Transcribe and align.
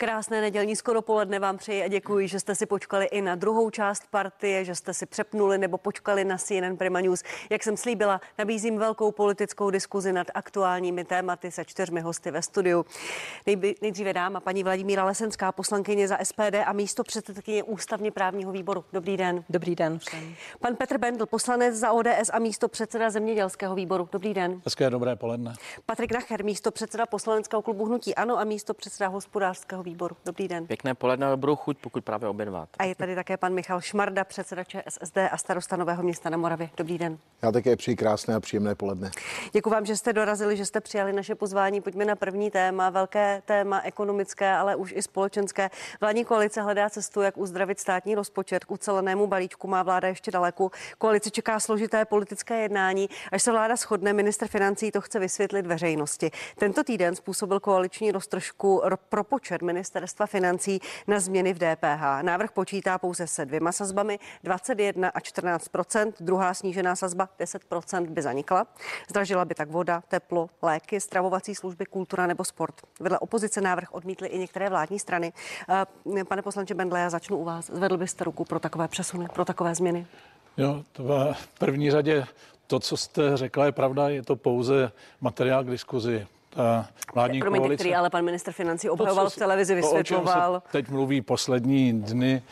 Krásné 0.00 0.40
nedělní 0.40 0.76
skoro 0.76 1.02
poledne 1.02 1.38
vám 1.38 1.58
přeji 1.58 1.82
a 1.82 1.88
děkuji, 1.88 2.28
že 2.28 2.40
jste 2.40 2.54
si 2.54 2.66
počkali 2.66 3.06
i 3.06 3.22
na 3.22 3.34
druhou 3.34 3.70
část 3.70 4.02
partie, 4.10 4.64
že 4.64 4.74
jste 4.74 4.94
si 4.94 5.06
přepnuli 5.06 5.58
nebo 5.58 5.78
počkali 5.78 6.24
na 6.24 6.38
CNN 6.38 6.76
Prima 6.76 7.00
News. 7.00 7.22
Jak 7.50 7.62
jsem 7.62 7.76
slíbila, 7.76 8.20
nabízím 8.38 8.78
velkou 8.78 9.12
politickou 9.12 9.70
diskuzi 9.70 10.12
nad 10.12 10.26
aktuálními 10.34 11.04
tématy 11.04 11.50
se 11.50 11.64
čtyřmi 11.64 12.00
hosty 12.00 12.30
ve 12.30 12.42
studiu. 12.42 12.86
Nejby, 13.46 13.74
nejdříve 13.82 14.12
dáma 14.12 14.40
paní 14.40 14.64
Vladimíra 14.64 15.04
Lesenská, 15.04 15.52
poslankyně 15.52 16.08
za 16.08 16.18
SPD 16.22 16.54
a 16.66 16.72
místo 16.72 17.04
předsedkyně 17.04 17.62
ústavně 17.62 18.10
právního 18.10 18.52
výboru. 18.52 18.84
Dobrý 18.92 19.16
den. 19.16 19.44
Dobrý 19.50 19.74
den 19.74 19.98
všem. 19.98 20.34
Pan 20.60 20.76
Petr 20.76 20.98
Bendl, 20.98 21.26
poslanec 21.26 21.74
za 21.74 21.92
ODS 21.92 22.30
a 22.32 22.38
místo 22.38 22.68
předseda 22.68 23.10
zemědělského 23.10 23.74
výboru. 23.74 24.08
Dobrý 24.12 24.34
den. 24.34 24.62
Hezké 24.64 24.90
dobré 24.90 25.16
poledne. 25.16 25.54
Patrik 25.86 26.12
Nacher, 26.12 26.44
místo 26.44 26.70
předseda 26.70 27.06
poslaneckého 27.06 27.62
klubu 27.62 27.84
Hnutí 27.84 28.14
Ano 28.14 28.38
a 28.38 28.44
místo 28.44 28.74
předseda 28.74 29.08
hospodářského 29.08 29.82
výboru. 29.82 29.89
Dobrý 30.24 30.48
den. 30.48 30.66
Pěkné 30.66 30.94
poledne, 30.94 31.36
budou 31.36 31.56
chuť, 31.56 31.78
pokud 31.78 32.04
právě 32.04 32.28
obědvat. 32.28 32.68
A 32.78 32.84
je 32.84 32.94
tady 32.94 33.14
také 33.14 33.36
pan 33.36 33.54
Michal 33.54 33.80
Šmarda, 33.80 34.24
předseda 34.24 34.64
ČSSD 34.64 35.18
a 35.30 35.36
starosta 35.36 35.76
Nového 35.76 36.02
města 36.02 36.30
na 36.30 36.36
Moravě. 36.36 36.70
Dobrý 36.76 36.98
den. 36.98 37.18
Já 37.42 37.52
také 37.52 37.76
přeji 37.76 37.96
krásné 37.96 38.34
a 38.34 38.40
příjemné 38.40 38.74
poledne. 38.74 39.10
Děkuji 39.52 39.70
vám, 39.70 39.86
že 39.86 39.96
jste 39.96 40.12
dorazili, 40.12 40.56
že 40.56 40.66
jste 40.66 40.80
přijali 40.80 41.12
naše 41.12 41.34
pozvání. 41.34 41.80
Pojďme 41.80 42.04
na 42.04 42.16
první 42.16 42.50
téma, 42.50 42.90
velké 42.90 43.42
téma 43.44 43.80
ekonomické, 43.84 44.50
ale 44.52 44.76
už 44.76 44.92
i 44.96 45.02
společenské. 45.02 45.70
Vládní 46.00 46.24
koalice 46.24 46.62
hledá 46.62 46.90
cestu, 46.90 47.22
jak 47.22 47.38
uzdravit 47.38 47.80
státní 47.80 48.14
rozpočet. 48.14 48.64
K 48.64 48.70
ucelenému 48.70 49.26
balíčku 49.26 49.68
má 49.68 49.82
vláda 49.82 50.08
ještě 50.08 50.30
daleko. 50.30 50.70
Koalici 50.98 51.30
čeká 51.30 51.60
složité 51.60 52.04
politické 52.04 52.60
jednání. 52.62 53.08
Až 53.32 53.42
se 53.42 53.52
vláda 53.52 53.76
shodne, 53.76 54.12
minister 54.12 54.48
financí 54.48 54.90
to 54.90 55.00
chce 55.00 55.18
vysvětlit 55.18 55.66
veřejnosti. 55.66 56.30
Tento 56.58 56.84
týden 56.84 57.16
způsobil 57.16 57.60
koaliční 57.60 58.12
roztržku 58.12 58.82
propočet 59.08 59.62
ministerstva 59.80 60.26
financí 60.26 60.80
na 61.06 61.20
změny 61.20 61.52
v 61.54 61.58
DPH. 61.58 62.22
Návrh 62.22 62.52
počítá 62.52 62.98
pouze 62.98 63.26
se 63.26 63.46
dvěma 63.46 63.72
sazbami 63.72 64.18
21 64.44 65.08
a 65.08 65.20
14 65.20 65.68
Druhá 66.20 66.54
snížená 66.54 66.96
sazba 66.96 67.28
10% 67.40 68.06
by 68.06 68.22
zanikla. 68.22 68.66
Zdražila 69.08 69.44
by 69.44 69.54
tak 69.54 69.70
voda, 69.70 70.02
teplo, 70.08 70.50
léky, 70.62 71.00
stravovací 71.00 71.54
služby, 71.54 71.86
kultura 71.86 72.26
nebo 72.26 72.44
sport. 72.44 72.74
Vedle 73.00 73.18
opozice 73.18 73.60
návrh 73.60 73.88
odmítly 73.92 74.28
i 74.28 74.38
některé 74.38 74.68
vládní 74.68 74.98
strany. 74.98 75.32
Pane 76.28 76.42
poslanče 76.42 76.74
Bendle, 76.74 77.00
já 77.00 77.10
začnu 77.10 77.36
u 77.36 77.44
vás. 77.44 77.66
Zvedl 77.66 77.96
byste 77.96 78.24
ruku 78.24 78.44
pro 78.44 78.60
takové 78.60 78.88
přesuny, 78.88 79.28
pro 79.34 79.44
takové 79.44 79.74
změny? 79.74 80.06
Jo, 80.56 80.84
to 80.92 81.02
v 81.32 81.58
první 81.58 81.90
řadě 81.90 82.26
to, 82.66 82.80
co 82.80 82.96
jste 82.96 83.36
řekla, 83.36 83.66
je 83.66 83.72
pravda, 83.72 84.08
je 84.08 84.22
to 84.22 84.36
pouze 84.36 84.92
materiál 85.20 85.64
k 85.64 85.70
diskuzi 85.70 86.26
ta 86.50 86.88
vládní 87.14 87.40
Promiňte, 87.40 87.62
koalice. 87.62 87.80
který 87.82 87.94
ale 87.94 88.10
pan 88.10 88.24
minister 88.24 88.54
financí 88.54 88.90
obhajoval 88.90 89.24
to, 89.24 89.30
v 89.30 89.36
televizi, 89.36 89.74
vysvětloval. 89.74 90.62
Teď 90.72 90.88
mluví 90.88 91.20
poslední 91.20 91.92
dny. 91.92 92.42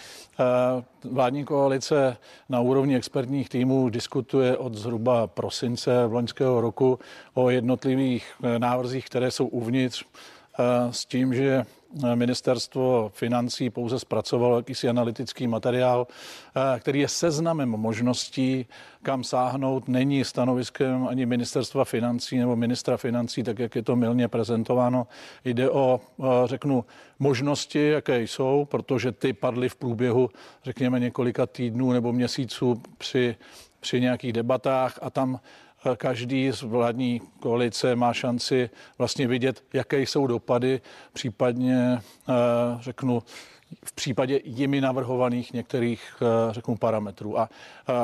Eh, 0.40 0.84
vládní 1.04 1.44
koalice 1.44 2.16
na 2.48 2.60
úrovni 2.60 2.96
expertních 2.96 3.48
týmů 3.48 3.88
diskutuje 3.88 4.56
od 4.56 4.74
zhruba 4.74 5.26
prosince 5.26 6.04
loňského 6.04 6.60
roku 6.60 6.98
o 7.34 7.50
jednotlivých 7.50 8.32
eh, 8.42 8.58
návrzích, 8.58 9.06
které 9.06 9.30
jsou 9.30 9.46
uvnitř 9.46 10.04
eh, 10.04 10.92
s 10.92 11.04
tím, 11.06 11.34
že 11.34 11.64
ministerstvo 12.14 13.10
financí 13.14 13.70
pouze 13.70 13.98
zpracovalo 13.98 14.56
jakýsi 14.56 14.88
analytický 14.88 15.46
materiál, 15.46 16.06
eh, 16.56 16.80
který 16.80 17.00
je 17.00 17.08
seznamem 17.08 17.68
možností, 17.68 18.66
kam 19.02 19.24
sáhnout, 19.24 19.88
není 19.88 20.24
stanoviskem 20.24 21.08
ani 21.08 21.26
ministerstva 21.26 21.84
financí 21.84 22.38
nebo 22.38 22.56
ministra 22.56 22.96
financí, 22.96 23.42
tak 23.42 23.58
jak 23.58 23.74
je 23.74 23.82
to 23.82 23.96
milně 23.96 24.28
prezentováno. 24.28 25.06
Jde 25.44 25.70
o, 25.70 26.00
eh, 26.20 26.24
řeknu, 26.44 26.84
možnosti, 27.18 27.88
jaké 27.88 28.22
jsou, 28.22 28.64
protože 28.64 29.12
ty 29.12 29.32
padly 29.32 29.68
v 29.68 29.76
průběhu, 29.76 30.30
řekněme, 30.64 31.00
několika 31.00 31.46
týdnů 31.46 31.92
nebo 31.92 32.12
měsíců 32.12 32.82
při, 32.98 33.36
při 33.80 34.00
nějakých 34.00 34.32
debatách 34.32 34.98
a 35.02 35.10
tam 35.10 35.40
každý 35.96 36.52
z 36.52 36.62
vládní 36.62 37.20
koalice 37.40 37.96
má 37.96 38.12
šanci 38.12 38.70
vlastně 38.98 39.28
vidět, 39.28 39.64
jaké 39.72 40.00
jsou 40.00 40.26
dopady, 40.26 40.80
případně 41.12 41.98
eh, 42.28 42.32
řeknu, 42.80 43.22
v 43.84 43.92
případě 43.92 44.40
jimi 44.44 44.80
navrhovaných 44.80 45.52
některých, 45.52 46.22
eh, 46.22 46.52
řeknu, 46.52 46.76
parametrů. 46.76 47.38
A 47.38 47.48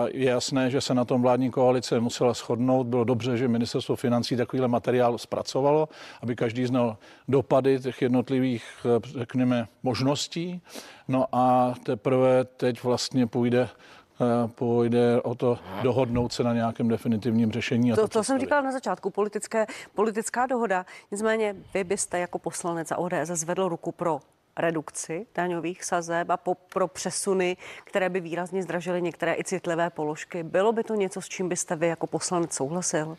je 0.07 0.31
jasné, 0.31 0.71
že 0.71 0.81
se 0.81 0.95
na 0.95 1.05
tom 1.05 1.23
vládní 1.23 1.51
koalice 1.51 2.01
musela 2.01 2.33
shodnout. 2.33 2.87
Bylo 2.87 3.05
dobře, 3.05 3.37
že 3.37 3.49
ministerstvo 3.49 3.97
financí 3.97 4.37
takovýhle 4.37 4.69
materiál 4.69 5.19
zpracovalo, 5.19 5.89
aby 6.23 6.37
každý 6.37 6.67
znal 6.67 6.97
dopady 7.29 7.81
těch 7.81 8.03
jednotlivých, 8.03 8.65
eh, 8.85 9.19
řekněme, 9.19 9.69
možností. 9.83 10.61
No 11.09 11.27
a 11.33 11.75
teprve 11.85 12.45
teď 12.45 12.83
vlastně 12.83 13.27
půjde 13.27 13.69
Eh, 13.69 14.04
půjde 14.47 15.23
o 15.23 15.35
to 15.35 15.59
dohodnout 15.83 16.33
se 16.33 16.43
na 16.43 16.53
nějakém 16.53 16.89
definitivním 16.89 17.53
řešení. 17.53 17.93
A 17.93 17.95
to, 17.95 18.03
to, 18.03 18.09
to 18.09 18.25
jsem 18.25 18.39
říkala 18.39 18.61
na 18.61 18.73
začátku, 18.73 19.11
politické, 19.11 19.67
politická 19.95 20.47
dohoda. 20.47 20.87
Nicméně 21.11 21.57
vy 21.75 21.85
byste 21.85 22.19
jako 22.19 22.39
poslanec 22.39 22.89
za 22.89 22.99
ODS 22.99 23.15
zvedl 23.25 23.69
ruku 23.69 23.93
pro 23.93 24.21
redukci 24.57 25.27
daňových 25.35 25.85
sazeb 25.85 26.31
a 26.31 26.37
po, 26.37 26.55
pro 26.55 26.89
přesuny, 26.89 27.57
které 27.85 28.09
by 28.09 28.21
výrazně 28.21 28.63
zdražily 28.63 29.03
některé 29.03 29.35
i 29.35 29.45
citlivé 29.45 29.91
položky. 29.91 30.43
Bylo 30.43 30.73
by 30.73 30.85
to 30.85 30.95
něco, 30.95 31.21
s 31.21 31.29
čím 31.29 31.49
byste 31.49 31.77
vy 31.77 31.87
jako 31.87 32.07
poslanec 32.07 32.53
souhlasil? 32.53 33.17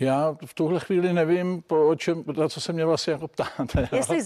Já 0.00 0.36
v 0.44 0.54
tuhle 0.54 0.80
chvíli 0.80 1.12
nevím, 1.12 1.62
po 1.62 1.94
čem, 1.96 2.24
na 2.36 2.48
co 2.48 2.60
se 2.60 2.72
mě 2.72 2.84
vlastně 2.84 3.12
jako 3.12 3.28
ptáte. 3.28 3.88
Jestli, 3.92 4.18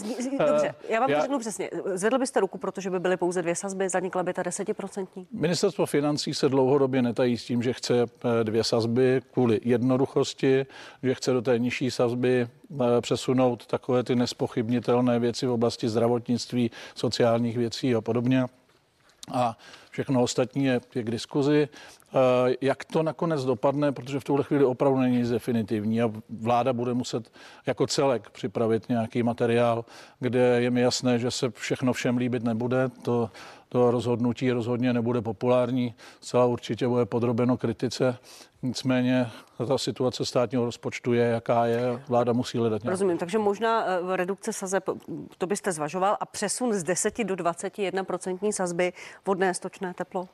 dobře, 0.46 0.74
já 0.88 1.00
vám 1.00 1.10
já, 1.10 1.16
to 1.16 1.22
řeknu 1.22 1.38
přesně. 1.38 1.70
Zvedl 1.94 2.18
byste 2.18 2.40
ruku, 2.40 2.58
protože 2.58 2.90
by 2.90 3.00
byly 3.00 3.16
pouze 3.16 3.42
dvě 3.42 3.56
sazby, 3.56 3.88
zanikla 3.88 4.22
by 4.22 4.32
ta 4.32 4.42
desetiprocentní? 4.42 5.26
Ministerstvo 5.32 5.86
financí 5.86 6.34
se 6.34 6.48
dlouhodobě 6.48 7.02
netají 7.02 7.38
s 7.38 7.44
tím, 7.44 7.62
že 7.62 7.72
chce 7.72 8.02
eh, 8.02 8.44
dvě 8.44 8.64
sazby 8.64 9.20
kvůli 9.32 9.60
jednoduchosti, 9.64 10.66
že 11.02 11.14
chce 11.14 11.32
do 11.32 11.42
té 11.42 11.58
nižší 11.58 11.90
sazby 11.90 12.46
eh, 12.46 13.00
přesunout 13.00 13.66
takové 13.66 14.02
ty 14.02 14.14
nespochybnitelné 14.14 15.18
věci 15.18 15.46
v 15.46 15.52
oblasti 15.52 15.88
zdravotnictví, 15.88 16.70
sociálních 16.94 17.58
věcí 17.58 17.94
a 17.94 18.00
podobně. 18.00 18.44
A 19.32 19.58
všechno 19.90 20.22
ostatní 20.22 20.64
je, 20.64 20.80
je 20.94 21.02
k 21.02 21.10
diskuzi. 21.10 21.68
Eh, 22.14 22.54
jak 22.60 22.84
to 22.84 23.02
nakonec 23.02 23.44
dopadne, 23.44 23.92
protože 23.92 24.20
v 24.20 24.24
tuhle 24.24 24.44
chvíli 24.44 24.64
opravdu 24.64 24.98
není 24.98 25.18
nic 25.18 25.30
definitivní 25.30 26.02
a 26.02 26.12
vláda 26.40 26.72
bude 26.72 26.94
muset 26.94 27.30
jako 27.66 27.86
celek 27.86 28.30
připravit 28.30 28.88
nějaký 28.88 29.22
materiál, 29.22 29.84
kde 30.20 30.62
je 30.62 30.70
mi 30.70 30.80
jasné, 30.80 31.18
že 31.18 31.30
se 31.30 31.50
všechno 31.50 31.92
všem 31.92 32.16
líbit 32.16 32.42
nebude. 32.44 32.90
To, 33.02 33.30
to 33.68 33.90
rozhodnutí 33.90 34.52
rozhodně 34.52 34.92
nebude 34.92 35.22
populární, 35.22 35.94
zcela 36.20 36.44
určitě 36.44 36.88
bude 36.88 37.06
podrobeno 37.06 37.56
kritice. 37.56 38.18
Nicméně 38.62 39.30
ta 39.68 39.78
situace 39.78 40.24
státního 40.24 40.64
rozpočtu 40.64 41.12
je, 41.12 41.24
jaká 41.24 41.66
je, 41.66 42.02
vláda 42.08 42.32
musí 42.32 42.58
hledat 42.58 42.82
nějak. 42.82 42.92
Rozumím, 42.92 43.18
takže 43.18 43.38
možná 43.38 43.84
uh, 44.00 44.14
redukce 44.14 44.52
sazeb, 44.52 44.84
to 45.38 45.46
byste 45.46 45.72
zvažoval, 45.72 46.16
a 46.20 46.26
přesun 46.26 46.72
z 46.72 46.82
10 46.82 47.24
do 47.24 47.36
21 47.36 48.04
procentní 48.04 48.52
sazby 48.52 48.92
vodné 49.26 49.54
stočné 49.54 49.94
teplo? 49.94 50.28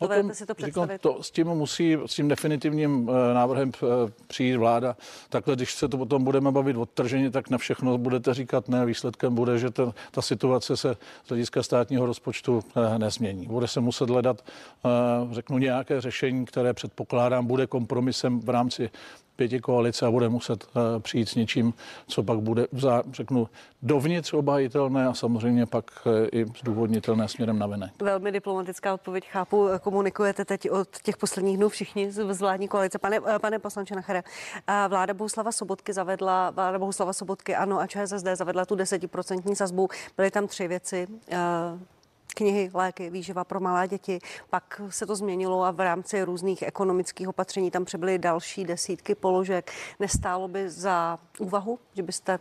O 0.00 0.08
tom, 0.08 0.34
si 0.34 0.46
to 0.46 0.54
představit? 0.54 0.92
Říkám, 0.92 1.14
to, 1.14 1.22
s 1.22 1.30
tím 1.30 1.46
musí, 1.46 1.96
s 2.06 2.14
tím 2.14 2.28
definitivním 2.28 3.08
uh, 3.08 3.14
návrhem 3.34 3.72
uh, 3.82 3.88
přijít 4.26 4.56
vláda. 4.56 4.96
Takhle, 5.28 5.56
když 5.56 5.74
se 5.74 5.88
to 5.88 5.98
potom 5.98 6.24
budeme 6.24 6.52
bavit 6.52 6.76
odtrženě, 6.76 7.30
tak 7.30 7.50
na 7.50 7.58
všechno 7.58 7.98
budete 7.98 8.34
říkat 8.34 8.68
ne. 8.68 8.86
Výsledkem 8.86 9.34
bude, 9.34 9.58
že 9.58 9.70
ta, 9.70 9.92
ta 10.10 10.22
situace 10.22 10.76
se 10.76 10.96
z 11.24 11.28
hlediska 11.28 11.62
státního 11.62 12.06
rozpočtu 12.06 12.54
uh, 12.56 12.98
nezmění. 12.98 13.46
Bude 13.46 13.68
se 13.68 13.80
muset 13.80 14.10
hledat, 14.10 14.44
řeknu, 15.30 15.58
nějaké 15.58 16.00
řešení, 16.00 16.44
které 16.44 16.74
předpokládám 16.74 17.46
bude 17.46 17.66
kompromisem 17.66 18.40
v 18.40 18.48
rámci 18.48 18.90
pěti 19.40 19.60
koalice 19.60 20.06
a 20.06 20.10
bude 20.10 20.28
muset 20.28 20.64
uh, 20.64 20.82
přijít 20.98 21.28
s 21.28 21.34
něčím, 21.34 21.74
co 22.06 22.22
pak 22.22 22.38
bude, 22.40 22.66
vzá, 22.72 23.02
řeknu, 23.12 23.48
dovnitř 23.82 24.32
obhajitelné 24.32 25.06
a 25.06 25.14
samozřejmě 25.14 25.66
pak 25.66 25.84
uh, 26.04 26.12
i 26.32 26.46
zdůvodnitelné 26.60 27.28
směrem 27.28 27.58
na 27.58 27.66
venek. 27.66 28.02
Velmi 28.02 28.32
diplomatická 28.32 28.94
odpověď, 28.94 29.28
chápu, 29.28 29.68
komunikujete 29.80 30.44
teď 30.44 30.70
od 30.70 30.88
těch 31.02 31.16
posledních 31.16 31.56
dnů 31.56 31.68
všichni 31.68 32.12
z 32.12 32.40
vládní 32.40 32.68
koalice. 32.68 32.98
Pane, 32.98 33.20
pane 33.40 33.58
poslanče 33.58 33.94
Nachere, 33.94 34.22
vláda 34.88 35.14
Bohuslava 35.14 35.52
Sobotky 35.52 35.92
zavedla, 35.92 36.50
vláda 36.50 36.78
Bohuslava 36.78 37.12
Sobotky, 37.12 37.56
ano, 37.56 37.80
a 37.80 37.86
ČSSD 37.86 38.26
zavedla 38.34 38.64
tu 38.64 38.74
desetiprocentní 38.74 39.56
sazbu. 39.56 39.88
Byly 40.16 40.30
tam 40.30 40.46
tři 40.46 40.68
věci 40.68 41.06
knihy, 42.34 42.70
léky, 42.74 43.10
výživa 43.10 43.44
pro 43.44 43.60
malé 43.60 43.88
děti. 43.88 44.18
Pak 44.50 44.80
se 44.88 45.06
to 45.06 45.16
změnilo 45.16 45.64
a 45.64 45.70
v 45.70 45.80
rámci 45.80 46.22
různých 46.22 46.62
ekonomických 46.62 47.28
opatření 47.28 47.70
tam 47.70 47.84
přibyly 47.84 48.18
další 48.18 48.64
desítky 48.64 49.14
položek. 49.14 49.72
Nestálo 50.00 50.48
by 50.48 50.70
za 50.70 51.18
úvahu, 51.38 51.78
že 51.94 52.02
byste 52.02 52.38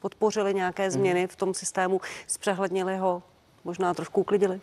podpořili 0.00 0.54
nějaké 0.54 0.82
mhm. 0.82 0.90
změny 0.90 1.26
v 1.26 1.36
tom 1.36 1.54
systému, 1.54 2.00
zpřehlednili 2.26 2.96
ho, 2.96 3.22
možná 3.64 3.94
trošku 3.94 4.20
uklidili? 4.20 4.60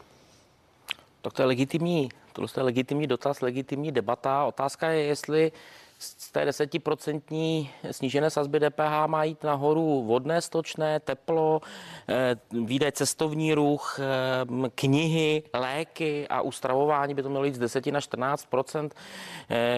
Tak 1.22 1.34
to 1.34 1.42
je 1.42 1.46
legitimní, 1.46 2.10
to 2.34 2.42
je 2.58 2.64
legitimní 2.64 3.08
dotaz, 3.08 3.42
legitimní 3.42 3.92
debata. 3.92 4.46
Otázka 4.46 4.90
je, 4.90 5.04
jestli 5.04 5.52
z 6.00 6.32
té 6.32 6.46
desetiprocentní 6.46 7.70
snížené 7.92 8.30
sazby 8.30 8.60
DPH 8.60 9.08
má 9.08 9.24
jít 9.24 9.44
nahoru 9.44 10.04
vodné, 10.04 10.42
stočné, 10.42 11.00
teplo, 11.00 11.62
eh, 12.10 12.36
výdaje 12.52 12.92
cestovní 12.92 13.54
ruch, 13.54 14.00
eh, 14.00 14.70
knihy, 14.76 15.44
léky 15.54 16.28
a 16.28 16.42
ustravování 16.42 17.14
by 17.14 17.24
to 17.24 17.30
mělo 17.30 17.46
jít 17.46 17.56
z 17.56 17.60
10 17.60 17.92
na 17.92 18.02
14% 18.02 18.94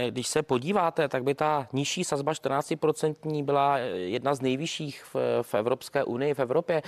Když 0.09 0.27
se 0.27 0.43
podíváte, 0.43 1.07
tak 1.07 1.23
by 1.23 1.35
ta 1.35 1.67
nižší 1.73 2.03
sazba 2.03 2.33
14% 2.33 3.43
byla 3.43 3.77
jedna 3.77 4.35
z 4.35 4.41
nejvyšších 4.41 5.03
v, 5.13 5.15
v 5.41 5.53
Evropské 5.53 6.03
unii, 6.03 6.33
v 6.33 6.39
Evropě. 6.39 6.81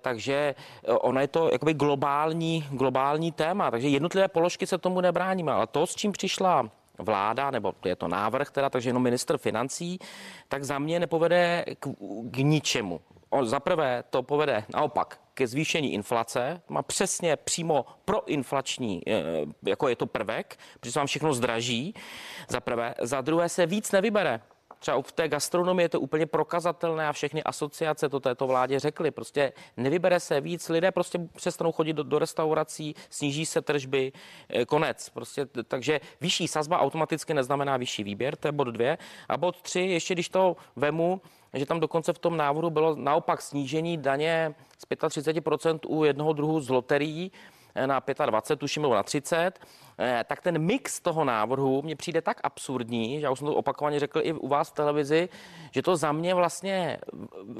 Takže 0.00 0.54
ono 1.00 1.20
je 1.20 1.28
to 1.28 1.48
jakoby 1.52 1.74
globální, 1.74 2.64
globální 2.70 3.32
téma, 3.32 3.70
takže 3.70 3.88
jednotlivé 3.88 4.28
položky 4.28 4.66
se 4.66 4.78
tomu 4.78 5.00
nebráníme, 5.00 5.52
ale 5.52 5.66
to, 5.66 5.86
s 5.86 5.94
čím 5.94 6.12
přišla 6.12 6.70
vláda, 7.00 7.50
nebo 7.50 7.74
je 7.84 7.96
to 7.96 8.08
návrh 8.08 8.50
teda, 8.50 8.70
takže 8.70 8.88
jenom 8.88 9.02
minister 9.02 9.38
financí, 9.38 9.98
tak 10.48 10.64
za 10.64 10.78
mě 10.78 11.00
nepovede 11.00 11.64
k, 11.80 11.88
k 12.30 12.36
ničemu. 12.36 13.00
Za 13.42 13.60
prvé 13.60 14.04
to 14.10 14.22
povede 14.22 14.64
naopak 14.74 15.20
ke 15.34 15.46
zvýšení 15.46 15.92
inflace, 15.92 16.62
má 16.68 16.82
přesně 16.82 17.36
přímo 17.36 17.86
proinflační, 18.04 19.02
eh, 19.06 19.22
jako 19.62 19.88
je 19.88 19.96
to 19.96 20.06
prvek, 20.06 20.58
protože 20.80 20.92
se 20.92 20.98
vám 20.98 21.06
všechno 21.06 21.34
zdraží, 21.34 21.94
za 22.48 22.60
prvé. 22.60 22.94
Za 23.00 23.20
druhé 23.20 23.48
se 23.48 23.66
víc 23.66 23.92
nevybere 23.92 24.40
třeba 24.80 25.02
v 25.02 25.12
té 25.12 25.28
gastronomii 25.28 25.84
je 25.84 25.88
to 25.88 26.00
úplně 26.00 26.26
prokazatelné 26.26 27.08
a 27.08 27.12
všechny 27.12 27.42
asociace 27.42 28.08
to 28.08 28.20
této 28.20 28.46
vládě 28.46 28.80
řekly. 28.80 29.10
Prostě 29.10 29.52
nevybere 29.76 30.20
se 30.20 30.40
víc, 30.40 30.68
lidé 30.68 30.90
prostě 30.90 31.18
přestanou 31.36 31.72
chodit 31.72 31.92
do, 31.92 32.02
do 32.02 32.18
restaurací, 32.18 32.94
sníží 33.10 33.46
se 33.46 33.62
tržby, 33.62 34.12
eh, 34.48 34.64
konec. 34.64 35.08
Prostě, 35.08 35.46
takže 35.46 36.00
vyšší 36.20 36.48
sazba 36.48 36.80
automaticky 36.80 37.34
neznamená 37.34 37.76
vyšší 37.76 38.04
výběr, 38.04 38.36
to 38.36 38.48
je 38.48 38.52
bod 38.52 38.64
dvě. 38.64 38.98
A 39.28 39.36
bod 39.36 39.62
tři, 39.62 39.80
ještě 39.80 40.14
když 40.14 40.28
to 40.28 40.56
vemu, 40.76 41.20
že 41.54 41.66
tam 41.66 41.80
dokonce 41.80 42.12
v 42.12 42.18
tom 42.18 42.36
návrhu 42.36 42.70
bylo 42.70 42.96
naopak 42.96 43.42
snížení 43.42 43.98
daně 43.98 44.54
z 44.78 44.86
35% 44.86 45.78
u 45.88 46.04
jednoho 46.04 46.32
druhu 46.32 46.60
z 46.60 46.68
loterií, 46.68 47.32
na 47.86 48.02
25, 48.26 48.60
tuším, 48.60 48.82
nebo 48.82 48.94
na 48.94 49.02
30, 49.02 49.60
eh, 49.98 50.24
tak 50.28 50.40
ten 50.40 50.58
mix 50.58 51.00
toho 51.00 51.24
návrhu 51.24 51.82
mě 51.82 51.96
přijde 51.96 52.22
tak 52.22 52.40
absurdní, 52.42 53.20
že 53.20 53.26
já 53.26 53.30
už 53.30 53.38
jsem 53.38 53.46
to 53.46 53.54
opakovaně 53.54 54.00
řekl 54.00 54.20
i 54.22 54.32
u 54.32 54.48
vás 54.48 54.70
v 54.70 54.74
televizi, 54.74 55.28
že 55.70 55.82
to 55.82 55.96
za 55.96 56.12
mě 56.12 56.34
vlastně 56.34 56.98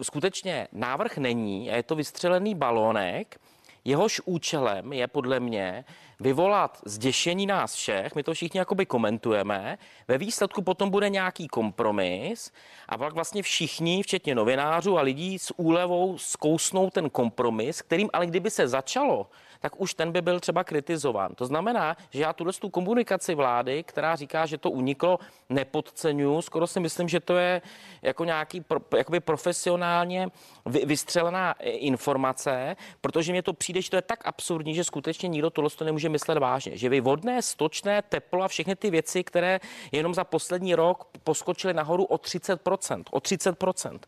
skutečně 0.02 0.68
návrh 0.72 1.18
není 1.18 1.70
a 1.70 1.76
je 1.76 1.82
to 1.82 1.94
vystřelený 1.94 2.54
balónek, 2.54 3.40
jehož 3.84 4.20
účelem 4.24 4.92
je 4.92 5.06
podle 5.06 5.40
mě 5.40 5.84
vyvolat 6.20 6.78
zděšení 6.84 7.46
nás 7.46 7.74
všech, 7.74 8.14
my 8.14 8.22
to 8.22 8.34
všichni 8.34 8.58
jakoby 8.58 8.86
komentujeme, 8.86 9.78
ve 10.08 10.18
výsledku 10.18 10.62
potom 10.62 10.90
bude 10.90 11.08
nějaký 11.08 11.48
kompromis 11.48 12.52
a 12.88 12.98
pak 12.98 13.14
vlastně 13.14 13.42
všichni, 13.42 14.02
včetně 14.02 14.34
novinářů 14.34 14.98
a 14.98 15.02
lidí 15.02 15.38
s 15.38 15.54
úlevou 15.56 16.18
zkousnou 16.18 16.90
ten 16.90 17.10
kompromis, 17.10 17.82
kterým 17.82 18.10
ale 18.12 18.26
kdyby 18.26 18.50
se 18.50 18.68
začalo, 18.68 19.26
tak 19.60 19.80
už 19.80 19.94
ten 19.94 20.12
by 20.12 20.22
byl 20.22 20.40
třeba 20.40 20.64
kritizován. 20.64 21.34
To 21.34 21.46
znamená, 21.46 21.96
že 22.10 22.22
já 22.22 22.32
tuhle 22.32 22.52
tu 22.52 22.68
komunikaci 22.68 23.34
vlády, 23.34 23.82
která 23.82 24.16
říká, 24.16 24.46
že 24.46 24.58
to 24.58 24.70
uniklo, 24.70 25.18
nepodceňuju. 25.48 26.42
Skoro 26.42 26.66
si 26.66 26.80
myslím, 26.80 27.08
že 27.08 27.20
to 27.20 27.36
je 27.36 27.62
jako 28.02 28.24
nějaký 28.24 28.60
pro, 28.60 28.80
jakoby 28.96 29.20
profesionálně 29.20 30.28
vystřelená 30.64 31.52
informace, 31.62 32.76
protože 33.00 33.32
mě 33.32 33.42
to 33.42 33.52
přijde, 33.52 33.82
že 33.82 33.90
to 33.90 33.96
je 33.96 34.02
tak 34.02 34.26
absurdní, 34.26 34.74
že 34.74 34.84
skutečně 34.84 35.28
nikdo 35.28 35.50
tohle 35.50 35.70
to 35.70 35.84
nemůže 35.84 36.08
myslet 36.10 36.38
vážně. 36.38 36.76
Že 36.76 36.88
vy 36.88 37.00
vodné, 37.00 37.42
stočné, 37.42 38.02
teplo 38.02 38.42
a 38.42 38.48
všechny 38.48 38.76
ty 38.76 38.90
věci, 38.90 39.24
které 39.24 39.60
jenom 39.92 40.14
za 40.14 40.24
poslední 40.24 40.74
rok 40.74 41.08
poskočily 41.24 41.74
nahoru 41.74 42.04
o 42.04 42.16
30%, 42.16 43.02
o 43.10 43.18
30%, 43.18 43.98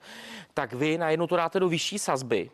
tak 0.55 0.73
vy 0.73 0.99
najednou 0.99 1.27
to 1.27 1.37
dáte 1.37 1.61
do 1.61 1.69
vyšší 1.69 1.99
sazby, 1.99 2.51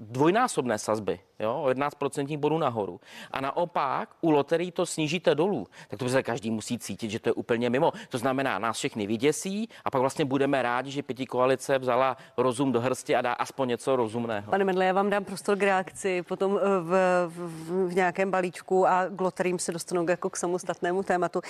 dvojnásobné 0.00 0.78
sazby 0.78 1.20
jo, 1.40 1.62
o 1.62 1.70
11% 1.70 2.38
bodů 2.38 2.58
nahoru. 2.58 3.00
A 3.30 3.40
naopak 3.40 4.08
u 4.20 4.30
loterií 4.30 4.72
to 4.72 4.86
snížíte 4.86 5.34
dolů. 5.34 5.66
Tak 5.88 5.98
to 5.98 6.08
se 6.08 6.22
každý 6.22 6.50
musí 6.50 6.78
cítit, 6.78 7.10
že 7.10 7.18
to 7.18 7.28
je 7.28 7.32
úplně 7.32 7.70
mimo. 7.70 7.92
To 8.08 8.18
znamená, 8.18 8.58
nás 8.58 8.76
všechny 8.76 9.06
vyděsí 9.06 9.68
a 9.84 9.90
pak 9.90 10.00
vlastně 10.00 10.24
budeme 10.24 10.62
rádi, 10.62 10.90
že 10.90 11.02
pěti 11.02 11.26
koalice 11.26 11.78
vzala 11.78 12.16
rozum 12.36 12.72
do 12.72 12.80
hrsti 12.80 13.16
a 13.16 13.22
dá 13.22 13.32
aspoň 13.32 13.68
něco 13.68 13.96
rozumného. 13.96 14.50
Pane 14.50 14.64
Medle, 14.64 14.84
já 14.84 14.92
vám 14.92 15.10
dám 15.10 15.24
prostor 15.24 15.58
k 15.58 15.62
reakci 15.62 16.22
potom 16.22 16.58
eh, 16.58 16.60
v, 16.80 16.90
v, 17.26 17.88
v 17.88 17.94
nějakém 17.94 18.30
balíčku 18.30 18.86
a 18.86 19.06
k 19.16 19.20
loteriím 19.20 19.58
se 19.58 19.72
dostanou 19.72 20.10
jako 20.10 20.30
k 20.30 20.36
samostatnému 20.36 21.02
tématu. 21.02 21.40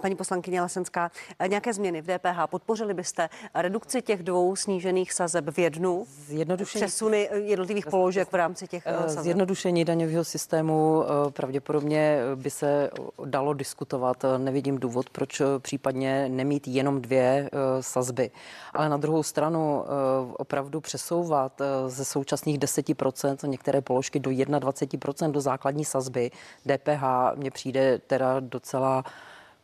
Paní 0.00 0.16
poslankyně 0.16 0.62
Lesenská, 0.62 1.10
nějaké 1.46 1.72
změny 1.72 2.02
v 2.02 2.18
DPH 2.18 2.46
podpořili 2.46 2.94
byste 2.94 3.28
redukci 3.54 4.02
těch 4.02 4.22
dvou 4.22 4.56
snížených 4.56 5.12
sazeb 5.12 5.48
v 5.50 5.58
jednu? 5.58 6.04
Zjednodušení. 6.08 6.84
Přesuny 6.84 7.28
jednotlivých 7.32 7.86
položek 7.96 8.32
v 8.32 8.34
rámci 8.34 8.68
těch 8.68 8.82
eh, 8.86 9.02
sazeb? 9.02 9.22
zjednodušení 9.22 9.84
daňového 9.84 10.24
systému 10.24 11.04
eh, 11.04 11.30
pravděpodobně 11.30 12.18
by 12.34 12.50
se 12.50 12.90
dalo 13.24 13.52
diskutovat. 13.52 14.24
Nevidím 14.38 14.78
důvod, 14.78 15.10
proč 15.10 15.42
případně 15.58 16.28
nemít 16.28 16.68
jenom 16.68 17.00
dvě 17.00 17.22
eh, 17.22 17.82
sazby. 17.82 18.30
Ale 18.72 18.88
na 18.88 18.96
druhou 18.96 19.22
stranu 19.22 19.84
eh, 19.84 19.88
opravdu 20.36 20.80
přesouvat 20.80 21.62
ze 21.86 22.04
současných 22.04 22.58
10% 22.58 23.48
některé 23.48 23.80
položky 23.80 24.20
do 24.20 24.30
21% 24.30 25.30
do 25.30 25.40
základní 25.40 25.84
sazby 25.84 26.30
DPH 26.66 27.02
mně 27.34 27.50
přijde 27.50 27.98
teda 27.98 28.40
docela 28.40 29.04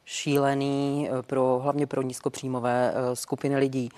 šílený 0.04 1.10
pro, 1.26 1.60
hlavně 1.62 1.86
pro 1.86 2.02
nízkopříjmové 2.02 2.94
skupiny 3.14 3.56
lidí. 3.56 3.88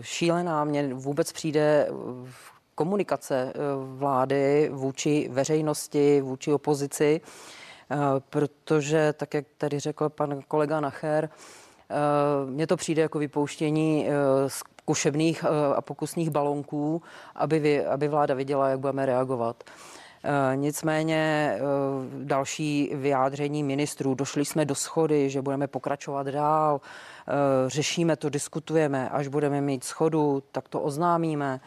Šílená 0.00 0.64
mě 0.64 0.94
vůbec 0.94 1.32
přijde 1.32 1.88
v 2.24 2.57
komunikace 2.78 3.52
eh, 3.54 3.58
vlády 3.98 4.70
vůči 4.72 5.28
veřejnosti, 5.32 6.20
vůči 6.20 6.52
opozici, 6.52 7.20
eh, 7.20 7.96
protože, 8.30 9.12
tak 9.12 9.34
jak 9.34 9.44
tady 9.56 9.78
řekl 9.78 10.08
pan 10.08 10.40
kolega 10.48 10.80
Nacher, 10.80 11.28
eh, 11.28 11.94
mně 12.50 12.66
to 12.66 12.76
přijde 12.76 13.02
jako 13.02 13.18
vypouštění 13.18 14.06
zkušebných 14.46 15.44
a 15.76 15.80
pokusných 15.82 16.30
balonků, 16.30 17.02
aby, 17.34 17.58
vy, 17.58 17.86
aby 17.86 18.08
vláda 18.08 18.34
viděla, 18.34 18.68
jak 18.68 18.80
budeme 18.80 19.06
reagovat. 19.06 19.64
Nicméně 20.54 21.54
další 22.24 22.90
vyjádření 22.94 23.62
ministrů, 23.62 24.14
došli 24.14 24.44
jsme 24.44 24.64
do 24.64 24.74
schody, 24.74 25.30
že 25.30 25.42
budeme 25.42 25.66
pokračovat 25.66 26.26
dál, 26.26 26.80
řešíme 27.66 28.16
to, 28.16 28.28
diskutujeme, 28.28 29.08
až 29.08 29.28
budeme 29.28 29.60
mít 29.60 29.84
schodu, 29.84 30.42
tak 30.52 30.68
to 30.68 30.80
oznámíme. 30.80 31.60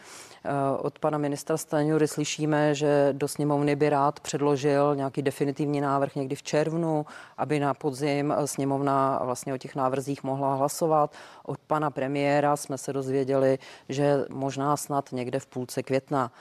Eh, 0.44 0.78
od 0.78 1.00
pana 1.00 1.18
ministra 1.18 1.58
Staňury 1.58 2.08
slyšíme, 2.08 2.76
že 2.76 3.10
do 3.12 3.28
sněmovny 3.28 3.76
by 3.76 3.90
rád 3.90 4.20
předložil 4.20 4.96
nějaký 4.96 5.22
definitivní 5.22 5.82
návrh 5.82 6.16
někdy 6.16 6.36
v 6.36 6.44
červnu, 6.44 7.06
aby 7.38 7.60
na 7.60 7.74
podzim 7.74 8.34
eh, 8.38 8.48
sněmovna 8.48 9.22
vlastně 9.24 9.54
o 9.54 9.58
těch 9.58 9.76
návrzích 9.76 10.24
mohla 10.24 10.56
hlasovat. 10.56 11.14
Od 11.44 11.60
pana 11.68 11.90
premiéra 11.90 12.56
jsme 12.56 12.78
se 12.78 12.94
dozvěděli, 12.94 13.60
že 13.90 14.26
možná 14.30 14.78
snad 14.78 15.12
někde 15.12 15.40
v 15.40 15.46
půlce 15.46 15.84
května. 15.84 16.32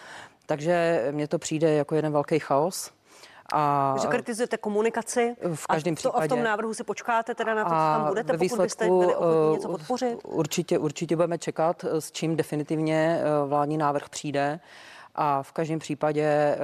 Takže 0.47 1.07
mně 1.11 1.29
to 1.29 1.39
přijde 1.39 1.75
jako 1.75 1.95
jeden 1.95 2.13
velký 2.13 2.39
chaos. 2.39 2.91
A 3.53 3.95
že 4.03 4.09
kritizujete 4.09 4.57
komunikaci 4.57 5.37
v 5.55 5.67
každém 5.67 5.93
a, 5.93 5.97
to, 5.97 6.01
případě. 6.01 6.25
a 6.25 6.27
v 6.27 6.29
tom 6.29 6.43
návrhu 6.43 6.75
si 6.75 6.85
počkáte 6.85 7.35
teda 7.35 7.55
na 7.55 7.65
to, 7.65 7.71
co 7.71 7.77
tam 7.77 8.09
budete, 8.09 8.33
pokud 8.39 8.61
byste 8.63 8.85
byli 8.85 9.15
něco 9.53 9.69
podpořit? 9.69 10.19
Určitě, 10.25 10.79
určitě 10.79 11.17
budeme 11.17 11.39
čekat, 11.39 11.85
s 11.85 12.13
čím 12.13 12.37
definitivně 12.37 13.21
eh, 13.21 13.47
vládní 13.47 13.77
návrh 13.79 14.09
přijde. 14.09 14.61
A 15.15 15.43
v 15.43 15.53
každém 15.53 15.79
případě 15.79 16.23
eh, 16.25 16.59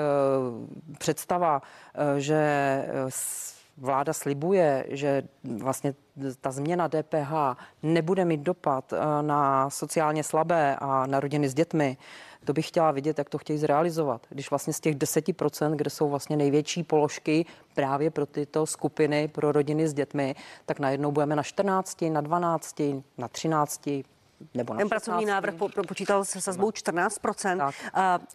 představa, 0.98 1.62
eh, 1.94 2.20
že 2.20 2.40
vláda 3.76 4.12
slibuje, 4.12 4.84
že 4.88 5.22
vlastně 5.56 5.94
ta 6.40 6.50
změna 6.50 6.88
DPH 6.88 7.32
nebude 7.82 8.24
mít 8.24 8.40
dopad 8.40 8.92
na 9.20 9.70
sociálně 9.70 10.24
slabé 10.24 10.76
a 10.80 11.06
na 11.06 11.20
rodiny 11.20 11.48
s 11.48 11.54
dětmi, 11.54 11.96
to 12.46 12.52
bych 12.52 12.68
chtěla 12.68 12.90
vidět, 12.90 13.18
jak 13.18 13.30
to 13.30 13.38
chtějí 13.38 13.58
zrealizovat. 13.58 14.26
Když 14.28 14.50
vlastně 14.50 14.72
z 14.72 14.80
těch 14.80 14.96
10%, 14.96 15.76
kde 15.76 15.90
jsou 15.90 16.08
vlastně 16.08 16.36
největší 16.36 16.82
položky 16.82 17.46
právě 17.74 18.10
pro 18.10 18.26
tyto 18.26 18.66
skupiny, 18.66 19.28
pro 19.28 19.52
rodiny 19.52 19.88
s 19.88 19.94
dětmi, 19.94 20.34
tak 20.66 20.80
najednou 20.80 21.12
budeme 21.12 21.36
na 21.36 21.42
14, 21.42 22.02
na 22.02 22.20
12, 22.20 22.82
na 23.18 23.28
13, 23.28 23.88
nebo 24.54 24.74
na 24.74 24.78
Ten 24.78 24.88
pracovní 24.88 25.26
návrh 25.26 25.54
po, 25.54 25.68
počítal 25.88 26.24
se 26.24 26.40
sazbou 26.40 26.70
14 26.70 27.18
tak. 27.18 27.70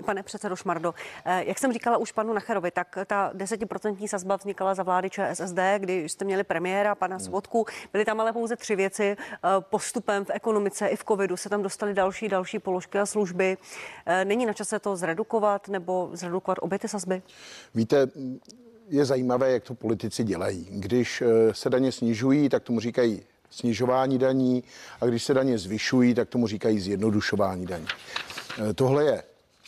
Pane 0.06 0.24
předsedo 0.24 0.56
Šmardo, 0.56 0.94
eh, 1.26 1.44
jak 1.46 1.60
jsem 1.60 1.74
říkala 1.74 1.98
už 1.98 2.12
panu 2.12 2.34
Nacherovi, 2.34 2.72
tak 2.72 2.98
ta 3.06 3.32
desetiprocentní 3.34 4.08
sazba 4.08 4.36
vznikala 4.36 4.76
za 4.76 4.84
vlády 4.84 5.10
ČSSD, 5.10 5.60
kdy 5.78 6.10
jste 6.10 6.26
měli 6.26 6.44
premiéra, 6.44 6.96
pana 6.96 7.16
hmm. 7.16 7.26
Svodku. 7.26 7.66
Byly 7.94 8.06
tam 8.06 8.20
ale 8.20 8.34
pouze 8.34 8.56
tři 8.56 8.76
věci. 8.76 9.16
Eh, 9.32 9.38
postupem 9.60 10.26
v 10.26 10.30
ekonomice 10.30 10.88
i 10.88 10.96
v 10.96 11.04
covidu 11.04 11.38
se 11.38 11.50
tam 11.50 11.64
dostaly 11.64 11.94
další, 11.94 12.30
další 12.30 12.60
položky 12.60 13.00
a 13.00 13.06
služby. 13.06 13.58
Eh, 14.06 14.26
není 14.26 14.46
na 14.46 14.54
čase 14.54 14.80
to 14.80 14.96
zredukovat 14.96 15.68
nebo 15.68 16.10
zredukovat 16.14 16.58
obě 16.62 16.80
ty 16.80 16.88
sazby? 16.88 17.22
Víte, 17.76 18.08
je 18.88 19.06
zajímavé, 19.06 19.52
jak 19.52 19.64
to 19.64 19.74
politici 19.74 20.24
dělají. 20.24 20.68
Když 20.72 21.24
se 21.52 21.70
daně 21.70 21.92
snižují, 21.92 22.50
tak 22.50 22.64
tomu 22.64 22.80
říkají 22.80 23.24
snižování 23.52 24.18
daní 24.18 24.64
a 25.02 25.06
když 25.06 25.24
se 25.24 25.34
daně 25.34 25.58
zvyšují, 25.58 26.14
tak 26.14 26.30
tomu 26.30 26.48
říkají 26.48 26.80
zjednodušování 26.80 27.66
daní. 27.66 27.88
Eh, 28.70 28.74
tohle 28.74 29.04
je 29.04 29.24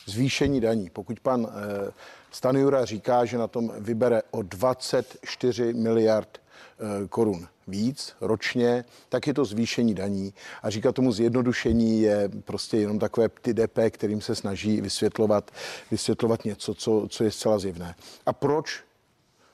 zvýšení 0.06 0.62
daní. 0.62 0.90
Pokud 0.90 1.20
pan 1.20 1.48
eh, 1.50 1.92
Stanjura 2.32 2.86
říká, 2.86 3.25
že 3.25 3.38
na 3.38 3.48
tom 3.48 3.74
vybere 3.80 4.22
o 4.32 4.42
24 4.42 5.74
miliard 5.74 6.38
eh, 6.38 7.08
korun 7.08 7.48
víc 7.68 8.16
ročně, 8.22 8.86
tak 9.10 9.28
je 9.28 9.34
to 9.34 9.46
zvýšení 9.46 9.94
daní. 9.94 10.34
A 10.63 10.70
říkat 10.70 10.96
tomu 10.96 11.12
zjednodušení 11.12 12.02
je 12.02 12.30
prostě 12.44 12.78
jenom 12.78 13.00
takové 13.00 13.30
ty 13.30 13.54
DP, 13.54 13.80
kterým 13.90 14.22
se 14.22 14.36
snaží 14.36 14.82
vysvětlovat, 14.82 15.52
vysvětlovat 15.92 16.46
něco, 16.46 16.74
co, 16.74 17.08
co 17.10 17.24
je 17.24 17.32
zcela 17.32 17.60
zjevné. 17.60 17.96
A 18.25 18.34
proč 18.34 18.84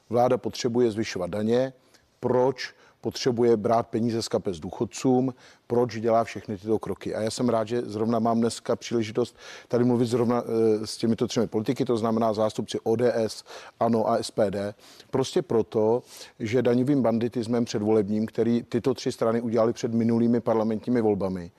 vláda 0.09 0.37
potřebuje 0.37 0.91
zvyšovat 0.91 1.29
daně? 1.29 1.73
Proč 2.19 2.73
potřebuje 3.01 3.57
brát 3.57 3.87
peníze 3.87 4.21
z 4.21 4.27
kapes 4.27 4.59
důchodcům, 4.59 5.33
proč 5.67 5.99
dělá 5.99 6.23
všechny 6.23 6.57
tyto 6.57 6.79
kroky. 6.79 7.15
A 7.15 7.21
já 7.21 7.31
jsem 7.31 7.49
rád, 7.49 7.67
že 7.67 7.81
zrovna 7.81 8.19
mám 8.19 8.39
dneska 8.39 8.75
příležitost 8.75 9.37
tady 9.67 9.83
mluvit 9.83 10.05
zrovna 10.05 10.43
eh, 10.43 10.87
s 10.87 10.97
těmito 10.97 11.27
třemi 11.27 11.47
politiky, 11.47 11.85
to 11.85 11.97
znamená 11.97 12.33
zástupci 12.33 12.79
ODS, 12.83 13.43
ANO 13.79 14.09
a 14.09 14.23
SPD. 14.23 14.75
Prostě 15.09 15.41
proto, 15.41 16.03
že 16.39 16.61
daňovým 16.61 17.01
banditismem 17.01 17.65
předvolebním, 17.65 18.25
který 18.25 18.63
tyto 18.63 18.93
tři 18.93 19.11
strany 19.11 19.41
udělali 19.41 19.73
před 19.73 19.93
minulými 19.93 20.41
parlamentními 20.41 21.01
volbami, 21.01 21.51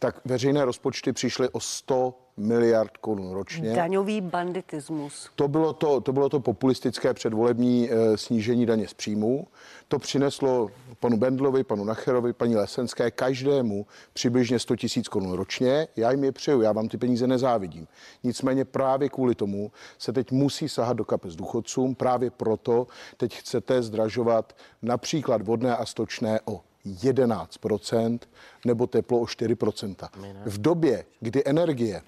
tak 0.00 0.20
veřejné 0.24 0.64
rozpočty 0.64 1.12
přišly 1.12 1.48
o 1.48 1.60
100 1.60 2.14
miliard 2.36 2.96
korun 2.96 3.30
ročně. 3.30 3.74
Daňový 3.74 4.20
banditismus. 4.20 5.30
To 5.34 5.48
bylo 5.48 5.72
to, 5.72 6.00
to 6.00 6.12
bylo 6.12 6.28
to 6.28 6.40
populistické 6.40 7.14
předvolební 7.14 7.90
e, 7.90 8.16
snížení 8.16 8.66
daně 8.66 8.88
z 8.88 8.94
příjmů. 8.94 9.46
To 9.88 9.98
přineslo 9.98 10.70
panu 11.00 11.16
Bendlovi, 11.16 11.64
panu 11.64 11.84
Nacherovi, 11.84 12.32
paní 12.32 12.56
Lesenské, 12.56 13.10
každému 13.10 13.86
přibližně 14.12 14.58
100 14.58 14.76
tisíc 14.76 15.08
korun 15.08 15.32
ročně. 15.32 15.88
Já 15.96 16.10
jim 16.10 16.24
je 16.24 16.32
přeju, 16.32 16.60
já 16.60 16.72
vám 16.72 16.88
ty 16.88 16.98
peníze 16.98 17.26
nezávidím. 17.26 17.86
Nicméně 18.24 18.64
právě 18.64 19.08
kvůli 19.08 19.34
tomu 19.34 19.72
se 19.98 20.12
teď 20.12 20.30
musí 20.32 20.68
sahat 20.68 20.96
do 20.96 21.04
kapes 21.04 21.36
důchodcům. 21.36 21.94
Právě 21.94 22.30
proto 22.30 22.86
teď 23.16 23.36
chcete 23.36 23.82
zdražovat 23.82 24.56
například 24.82 25.42
vodné 25.42 25.76
a 25.76 25.86
stočné 25.86 26.40
o 26.44 26.60
11% 26.86 28.18
nebo 28.64 28.86
teplo 28.86 29.18
o 29.18 29.24
4% 29.24 30.08
V 30.44 30.60
době, 30.60 31.04
kdy 31.20 31.42
energie 31.46 32.02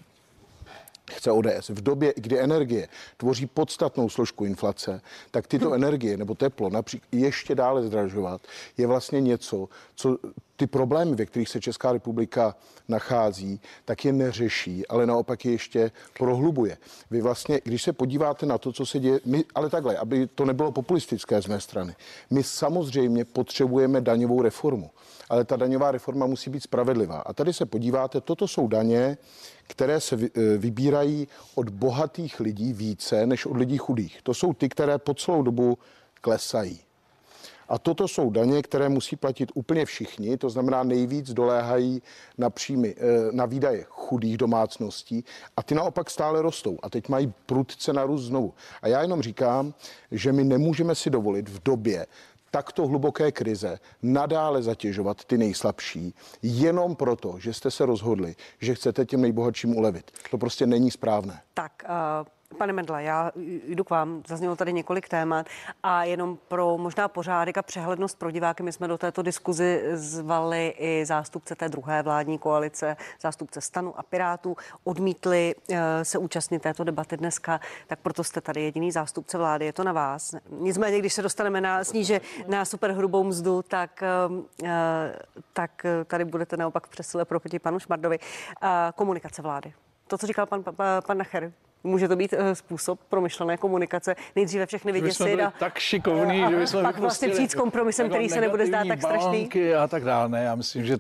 chce 1.11 1.31
ODS. 1.31 1.69
V 1.69 1.83
době, 1.83 2.15
kdy 2.17 2.41
energie 2.41 2.89
tvoří 3.17 3.47
podstatnou 3.47 4.09
složku 4.09 4.45
inflace, 4.45 5.01
tak 5.31 5.47
tyto 5.47 5.73
energie 5.75 6.17
nebo 6.17 6.35
teplo 6.35 6.71
například 6.71 7.09
ještě 7.13 7.55
dále 7.55 7.83
zdražovat 7.83 8.41
je 8.79 8.87
vlastně 8.87 9.21
něco, 9.21 9.69
co 9.95 10.19
ty 10.63 10.67
problémy, 10.67 11.15
ve 11.15 11.27
kterých 11.27 11.49
se 11.49 11.61
Česká 11.61 11.93
republika 11.93 12.57
nachází, 12.89 13.61
tak 13.85 14.05
je 14.05 14.13
neřeší, 14.13 14.87
ale 14.87 15.07
naopak 15.07 15.45
je 15.45 15.53
ještě 15.53 15.91
prohlubuje. 16.19 16.79
Vy 17.11 17.21
vlastně, 17.21 17.61
když 17.65 17.83
se 17.83 17.93
podíváte 17.93 18.47
na 18.47 18.59
to, 18.59 18.73
co 18.73 18.87
se 18.87 18.99
děje, 18.99 19.21
my, 19.25 19.45
ale 19.55 19.71
takhle, 19.71 19.97
aby 19.97 20.27
to 20.27 20.45
nebylo 20.45 20.73
populistické 20.73 21.43
z 21.43 21.47
mé 21.47 21.61
strany, 21.61 21.95
my 22.31 22.43
samozřejmě 22.43 23.25
potřebujeme 23.25 24.01
daňovou 24.01 24.43
reformu, 24.43 24.91
ale 25.29 25.45
ta 25.45 25.57
daňová 25.57 25.91
reforma 25.91 26.27
musí 26.27 26.51
být 26.51 26.63
spravedlivá. 26.63 27.19
A 27.19 27.33
tady 27.33 27.53
se 27.53 27.67
podíváte, 27.67 28.21
toto 28.21 28.49
jsou 28.49 28.69
daně, 28.69 29.19
které 29.67 30.01
se 30.01 30.17
eh, 30.17 30.59
vybírají 30.59 31.29
od 31.55 31.71
bohatých 31.71 32.41
lidí 32.41 32.73
více 32.73 33.27
než 33.27 33.47
od 33.47 33.57
lidí 33.57 33.79
chudých. 33.79 34.23
To 34.23 34.35
jsou 34.35 34.53
ty, 34.53 34.69
které 34.69 34.99
po 34.99 35.15
celou 35.15 35.43
dobu 35.43 35.79
klesají. 36.21 36.92
A 37.73 37.79
toto 37.79 38.09
jsou 38.09 38.31
daně, 38.31 38.63
které 38.63 38.89
musí 38.89 39.17
platit 39.17 39.53
úplně 39.55 39.85
všichni, 39.85 40.37
to 40.37 40.51
znamená 40.51 40.83
nejvíc 40.83 41.33
doléhají 41.33 42.03
na 42.39 42.51
příjmy, 42.51 42.95
eh, 42.99 43.33
na 43.33 43.47
výdaje 43.47 43.85
chudých 43.89 44.37
domácností 44.37 45.25
a 45.57 45.63
ty 45.63 45.75
naopak 45.75 46.11
stále 46.11 46.43
rostou 46.43 46.79
a 46.83 46.91
teď 46.91 47.09
mají 47.09 47.33
prudce 47.47 47.93
narůst 47.93 48.25
znovu. 48.25 48.55
A 48.83 48.89
já 48.89 49.03
jenom 49.03 49.23
říkám, 49.23 49.75
že 50.11 50.33
my 50.33 50.45
nemůžeme 50.45 50.95
si 50.95 51.11
dovolit 51.11 51.49
v 51.49 51.63
době, 51.63 52.07
takto 52.51 52.87
hluboké 52.87 53.33
krize 53.33 53.79
nadále 54.03 54.63
zatěžovat 54.63 55.25
ty 55.25 55.39
nejslabší, 55.39 56.15
jenom 56.43 56.97
proto, 56.97 57.35
že 57.39 57.53
jste 57.53 57.71
se 57.71 57.87
rozhodli, 57.87 58.35
že 58.61 58.75
chcete 58.75 59.05
těm 59.05 59.21
nejbohatším 59.21 59.77
ulevit. 59.77 60.11
To 60.31 60.39
prostě 60.39 60.67
není 60.67 60.91
správné. 60.91 61.41
Tak, 61.55 61.73
uh... 61.89 62.27
Pane 62.59 62.73
Mendla, 62.73 63.01
já 63.01 63.33
jdu 63.67 63.85
k 63.85 63.91
vám, 63.91 64.23
zaznělo 64.27 64.57
tady 64.57 64.73
několik 64.73 65.09
témat 65.09 65.47
a 65.83 66.05
jenom 66.05 66.39
pro 66.49 66.79
možná 66.79 67.09
pořádek 67.09 67.59
a 67.59 67.63
přehlednost 67.63 68.19
pro 68.19 68.31
diváky, 68.31 68.63
my 68.63 68.73
jsme 68.73 68.89
do 68.89 68.99
této 68.99 69.23
diskuzi 69.23 69.83
zvali 69.93 70.75
i 70.79 71.07
zástupce 71.07 71.55
té 71.55 71.69
druhé 71.69 72.03
vládní 72.03 72.39
koalice, 72.39 72.97
zástupce 73.21 73.61
stanu 73.61 73.99
a 73.99 74.03
pirátů, 74.03 74.57
odmítli 74.85 75.55
eh, 75.71 76.05
se 76.05 76.19
účastnit 76.19 76.63
této 76.63 76.85
debaty 76.85 77.17
dneska, 77.17 77.61
tak 77.87 77.99
proto 77.99 78.25
jste 78.25 78.41
tady 78.41 78.63
jediný 78.63 78.93
zástupce 78.93 79.39
vlády, 79.39 79.65
je 79.65 79.73
to 79.73 79.85
na 79.85 79.93
vás. 79.93 80.35
Nicméně, 80.51 80.99
když 80.99 81.13
se 81.13 81.23
dostaneme 81.23 81.61
na 81.61 81.85
sníže 81.85 82.21
na 82.47 82.65
superhrubou 82.65 83.25
mzdu, 83.25 83.63
tak, 83.63 84.03
eh, 84.65 85.19
tak 85.53 85.87
tady 86.07 86.25
budete 86.25 86.57
naopak 86.57 86.87
v 86.87 86.91
přesile 86.91 87.25
proti 87.25 87.59
panu 87.59 87.79
Šmardovi. 87.79 88.19
Komunikace 88.95 89.43
vlády. 89.43 89.73
To, 90.07 90.19
co 90.19 90.27
říkal 90.27 90.47
pan, 90.47 90.63
pan, 90.63 90.75
pan 91.07 91.19
Nacher, 91.19 91.53
Může 91.85 92.09
to 92.09 92.17
být 92.17 92.33
uh, 92.33 92.39
způsob 92.53 93.01
promyšlené 93.09 93.57
komunikace. 93.57 94.17
Nejdříve 94.37 94.67
všechny 94.67 94.93
vyděsit 94.93 95.41
a 95.41 95.53
tak 95.59 95.79
šikovný, 95.79 96.45
a, 96.45 96.51
že 96.51 96.57
bychom 96.57 96.83
pak 96.83 96.99
vlastně 96.99 97.29
přijít 97.29 97.51
s 97.51 97.55
kompromisem, 97.55 98.09
který 98.09 98.29
se 98.29 98.41
nebude 98.41 98.67
zdát 98.67 98.89
tak 98.89 99.03
strašný. 99.03 99.51
A 99.79 99.87
tak 99.89 100.05
dále. 100.05 100.29
Ne, 100.29 100.45
já 100.45 100.55
myslím, 100.55 100.85
že 100.85 100.99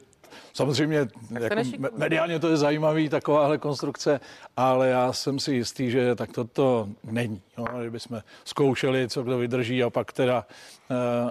Samozřejmě 0.54 1.08
jako 1.40 1.56
mediálně 1.96 2.38
to 2.38 2.48
je 2.48 2.56
zajímavý, 2.56 3.08
takováhle 3.08 3.58
konstrukce, 3.58 4.20
ale 4.56 4.88
já 4.88 5.12
jsem 5.12 5.38
si 5.38 5.54
jistý, 5.54 5.90
že 5.90 6.14
tak 6.14 6.32
to, 6.32 6.44
to 6.44 6.88
není. 7.04 7.42
Jo? 7.58 7.64
Kdybychom 7.80 8.22
zkoušeli, 8.44 9.08
co 9.08 9.22
kdo 9.22 9.38
vydrží 9.38 9.82
a 9.82 9.90
pak 9.90 10.12
teda 10.12 10.46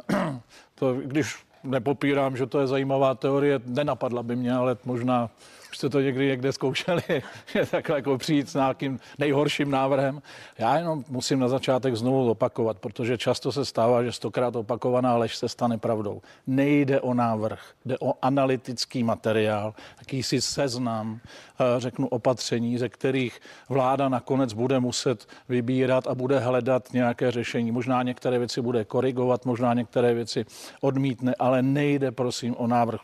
uh, 0.09 0.39
to, 0.75 0.93
když 0.93 1.35
nepopírám, 1.63 2.37
že 2.37 2.45
to 2.45 2.59
je 2.59 2.67
zajímavá 2.67 3.15
teorie, 3.15 3.59
nenapadla 3.65 4.23
by 4.23 4.35
mě, 4.35 4.53
ale 4.53 4.77
možná 4.85 5.29
už 5.71 5.77
jste 5.77 5.89
to 5.89 6.01
někdy 6.01 6.27
někde 6.27 6.51
zkoušeli, 6.53 7.03
takhle 7.71 7.95
jako 7.95 8.17
přijít 8.17 8.49
s 8.49 8.53
nějakým 8.53 8.99
nejhorším 9.17 9.71
návrhem. 9.71 10.21
Já 10.59 10.77
jenom 10.77 11.03
musím 11.09 11.39
na 11.39 11.47
začátek 11.47 11.95
znovu 11.95 12.29
opakovat, 12.29 12.79
protože 12.79 13.17
často 13.17 13.51
se 13.51 13.65
stává, 13.65 14.03
že 14.03 14.11
stokrát 14.11 14.55
opakovaná 14.55 15.17
lež 15.17 15.35
se 15.35 15.49
stane 15.49 15.77
pravdou. 15.77 16.21
Nejde 16.47 17.01
o 17.01 17.13
návrh, 17.13 17.59
jde 17.85 17.97
o 17.99 18.13
analytický 18.21 19.03
materiál, 19.03 19.73
jakýsi 19.99 20.41
seznam, 20.41 21.19
eh, 21.19 21.63
řeknu 21.77 22.07
opatření, 22.07 22.77
ze 22.77 22.89
kterých 22.89 23.39
vláda 23.69 24.09
nakonec 24.09 24.53
bude 24.53 24.79
muset 24.79 25.27
vybírat 25.49 26.07
a 26.07 26.15
bude 26.15 26.39
hledat 26.39 26.93
nějaké 26.93 27.31
řešení. 27.31 27.71
Možná 27.71 28.03
některé 28.03 28.39
věci 28.39 28.61
bude 28.61 28.85
korigovat, 28.85 29.45
možná 29.45 29.73
některé 29.73 30.13
věci 30.13 30.45
odmítne, 30.81 31.35
ale 31.39 31.61
nejde 31.61 32.11
prosím 32.11 32.55
o 32.57 32.67
návrh. 32.67 33.01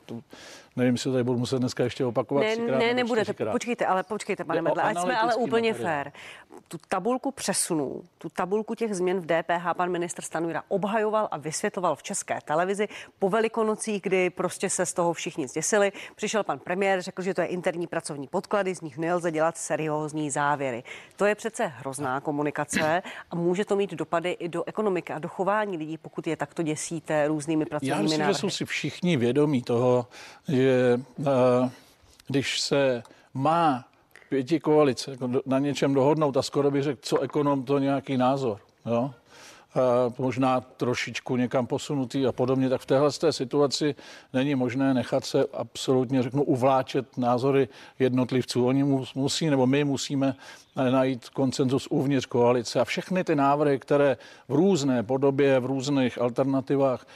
Nevím, 0.78 0.94
jestli 0.94 1.12
tady 1.12 1.24
budu 1.24 1.40
muset 1.40 1.60
dneska 1.60 1.84
ještě 1.84 2.06
opakovat. 2.06 2.42
Ne, 2.42 2.56
třikrát, 2.56 2.80
ne 2.80 2.94
nebudete. 2.94 3.46
Počkejte, 3.52 3.86
ale 3.86 4.04
počkejte, 4.04 4.44
pane 4.44 4.62
Medle, 4.62 4.84
ať 4.84 4.98
jsme 4.98 5.18
ale 5.18 5.36
úplně 5.36 5.74
fér. 5.74 6.12
Tu 6.68 6.78
tabulku 6.88 7.32
přesunů, 7.32 8.04
tu 8.18 8.30
tabulku 8.30 8.76
těch 8.76 8.96
změn 8.96 9.20
v 9.20 9.26
DPH 9.26 9.74
pan 9.78 9.90
ministr 9.90 10.22
Stanura 10.22 10.64
obhajoval 10.68 11.28
a 11.32 11.38
vysvětloval 11.38 11.96
v 11.96 12.04
české 12.04 12.40
televizi 12.46 12.88
po 13.20 13.30
velikonocích, 13.30 14.02
kdy 14.02 14.30
prostě 14.30 14.70
se 14.70 14.86
z 14.86 14.94
toho 14.94 15.14
všichni 15.14 15.48
zděsili. 15.48 15.92
Přišel 16.16 16.44
pan 16.44 16.60
premiér, 16.60 17.02
řekl, 17.02 17.22
že 17.22 17.34
to 17.34 17.42
je 17.42 17.48
interní 17.48 17.88
pracovní 17.88 18.28
podklady, 18.28 18.76
z 18.76 18.82
nich 18.82 18.98
nelze 18.98 19.32
dělat 19.32 19.58
seriózní 19.58 20.32
závěry. 20.32 20.84
To 21.16 21.26
je 21.26 21.36
přece 21.36 21.66
hrozná 21.68 22.20
komunikace 22.22 23.04
a 23.32 23.36
může 23.36 23.66
to 23.66 23.76
mít 23.76 23.92
dopady 23.94 24.32
i 24.32 24.50
do 24.50 24.64
ekonomiky 24.68 25.14
a 25.14 25.20
do 25.20 25.28
chování 25.28 25.78
lidí, 25.78 25.98
pokud 25.98 26.28
je 26.28 26.36
takto 26.36 26.64
děsíte 26.64 27.28
různými 27.28 27.66
pracovními 27.66 27.96
Já 27.98 28.02
myslím, 28.02 28.20
návrhy. 28.20 28.34
že 28.34 28.40
jsou 28.40 28.50
si 28.50 28.66
všichni 28.66 29.18
vědomí 29.18 29.62
toho, 29.62 30.08
že 30.48 31.00
eh, 31.20 31.70
když 32.28 32.60
se 32.62 33.04
má 33.34 33.86
pěti 34.30 34.60
koalice 34.60 35.12
jako 35.12 35.30
na 35.46 35.60
něčem 35.60 35.94
dohodnout 35.94 36.38
a 36.38 36.42
skoro 36.42 36.72
bych 36.72 36.84
řekl, 36.84 37.00
co 37.02 37.20
ekonom, 37.20 37.64
to 37.64 37.80
nějaký 37.80 38.18
názor. 38.18 38.60
Jo? 38.86 39.12
možná 40.18 40.62
trošičku 40.62 41.36
někam 41.36 41.68
posunutý 41.68 42.26
a 42.26 42.32
podobně, 42.32 42.70
tak 42.70 42.82
v 42.82 42.86
téhle 42.86 43.12
té 43.12 43.32
situaci 43.32 43.96
není 44.34 44.56
možné 44.56 44.94
nechat 44.94 45.26
se 45.26 45.46
absolutně, 45.54 46.24
řeknu, 46.24 46.44
uvláčet 46.44 47.18
názory 47.18 47.68
jednotlivců. 48.00 48.66
Oni 48.66 48.84
musí, 49.16 49.50
nebo 49.50 49.68
my 49.68 49.84
musíme 49.84 50.36
najít 50.92 51.30
koncenzus 51.30 51.88
uvnitř 51.88 52.26
koalice. 52.26 52.80
A 52.80 52.86
všechny 52.86 53.24
ty 53.24 53.36
návrhy, 53.36 53.80
které 53.80 54.18
v 54.48 54.54
různé 54.54 55.04
podobě, 55.04 55.60
v 55.60 55.66
různých 55.66 56.22
alternativách 56.22 57.08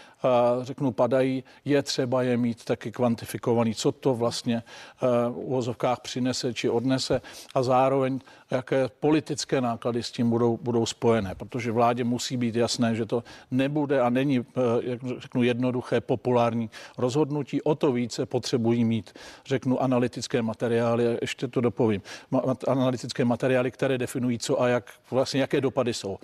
řeknu, 0.62 0.91
padají, 0.91 1.44
je 1.65 1.84
třeba 1.84 2.24
je 2.24 2.38
mít 2.38 2.65
taky 2.65 2.91
kvantifikovaný, 2.91 3.75
co 3.75 3.91
to 3.91 4.15
vlastně 4.15 4.63
v 5.01 5.34
uvozovkách 5.36 6.00
přinese 6.00 6.53
či 6.53 6.70
odnese 6.70 7.22
a 7.56 7.63
zároveň 7.63 8.20
jaké 8.51 8.89
politické 9.00 9.62
náklady 9.62 10.03
s 10.03 10.12
tím 10.12 10.30
budou, 10.30 10.60
budou 10.62 10.86
spojené, 10.86 11.36
protože 11.36 11.72
vládě 11.72 12.03
musí 12.03 12.38
být 12.38 12.56
jasné, 12.56 12.96
že 12.96 13.06
to 13.06 13.24
nebude 13.51 14.01
a 14.01 14.10
není, 14.10 14.46
jak 14.82 15.00
řeknu, 15.18 15.44
jednoduché 15.44 16.01
populární 16.01 16.70
rozhodnutí. 16.98 17.62
O 17.62 17.75
to 17.75 17.91
více 17.91 18.25
potřebují 18.25 18.86
mít, 18.86 19.13
řeknu, 19.46 19.82
analytické 19.82 20.41
materiály, 20.41 21.18
ještě 21.22 21.48
to 21.48 21.62
dopovím, 21.62 22.01
analytické 22.68 23.25
materiály, 23.25 23.50
které 23.72 23.98
definují, 23.98 24.39
co 24.39 24.62
a 24.62 24.67
jak, 24.67 24.91
vlastně 25.12 25.41
jaké 25.41 25.62
dopady 25.62 25.93
jsou. 25.93 26.17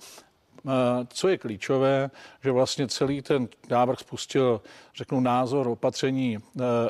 Co 1.08 1.28
je 1.28 1.38
klíčové, 1.38 2.10
že 2.44 2.50
vlastně 2.50 2.88
celý 2.88 3.22
ten 3.22 3.48
návrh 3.70 3.98
spustil, 3.98 4.60
řeknu, 4.96 5.20
názor 5.20 5.68
opatření 5.68 6.36
e, 6.36 6.40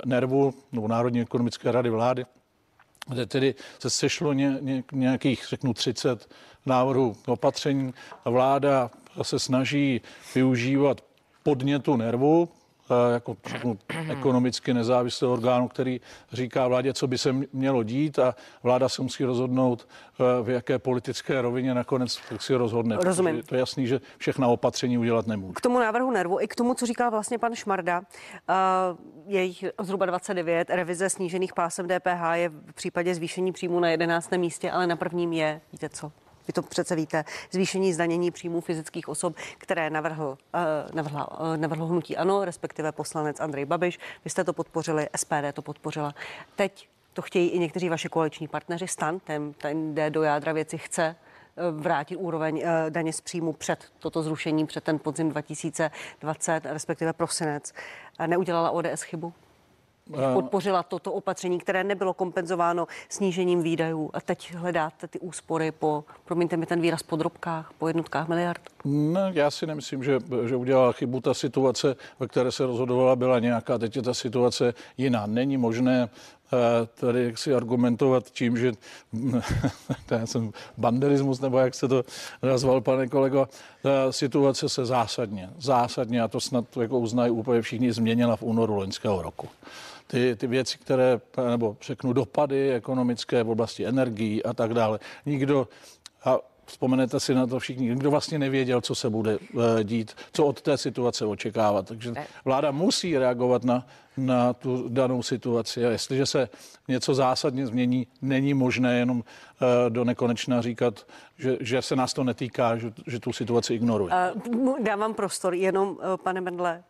nervu 0.05 0.55
nebo 0.73 0.89
Národní 0.89 1.21
ekonomické 1.21 1.73
rady 1.73 1.91
vlády, 1.91 2.27
kde 3.09 3.27
tedy 3.27 3.55
se 3.79 3.91
sešlo 3.91 4.33
ně, 4.33 4.59
ně, 4.61 4.85
nějakých, 4.93 5.47
řeknu, 5.49 5.75
30 5.75 6.29
návrhů 6.67 7.17
opatření 7.27 7.95
a 8.25 8.31
vláda 8.31 8.91
se 9.23 9.39
snaží 9.39 10.01
využívat 10.35 11.01
podnětu 11.43 11.97
nervu, 11.97 12.49
jako 13.13 13.37
ekonomicky 14.11 14.75
nezávislého 14.75 15.33
orgánu, 15.33 15.69
který 15.69 16.01
říká 16.33 16.69
vládě, 16.69 16.93
co 16.93 17.07
by 17.07 17.19
se 17.19 17.33
mělo 17.53 17.83
dít 17.83 18.19
a 18.19 18.35
vláda 18.63 18.89
se 18.89 19.03
musí 19.03 19.25
rozhodnout, 19.25 19.89
eh, 20.21 20.43
v 20.43 20.51
jaké 20.51 20.79
politické 20.79 21.43
rovině 21.43 21.75
nakonec 21.75 22.21
si 22.39 22.55
rozhodne. 22.55 22.97
Rozumím. 23.01 23.43
To 23.43 23.55
je 23.55 23.59
jasný, 23.59 23.87
že 23.87 24.01
všechna 24.19 24.49
opatření 24.49 24.99
udělat 24.99 25.27
nemůže. 25.27 25.53
K 25.55 25.61
tomu 25.61 25.79
návrhu 25.79 26.11
nervu 26.11 26.41
i 26.41 26.49
k 26.49 26.55
tomu, 26.55 26.75
co 26.75 26.87
říkal 26.87 27.11
vlastně 27.11 27.39
pan 27.39 27.55
Šmarda, 27.55 27.99
uh, 28.01 28.05
je 29.27 29.43
jich 29.43 29.65
zhruba 29.81 30.07
29, 30.07 30.71
revize 30.71 31.11
snížených 31.11 31.53
pásem 31.55 31.89
DPH 31.89 32.35
je 32.35 32.49
v 32.49 32.73
případě 32.75 33.15
zvýšení 33.15 33.53
příjmu 33.53 33.81
na 33.81 33.89
11. 33.89 34.37
místě, 34.37 34.71
ale 34.71 34.87
na 34.87 34.97
prvním 34.97 35.33
je, 35.33 35.61
víte 35.73 35.89
co? 35.89 36.13
Vy 36.49 36.53
to 36.53 36.63
přece 36.63 36.97
víte, 36.97 37.25
zvýšení 37.51 37.95
zdanění 37.95 38.31
příjmů 38.31 38.61
fyzických 38.61 39.09
osob, 39.09 39.37
které 39.59 39.91
navrhl, 39.91 40.39
uh, 40.55 40.95
navrhla, 40.95 41.41
uh, 41.41 41.57
navrhl 41.57 41.87
hnutí 41.87 42.17
ANO, 42.17 42.45
respektive 42.45 42.93
poslanec 42.93 43.41
Andrej 43.41 43.65
Babiš. 43.65 43.99
Vy 44.25 44.31
jste 44.31 44.45
to 44.45 44.53
podpořili, 44.53 45.09
SPD 45.17 45.53
to 45.53 45.63
podpořila. 45.63 46.15
Teď 46.57 46.89
to 47.13 47.23
chtějí 47.23 47.49
i 47.49 47.59
někteří 47.59 47.89
vaši 47.89 48.09
koaliční 48.09 48.49
partneři. 48.49 48.89
Stan, 48.89 49.21
ten, 49.21 49.53
ten 49.53 49.95
jde 49.95 50.11
do 50.11 50.23
jádra 50.23 50.53
věci, 50.53 50.79
chce 50.79 51.03
eh, 51.57 51.63
vrátit 51.71 52.17
úroveň 52.17 52.65
daně 52.89 53.13
z 53.13 53.21
příjmu 53.21 53.53
před 53.53 53.85
toto 53.99 54.23
zrušení, 54.23 54.67
před 54.67 54.85
ten 54.85 54.99
podzim 54.99 55.29
2020, 55.29 56.67
respektive 56.67 57.13
prosinec. 57.13 57.73
Neudělala 58.27 58.71
ODS 58.71 59.03
chybu? 59.03 59.33
Podpořila 60.35 60.83
toto 60.83 61.13
opatření, 61.13 61.59
které 61.59 61.85
nebylo 61.85 62.15
kompenzováno 62.15 62.87
snížením 63.09 63.63
výdajů 63.63 64.11
a 64.13 64.21
teď 64.21 64.55
hledáte 64.55 65.09
ty 65.09 65.19
úspory 65.19 65.73
po, 65.73 66.05
promiňte 66.25 66.57
mi 66.57 66.67
ten 66.67 66.81
výraz, 66.81 67.03
po 67.03 67.17
drobkách, 67.17 67.73
po 67.79 67.89
jednotkách 67.89 68.29
miliard? 68.29 68.61
Ne, 68.85 69.31
já 69.35 69.51
si 69.51 69.67
nemyslím, 69.67 70.05
že, 70.05 70.19
že 70.47 70.57
udělala 70.57 70.93
chybu. 70.93 71.21
Ta 71.21 71.35
situace, 71.35 71.97
ve 72.21 72.29
které 72.29 72.53
se 72.53 72.67
rozhodovala, 72.67 73.17
byla 73.17 73.39
nějaká. 73.39 73.79
Teď 73.79 73.97
je 73.97 74.03
ta 74.03 74.15
situace 74.15 74.75
jiná. 74.99 75.27
Není 75.27 75.57
možné 75.57 76.09
eh, 76.09 76.57
tady 76.95 77.33
si 77.37 77.55
argumentovat 77.55 78.31
tím, 78.31 78.57
že 78.57 78.73
já 80.11 80.27
jsem 80.27 80.53
banderismus, 80.79 81.41
nebo 81.41 81.59
jak 81.59 81.75
se 81.75 81.89
to 81.89 82.05
nazval, 82.43 82.81
pane 82.81 83.09
kolego, 83.09 83.49
ta 83.83 84.13
situace 84.13 84.69
se 84.69 84.87
zásadně, 84.87 85.51
zásadně, 85.59 86.23
a 86.23 86.29
to 86.29 86.41
snad 86.41 86.77
jako 86.77 86.99
uznají 86.99 87.31
úplně 87.33 87.63
všichni, 87.63 87.93
změnila 87.93 88.37
v 88.37 88.43
únoru 88.43 88.75
loňského 88.75 89.23
roku 89.23 89.49
ty, 90.09 90.37
ty 90.37 90.47
věci, 90.47 90.79
které, 90.79 91.21
nebo 91.51 91.77
řeknu 91.83 92.13
dopady 92.13 92.73
ekonomické 92.73 93.43
v 93.43 93.51
oblasti 93.51 93.87
energií 93.87 94.45
a 94.45 94.53
tak 94.53 94.75
dále. 94.75 94.99
Nikdo, 95.27 95.69
a 96.25 96.39
vzpomenete 96.69 97.21
si 97.21 97.35
na 97.35 97.47
to 97.47 97.59
všichni, 97.59 97.89
nikdo 97.89 98.11
vlastně 98.11 98.39
nevěděl, 98.39 98.81
co 98.81 98.95
se 98.95 99.11
bude 99.11 99.39
eh, 99.39 99.85
dít, 99.85 100.15
co 100.33 100.47
od 100.47 100.63
té 100.63 100.79
situace 100.79 101.27
očekávat. 101.27 101.87
Takže 101.87 102.13
vláda 102.45 102.71
musí 102.71 103.19
reagovat 103.19 103.65
na, 103.65 103.87
na 104.17 104.53
tu 104.53 104.89
danou 104.89 105.23
situaci. 105.23 105.87
A 105.87 105.91
jestliže 105.91 106.27
se 106.27 106.49
něco 106.89 107.15
zásadně 107.15 107.67
změní, 107.67 108.07
není 108.23 108.55
možné 108.55 108.99
jenom 108.99 109.19
uh, 109.19 109.25
do 109.89 110.05
nekonečna 110.05 110.63
říkat, 110.63 111.07
že, 111.39 111.57
že 111.61 111.83
se 111.83 111.97
nás 111.97 112.13
to 112.13 112.25
netýká, 112.25 112.77
že, 112.77 112.93
že 113.07 113.21
tu 113.21 113.33
situaci 113.33 113.75
ignoruje. 113.75 114.15
Uh, 114.49 114.79
dávám 114.83 115.15
prostor 115.15 115.55
jenom, 115.55 115.99
pane 116.23 116.41
Mendle, 116.41 116.85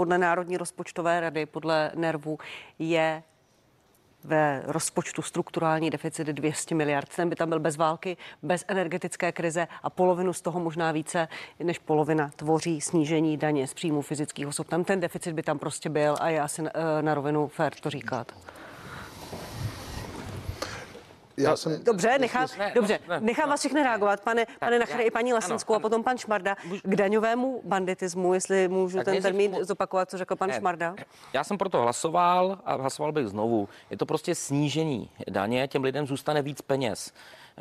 podle 0.00 0.18
Národní 0.18 0.56
rozpočtové 0.56 1.20
rady, 1.20 1.46
podle 1.46 1.92
NERVu, 1.94 2.38
je 2.78 3.22
ve 4.24 4.62
rozpočtu 4.66 5.22
strukturální 5.22 5.90
deficit 5.90 6.26
200 6.26 6.74
miliard. 6.74 7.08
Ten 7.16 7.28
by 7.28 7.36
tam 7.36 7.48
byl 7.48 7.60
bez 7.60 7.76
války, 7.76 8.16
bez 8.42 8.64
energetické 8.68 9.32
krize 9.32 9.68
a 9.82 9.90
polovinu 9.90 10.32
z 10.32 10.40
toho 10.40 10.60
možná 10.60 10.92
více 10.92 11.28
než 11.58 11.78
polovina 11.78 12.30
tvoří 12.36 12.80
snížení 12.80 13.36
daně 13.36 13.66
z 13.66 13.74
příjmu 13.74 14.02
fyzických 14.02 14.46
osob. 14.46 14.68
Tam 14.68 14.84
ten 14.84 15.00
deficit 15.00 15.32
by 15.32 15.42
tam 15.42 15.58
prostě 15.58 15.88
byl 15.88 16.16
a 16.20 16.28
je 16.28 16.40
asi 16.40 16.62
eh, 16.62 17.02
na 17.02 17.14
rovinu 17.14 17.48
fér 17.48 17.72
to 17.80 17.90
říkat. 17.90 18.32
Já 21.36 21.56
jsem... 21.56 21.84
Dobře, 21.84 22.18
nechám, 22.18 22.48
ne, 22.58 22.72
dobře, 22.74 22.98
ne, 23.08 23.20
nechám 23.20 23.46
ne, 23.46 23.50
vás 23.50 23.60
všechny 23.60 23.82
reagovat, 23.82 24.20
pane, 24.20 24.46
tak, 24.46 24.58
pane 24.58 24.78
Nachry 24.78 25.04
i 25.04 25.10
paní 25.10 25.32
Lesenskou 25.32 25.74
a 25.74 25.80
potom 25.80 26.04
pan 26.04 26.18
Šmarda 26.18 26.56
k 26.82 26.96
daňovému 26.96 27.60
banditismu, 27.64 28.34
jestli 28.34 28.68
můžu 28.68 28.96
tak 28.96 29.04
ten 29.04 29.22
termín 29.22 29.50
můžu... 29.50 29.64
zopakovat, 29.64 30.10
co 30.10 30.18
řekl 30.18 30.36
pan 30.36 30.48
ne, 30.48 30.58
Šmarda. 30.58 30.94
Já 31.32 31.44
jsem 31.44 31.58
proto 31.58 31.82
hlasoval 31.82 32.58
a 32.64 32.74
hlasoval 32.74 33.12
bych 33.12 33.28
znovu. 33.28 33.68
Je 33.90 33.96
to 33.96 34.06
prostě 34.06 34.34
snížení 34.34 35.10
daně, 35.30 35.68
těm 35.68 35.84
lidem 35.84 36.06
zůstane 36.06 36.42
víc 36.42 36.62
peněz. 36.62 37.12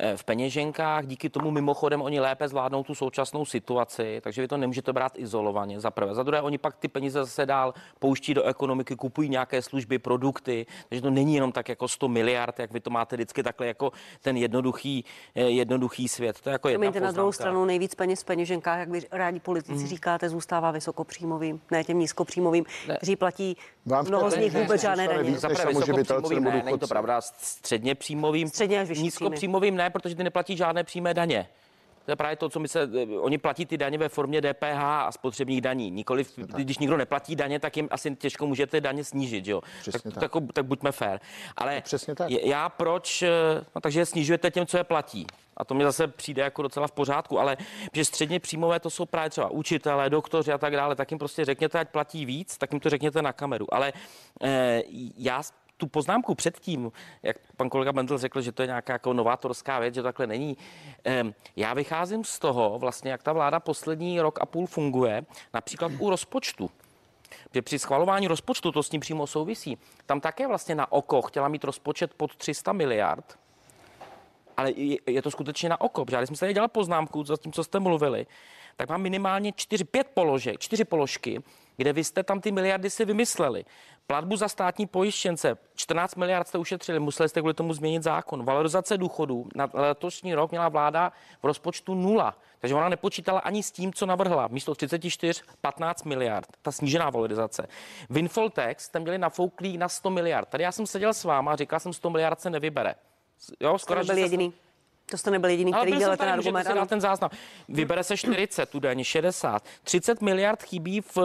Eh, 0.02 0.18
v 0.18 0.24
peněženkách. 0.24 1.06
Díky 1.06 1.30
tomu 1.30 1.52
mimochodem 1.52 2.02
oni 2.02 2.20
lépe 2.20 2.48
zvládnou 2.48 2.84
tu 2.84 2.96
současnou 2.96 3.46
situaci, 3.46 4.20
takže 4.24 4.42
vy 4.42 4.48
to 4.48 4.58
nemůžete 4.58 4.94
brát 4.94 5.12
izolovaně. 5.16 5.80
Za 5.80 5.92
prvé. 5.92 6.16
Za 6.16 6.24
druhé, 6.24 6.42
oni 6.42 6.58
pak 6.58 6.76
ty 6.76 6.88
peníze 6.88 7.20
zase 7.20 7.46
dál 7.46 7.74
pouští 8.00 8.34
do 8.34 8.44
ekonomiky, 8.44 8.96
kupují 8.96 9.30
nějaké 9.30 9.62
služby, 9.62 10.00
produkty, 10.00 10.66
takže 10.90 11.02
to 11.02 11.10
není 11.10 11.36
jenom 11.36 11.52
tak 11.52 11.70
jako 11.70 11.88
100 11.88 12.08
miliard, 12.08 12.60
jak 12.60 12.72
vy 12.72 12.80
to 12.80 12.90
máte 12.90 13.16
vždycky 13.16 13.44
takhle 13.44 13.68
jako 13.68 13.92
ten 14.22 14.38
jednoduchý, 14.38 15.06
eh, 15.36 15.42
jednoduchý 15.42 16.08
svět. 16.08 16.42
To 16.42 16.50
je 16.50 16.52
jako 16.52 16.70
jedna 16.70 17.00
na 17.00 17.12
druhou 17.12 17.32
stranu 17.32 17.66
nejvíc 17.66 17.96
peněz 17.96 18.22
v 18.22 18.26
peněženkách, 18.26 18.80
jak 18.80 18.90
vy 18.90 19.02
rádi 19.12 19.40
politici 19.40 19.84
mm. 19.84 19.88
říkáte, 19.88 20.30
zůstává 20.30 20.72
vysokopříjmovým, 20.72 21.62
ne 21.72 21.84
těm 21.84 22.00
nízkopříjmovým, 22.00 22.66
ne. 22.88 22.98
kteří 22.98 23.16
platí 23.16 23.58
Vám 23.86 24.06
mnoho 24.08 24.32
z 24.32 24.38
nich 24.38 24.54
vůbec 24.54 24.82
žádné 24.82 25.08
daně. 25.08 25.40
Za 25.40 25.50
prvé 25.50 25.66
vysokopříjmovým 25.66 26.44
ne, 26.44 26.64
není 26.66 26.80
to 26.80 26.88
pravda, 26.88 27.22
středně 27.22 27.96
příjmovým, 27.96 28.48
středně 28.48 28.82
až 28.82 29.00
nízkopříjmovým 29.00 29.76
ne, 29.76 29.89
protože 29.90 30.16
ty 30.16 30.24
neplatí 30.24 30.58
žádné 30.58 30.84
přímé 30.84 31.14
daně. 31.14 31.48
To 32.10 32.12
je 32.12 32.16
právě 32.16 32.36
to, 32.36 32.50
co 32.50 32.60
my 32.60 32.68
se, 32.68 32.90
oni 33.20 33.38
platí 33.38 33.66
ty 33.66 33.78
daně 33.78 33.98
ve 33.98 34.10
formě 34.10 34.42
DPH 34.42 34.82
a 34.82 35.12
spotřebních 35.12 35.62
daní. 35.62 35.92
Nikoli, 35.92 36.26
když 36.56 36.78
nikdo 36.78 36.98
neplatí 36.98 37.36
daně, 37.36 37.60
tak 37.60 37.78
jim 37.78 37.88
asi 37.92 38.16
těžko 38.16 38.48
můžete 38.48 38.82
daně 38.82 39.04
snížit, 39.04 39.48
jo. 39.48 39.62
tak, 39.92 40.02
tak. 40.02 40.14
Tak, 40.14 40.32
tak 40.54 40.66
buďme 40.66 40.92
fér. 40.92 41.20
Ale 41.58 41.76
no, 41.76 41.82
Přesně 41.82 42.16
tak. 42.16 42.30
já 42.30 42.70
proč, 42.70 43.22
eh, 43.22 43.30
no, 43.76 43.82
takže 43.82 44.06
snižujete 44.06 44.52
těm, 44.52 44.66
co 44.66 44.78
je 44.78 44.84
platí. 44.84 45.28
A 45.58 45.66
to 45.66 45.74
mi 45.74 45.84
zase 45.84 46.08
přijde 46.08 46.42
jako 46.42 46.62
docela 46.62 46.88
v 46.88 46.92
pořádku, 46.92 47.40
ale 47.40 47.58
že 47.94 48.06
středně 48.06 48.40
příjmové 48.40 48.80
to 48.80 48.90
jsou 48.90 49.06
právě 49.06 49.30
třeba 49.30 49.50
učitelé, 49.50 50.10
doktoři 50.10 50.52
a 50.52 50.58
tak 50.58 50.74
dále, 50.74 50.96
tak 50.96 51.12
jim 51.12 51.20
prostě 51.20 51.46
řekněte, 51.46 51.80
ať 51.80 51.90
platí 51.90 52.26
víc, 52.26 52.58
tak 52.58 52.74
jim 52.74 52.80
to 52.80 52.90
řekněte 52.90 53.22
na 53.22 53.34
kameru. 53.34 53.74
Ale 53.74 53.94
eh, 54.44 54.82
já 55.18 55.42
tu 55.80 55.88
poznámku 55.88 56.36
předtím, 56.36 56.92
jak 57.24 57.38
pan 57.58 57.70
kolega 57.70 57.94
Bendel 57.94 58.18
řekl, 58.18 58.42
že 58.42 58.52
to 58.52 58.62
je 58.62 58.68
nějaká 58.68 58.94
jako 58.94 59.14
novátorská 59.14 59.80
věc, 59.80 59.96
že 59.96 60.04
takhle 60.04 60.28
není. 60.28 60.58
Já 61.56 61.74
vycházím 61.74 62.24
z 62.24 62.40
toho, 62.40 62.80
vlastně, 62.80 63.12
jak 63.12 63.24
ta 63.24 63.34
vláda 63.34 63.60
poslední 63.60 64.22
rok 64.22 64.40
a 64.42 64.46
půl 64.46 64.68
funguje, 64.68 65.26
například 65.54 65.92
u 66.00 66.10
rozpočtu. 66.10 66.70
Že 67.54 67.62
při 67.62 67.80
schvalování 67.80 68.28
rozpočtu 68.28 68.72
to 68.72 68.84
s 68.84 68.90
tím 68.90 69.02
přímo 69.02 69.28
souvisí. 69.28 69.78
Tam 70.06 70.22
také 70.22 70.48
vlastně 70.48 70.76
na 70.76 70.92
oko 70.92 71.22
chtěla 71.22 71.48
mít 71.48 71.64
rozpočet 71.64 72.14
pod 72.14 72.36
300 72.36 72.74
miliard, 72.74 73.40
ale 74.58 74.72
je 75.06 75.22
to 75.22 75.32
skutečně 75.32 75.70
na 75.70 75.82
oko. 75.82 76.06
Protože 76.06 76.18
když 76.18 76.28
jsme 76.28 76.38
se 76.38 76.54
dělali 76.54 76.70
poznámku 76.70 77.24
za 77.24 77.38
tím, 77.38 77.52
co 77.52 77.64
jste 77.64 77.80
mluvili, 77.80 78.28
tak 78.80 78.90
mám 78.90 79.02
minimálně 79.02 79.52
4-5 79.52 80.04
položek, 80.14 80.60
4 80.60 80.86
položky, 80.86 81.44
kde 81.78 81.94
vy 81.94 82.04
jste 82.04 82.24
tam 82.24 82.42
ty 82.42 82.52
miliardy 82.52 82.90
si 82.90 83.06
vymysleli. 83.06 83.66
Platbu 84.08 84.36
za 84.36 84.48
státní 84.48 84.88
pojištěnce 84.88 85.58
14 85.76 86.16
miliard 86.16 86.48
jste 86.48 86.58
ušetřili, 86.58 87.00
museli 87.00 87.30
jste 87.30 87.40
kvůli 87.40 87.54
tomu 87.54 87.74
změnit 87.74 88.04
zákon. 88.04 88.46
Valorizace 88.46 88.98
důchodů 88.98 89.48
na 89.56 89.70
letošní 89.74 90.36
rok 90.36 90.52
měla 90.52 90.70
vláda 90.70 91.12
v 91.44 91.46
rozpočtu 91.46 91.96
nula. 91.96 92.38
Takže 92.60 92.76
ona 92.76 92.90
nepočítala 92.90 93.40
ani 93.40 93.64
s 93.64 93.72
tím, 93.72 93.94
co 93.94 94.06
navrhla. 94.06 94.48
Místo 94.48 94.76
34 94.76 95.42
15 95.62 96.04
miliard, 96.04 96.48
ta 96.62 96.72
snížená 96.72 97.10
valorizace. 97.10 97.68
Windfall 98.10 98.50
tax 98.50 98.86
jste 98.86 99.00
měli 99.00 99.18
nafouklý 99.18 99.78
na 99.78 99.90
100 99.90 100.10
miliard. 100.10 100.50
Tady 100.50 100.64
já 100.64 100.72
jsem 100.72 100.88
seděl 100.88 101.14
s 101.14 101.24
váma 101.24 101.52
a 101.52 101.56
říkal 101.56 101.80
jsem, 101.80 101.94
100 101.94 102.10
miliard 102.10 102.42
se 102.42 102.50
nevybere. 102.50 102.96
Jo, 103.60 103.78
skoro, 103.78 104.04
byl 104.04 104.18
jediný. 104.18 104.54
To 105.12 105.18
jste 105.18 105.32
nebyl 105.32 105.50
jediný, 105.50 105.74
Ale 105.74 105.86
který 105.86 106.00
jsem 106.02 106.18
ten 106.18 106.30
argument. 106.30 106.68
dát 106.68 106.90
ten 106.90 107.02
záznam. 107.02 107.30
Vybere 107.70 108.04
se 108.04 108.18
40, 108.18 108.70
tu 108.70 108.80
daň 108.80 109.04
60. 109.04 109.64
30 109.84 110.22
miliard 110.22 110.64
chybí 110.64 111.02
v, 111.02 111.18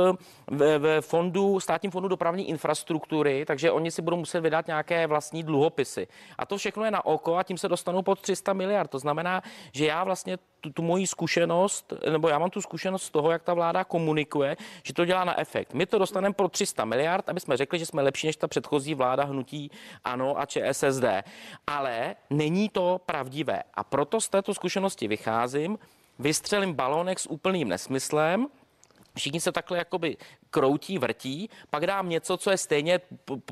v, 0.50 0.78
v 0.78 1.00
fondu, 1.00 1.60
státním 1.60 1.92
fondu 1.92 2.08
dopravní 2.08 2.48
infrastruktury, 2.48 3.44
takže 3.46 3.70
oni 3.70 3.90
si 3.90 4.02
budou 4.02 4.16
muset 4.16 4.40
vydat 4.40 4.66
nějaké 4.66 5.06
vlastní 5.06 5.42
dluhopisy. 5.42 6.06
A 6.38 6.46
to 6.46 6.56
všechno 6.58 6.84
je 6.84 6.90
na 6.90 7.06
oko 7.06 7.36
a 7.36 7.42
tím 7.42 7.58
se 7.58 7.68
dostanou 7.68 8.02
pod 8.02 8.20
300 8.20 8.52
miliard. 8.52 8.90
To 8.90 8.98
znamená, 8.98 9.42
že 9.72 9.86
já 9.86 10.04
vlastně 10.04 10.38
tu, 10.60 10.72
tu 10.72 10.82
moji 10.82 11.06
zkušenost, 11.06 11.92
nebo 12.10 12.28
já 12.28 12.38
mám 12.38 12.50
tu 12.50 12.62
zkušenost 12.62 13.02
z 13.02 13.10
toho, 13.10 13.30
jak 13.30 13.42
ta 13.42 13.54
vláda 13.54 13.84
komunikuje, 13.84 14.56
že 14.82 14.94
to 14.94 15.04
dělá 15.04 15.24
na 15.24 15.40
efekt. 15.40 15.74
My 15.74 15.86
to 15.86 15.98
dostaneme 15.98 16.34
pro 16.34 16.48
300 16.48 16.84
miliard, 16.84 17.28
aby 17.28 17.40
jsme 17.40 17.56
řekli, 17.56 17.78
že 17.78 17.86
jsme 17.86 18.02
lepší 18.02 18.26
než 18.26 18.36
ta 18.36 18.48
předchozí 18.48 18.94
vláda 18.94 19.24
hnutí 19.24 19.70
ANO 20.04 20.40
a 20.40 20.46
ČSSD. 20.46 21.04
Ale 21.66 22.16
není 22.30 22.68
to 22.68 23.00
pravdivé. 23.06 23.62
A 23.74 23.84
proto 23.84 24.20
z 24.20 24.28
této 24.28 24.54
zkušenosti 24.54 25.08
vycházím, 25.08 25.78
vystřelím 26.18 26.74
balonek 26.74 27.18
s 27.18 27.30
úplným 27.30 27.68
nesmyslem, 27.68 28.46
Všichni 29.16 29.40
se 29.40 29.52
takhle 29.52 29.78
jakoby 29.78 30.16
kroutí, 30.50 30.98
vrtí, 30.98 31.50
pak 31.70 31.86
dám 31.86 32.08
něco, 32.08 32.36
co 32.36 32.50
je 32.50 32.58
stejně 32.58 33.00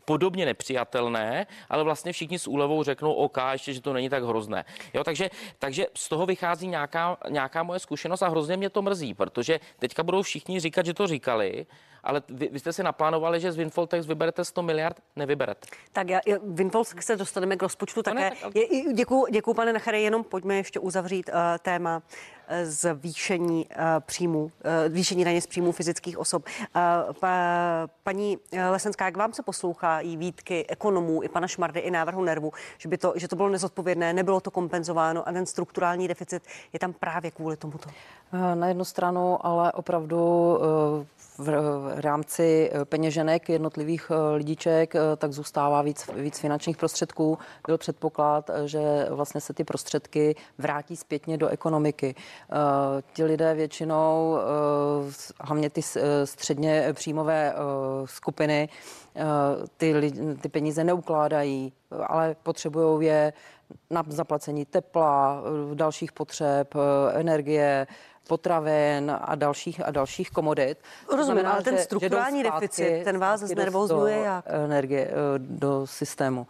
podobně 0.05 0.47
nepřijatelné, 0.47 1.47
ale 1.69 1.85
vlastně 1.85 2.13
všichni 2.13 2.39
s 2.39 2.49
úlevou 2.49 2.83
řeknou 2.83 3.13
OK, 3.13 3.39
ještě, 3.53 3.73
že 3.73 3.81
to 3.81 3.93
není 3.93 4.09
tak 4.09 4.25
hrozné. 4.25 4.65
Jo, 4.95 5.05
takže, 5.05 5.31
takže 5.59 5.87
z 5.95 6.09
toho 6.09 6.27
vychází 6.27 6.67
nějaká, 6.69 7.17
nějaká 7.29 7.63
moje 7.63 7.81
zkušenost 7.81 8.23
a 8.23 8.29
hrozně 8.29 8.57
mě 8.57 8.71
to 8.71 8.83
mrzí, 8.83 9.15
protože 9.15 9.61
teďka 9.79 10.03
budou 10.03 10.23
všichni 10.23 10.61
říkat, 10.61 10.87
že 10.87 10.95
to 10.95 11.07
říkali, 11.07 11.67
ale 12.05 12.23
vy, 12.29 12.49
vy 12.53 12.59
jste 12.59 12.73
si 12.73 12.83
naplánovali, 12.83 13.41
že 13.41 13.53
z 13.53 13.57
Windfall 13.57 13.87
Tax 13.87 14.07
vyberete 14.07 14.45
100 14.45 14.63
miliard, 14.63 14.97
nevyberete. 15.17 15.69
Tak 15.93 16.09
já, 16.11 16.21
Winfolsk 16.45 17.03
se 17.03 17.17
dostaneme 17.17 17.57
k 17.57 17.63
rozpočtu 17.63 18.03
To 18.03 18.15
ne, 18.15 18.31
také. 18.31 18.37
tak- 18.43 18.57
Je, 18.57 18.93
děkuji, 18.95 19.27
děkuji, 19.33 19.55
pane 19.55 19.73
Nachere, 19.73 20.01
jenom 20.01 20.25
pojďme 20.25 20.55
ještě 20.57 20.79
uzavřít 20.81 21.29
uh, 21.29 21.35
téma 21.63 22.03
zvýšení 22.65 23.67
uh, 23.67 23.83
příjmu, 24.01 24.43
uh, 24.45 24.51
zvýšení 24.89 25.25
daně 25.25 25.41
z 25.41 25.47
příjmů 25.47 25.73
fyzických 25.73 26.19
osob. 26.19 26.45
Pa, 27.21 27.89
paní 28.03 28.39
eh, 28.53 28.69
Lesenská, 28.71 29.05
jak 29.05 29.17
vám 29.17 29.33
se 29.33 29.43
poslouchá 29.43 30.01
i 30.01 30.17
výtky 30.17 30.67
ekonomů, 30.69 31.23
i 31.23 31.29
pana 31.29 31.49
Šmardy, 31.49 31.81
i 31.81 31.91
návrhu 31.91 32.25
Nervu, 32.25 32.53
že, 32.79 32.89
by 32.89 32.99
to, 32.99 33.13
že 33.17 33.29
to 33.29 33.37
bylo 33.37 33.49
nezodpovědné, 33.49 34.13
nebylo 34.13 34.41
to 34.41 34.51
kompenzováno 34.51 35.29
a 35.29 35.33
ten 35.33 35.47
strukturální 35.47 36.09
deficit 36.09 36.43
je 36.73 36.79
tam 36.79 36.93
právě 36.93 37.31
kvůli 37.31 37.57
tomuto. 37.57 37.91
Eh, 38.33 38.55
Na 38.57 38.69
jednu 38.69 38.85
stranu, 38.85 39.47
ale 39.47 39.73
opravdu 39.73 40.59
eh, 41.03 41.07
v 41.39 41.51
rámci 42.01 42.71
eh, 42.73 42.85
peněženek 42.85 43.49
jednotlivých 43.49 44.11
eh, 44.11 44.37
lidíček, 44.37 44.95
eh, 44.95 45.01
tak 45.17 45.33
zůstává 45.33 45.83
víc, 45.83 46.11
víc 46.17 46.39
finančních 46.39 46.77
prostředků. 46.77 47.39
Byl 47.67 47.79
předpoklad, 47.79 48.51
eh, 48.51 48.69
že 48.69 49.07
vlastně 49.11 49.41
se 49.41 49.55
ty 49.55 49.65
prostředky 49.65 50.37
vrátí 50.59 50.97
zpětně 50.97 51.39
do 51.39 51.49
ekonomiky. 51.49 52.15
Eh, 52.51 53.03
Ti 53.13 53.25
lidé 53.25 53.55
většinou, 53.55 54.37
eh, 54.39 55.13
hlavně 55.41 55.71
ty 55.71 55.81
eh, 55.97 56.27
středně 56.27 56.89
příjmové 56.93 57.55
skupiny, 58.05 58.69
ty, 59.77 59.95
li- 59.95 60.35
ty 60.41 60.49
peníze 60.49 60.85
neukládají, 60.85 61.73
ale 62.07 62.37
potřebují 62.43 63.07
je 63.07 63.33
na 63.91 64.03
zaplacení 64.09 64.65
tepla, 64.65 65.43
dalších 65.75 66.13
potřeb, 66.13 66.75
energie, 67.13 67.87
potravin 68.29 69.13
a 69.21 69.35
dalších 69.35 69.87
a 69.87 69.91
dalších 69.91 70.31
komodit. 70.31 70.79
Rozumím, 71.09 71.25
znamená, 71.25 71.51
ale 71.53 71.63
ten 71.63 71.75
že- 71.75 71.79
že 71.79 71.85
strukturální 71.85 72.43
jdou 72.43 72.49
zpátky- 72.51 72.61
deficit, 72.61 73.05
ten 73.05 73.19
vás 73.19 73.41
znervózňuje 73.41 74.17
do 74.17 74.23
jak? 74.25 74.45
Energie 74.49 75.11
do 75.39 75.87
systému. 75.87 76.47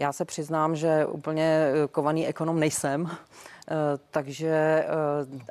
Já 0.00 0.12
se 0.12 0.24
přiznám, 0.24 0.76
že 0.76 1.06
úplně 1.06 1.66
kovaný 1.92 2.26
ekonom 2.26 2.60
nejsem, 2.60 3.10
takže 4.10 4.48
eh, 4.48 4.86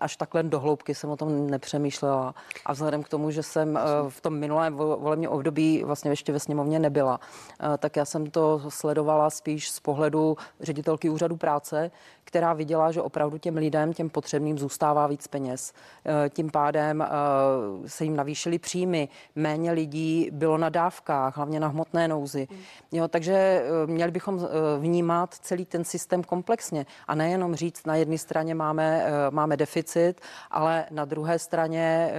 až 0.01 0.15
takhle 0.17 0.43
do 0.43 0.59
hloubky 0.59 0.95
jsem 0.95 1.09
o 1.09 1.17
tom 1.17 1.49
nepřemýšlela. 1.49 2.35
A 2.65 2.73
vzhledem 2.73 3.03
k 3.03 3.09
tomu, 3.09 3.31
že 3.31 3.43
jsem 3.43 3.77
eh, 3.77 3.81
v 4.09 4.21
tom 4.21 4.33
minulém 4.39 4.75
vo- 4.75 4.99
volebním 4.99 5.29
období 5.29 5.83
vlastně 5.83 6.11
ještě 6.11 6.33
ve 6.33 6.39
sněmovně 6.39 6.79
nebyla, 6.79 7.19
eh, 7.59 7.77
tak 7.77 7.95
já 7.95 8.05
jsem 8.05 8.31
to 8.31 8.61
sledovala 8.69 9.29
spíš 9.29 9.71
z 9.71 9.79
pohledu 9.79 10.37
ředitelky 10.59 11.09
úřadu 11.09 11.37
práce, 11.37 11.91
která 12.27 12.53
viděla, 12.53 12.91
že 12.91 13.01
opravdu 13.01 13.37
těm 13.37 13.55
lidem, 13.55 13.93
těm 13.93 14.09
potřebným 14.09 14.57
zůstává 14.59 15.07
víc 15.07 15.27
peněz. 15.27 15.73
Eh, 16.05 16.29
Tím 16.29 16.49
pádem 16.51 17.01
eh, 17.01 17.07
se 17.89 18.03
jim 18.03 18.15
navýšily 18.15 18.59
příjmy, 18.59 19.09
méně 19.35 19.71
lidí 19.71 20.29
bylo 20.33 20.57
na 20.57 20.69
dávkách, 20.69 21.37
hlavně 21.37 21.59
na 21.59 21.67
hmotné 21.67 22.07
nouzi. 22.07 22.47
Jo, 22.91 23.07
takže 23.07 23.33
eh, 23.33 23.87
měli 23.87 24.11
bychom 24.11 24.39
eh, 24.39 24.79
vnímat 24.79 25.33
celý 25.33 25.65
ten 25.65 25.83
systém 25.83 26.23
komplexně 26.23 26.85
a 27.07 27.15
nejenom 27.15 27.55
říct, 27.55 27.85
na 27.87 27.95
jedné 27.95 28.17
straně 28.17 28.55
máme, 28.55 29.03
eh, 29.05 29.11
máme 29.31 29.57
deficit, 29.57 30.13
ale 30.51 30.85
na 30.91 31.05
druhé 31.05 31.39
straně 31.39 32.11
eh, 32.11 32.15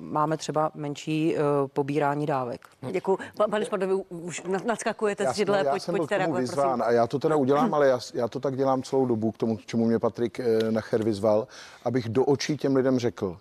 máme 0.00 0.36
třeba 0.36 0.70
menší 0.74 1.36
eh, 1.36 1.40
pobírání 1.72 2.26
dávek. 2.26 2.66
Děkuji. 2.92 3.18
Pa- 3.36 3.48
Pane 3.48 3.64
Šmardovi, 3.64 3.94
už 4.08 4.42
nadskakujete 4.64 5.26
z 5.32 5.36
židle, 5.36 5.58
já 5.64 5.70
pojď, 5.70 5.82
jsem 5.82 5.92
byl 5.94 6.00
pojďte 6.00 6.14
k 6.14 6.18
tomu 6.18 6.22
reagovat, 6.34 6.40
vyzván 6.40 6.78
prosím. 6.78 6.82
a 6.82 6.92
já 6.92 7.06
to 7.06 7.18
teda 7.18 7.36
udělám, 7.36 7.74
ale 7.74 7.88
já, 7.88 7.98
já 8.14 8.28
to 8.28 8.40
tak 8.40 8.56
dělám 8.56 8.82
celou 8.82 9.06
dobu, 9.06 9.27
k 9.32 9.38
tomu, 9.38 9.56
k 9.56 9.66
čemu 9.66 9.86
mě 9.86 9.98
Patrik 9.98 10.40
eh, 10.40 10.70
Nacher 10.70 11.02
vyzval, 11.02 11.46
abych 11.84 12.08
do 12.08 12.24
očí 12.24 12.56
těm 12.56 12.76
lidem 12.76 12.98
řekl, 12.98 13.38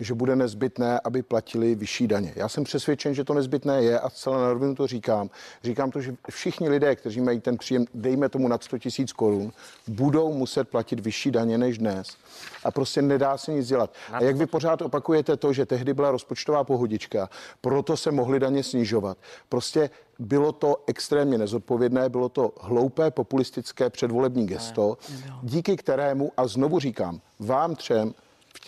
že 0.00 0.14
bude 0.14 0.36
nezbytné, 0.36 1.00
aby 1.04 1.22
platili 1.22 1.74
vyšší 1.74 2.08
daně. 2.08 2.32
Já 2.36 2.48
jsem 2.48 2.64
přesvědčen, 2.64 3.14
že 3.14 3.24
to 3.24 3.34
nezbytné 3.34 3.82
je 3.82 4.00
a 4.00 4.10
zcela 4.10 4.38
na 4.38 4.52
rovinu 4.52 4.74
to 4.74 4.86
říkám. 4.86 5.30
Říkám 5.64 5.90
to, 5.90 6.00
že 6.00 6.14
všichni 6.30 6.68
lidé, 6.68 6.96
kteří 6.96 7.20
mají 7.20 7.40
ten 7.40 7.58
příjem, 7.58 7.84
dejme 7.94 8.28
tomu 8.28 8.48
nad 8.48 8.64
100 8.64 8.78
tisíc 8.78 9.12
korun, 9.12 9.52
budou 9.88 10.32
muset 10.32 10.68
platit 10.68 11.00
vyšší 11.00 11.30
daně 11.30 11.58
než 11.58 11.78
dnes. 11.78 12.16
A 12.64 12.70
prostě 12.70 13.02
nedá 13.02 13.38
se 13.38 13.52
nic 13.52 13.68
dělat. 13.68 13.90
A 14.12 14.22
jak 14.22 14.36
vy 14.36 14.46
pořád 14.46 14.82
opakujete 14.82 15.36
to, 15.36 15.52
že 15.52 15.66
tehdy 15.66 15.94
byla 15.94 16.10
rozpočtová 16.10 16.64
pohodička, 16.64 17.30
proto 17.60 17.96
se 17.96 18.10
mohly 18.10 18.40
daně 18.40 18.62
snižovat. 18.62 19.18
Prostě 19.48 19.90
bylo 20.18 20.52
to 20.52 20.76
extrémně 20.86 21.38
nezodpovědné, 21.38 22.08
bylo 22.08 22.28
to 22.28 22.52
hloupé, 22.60 23.10
populistické 23.10 23.90
předvolební 23.90 24.46
gesto, 24.46 24.98
díky 25.42 25.76
kterému, 25.76 26.32
a 26.36 26.46
znovu 26.46 26.78
říkám, 26.78 27.20
vám 27.38 27.76
třem 27.76 28.14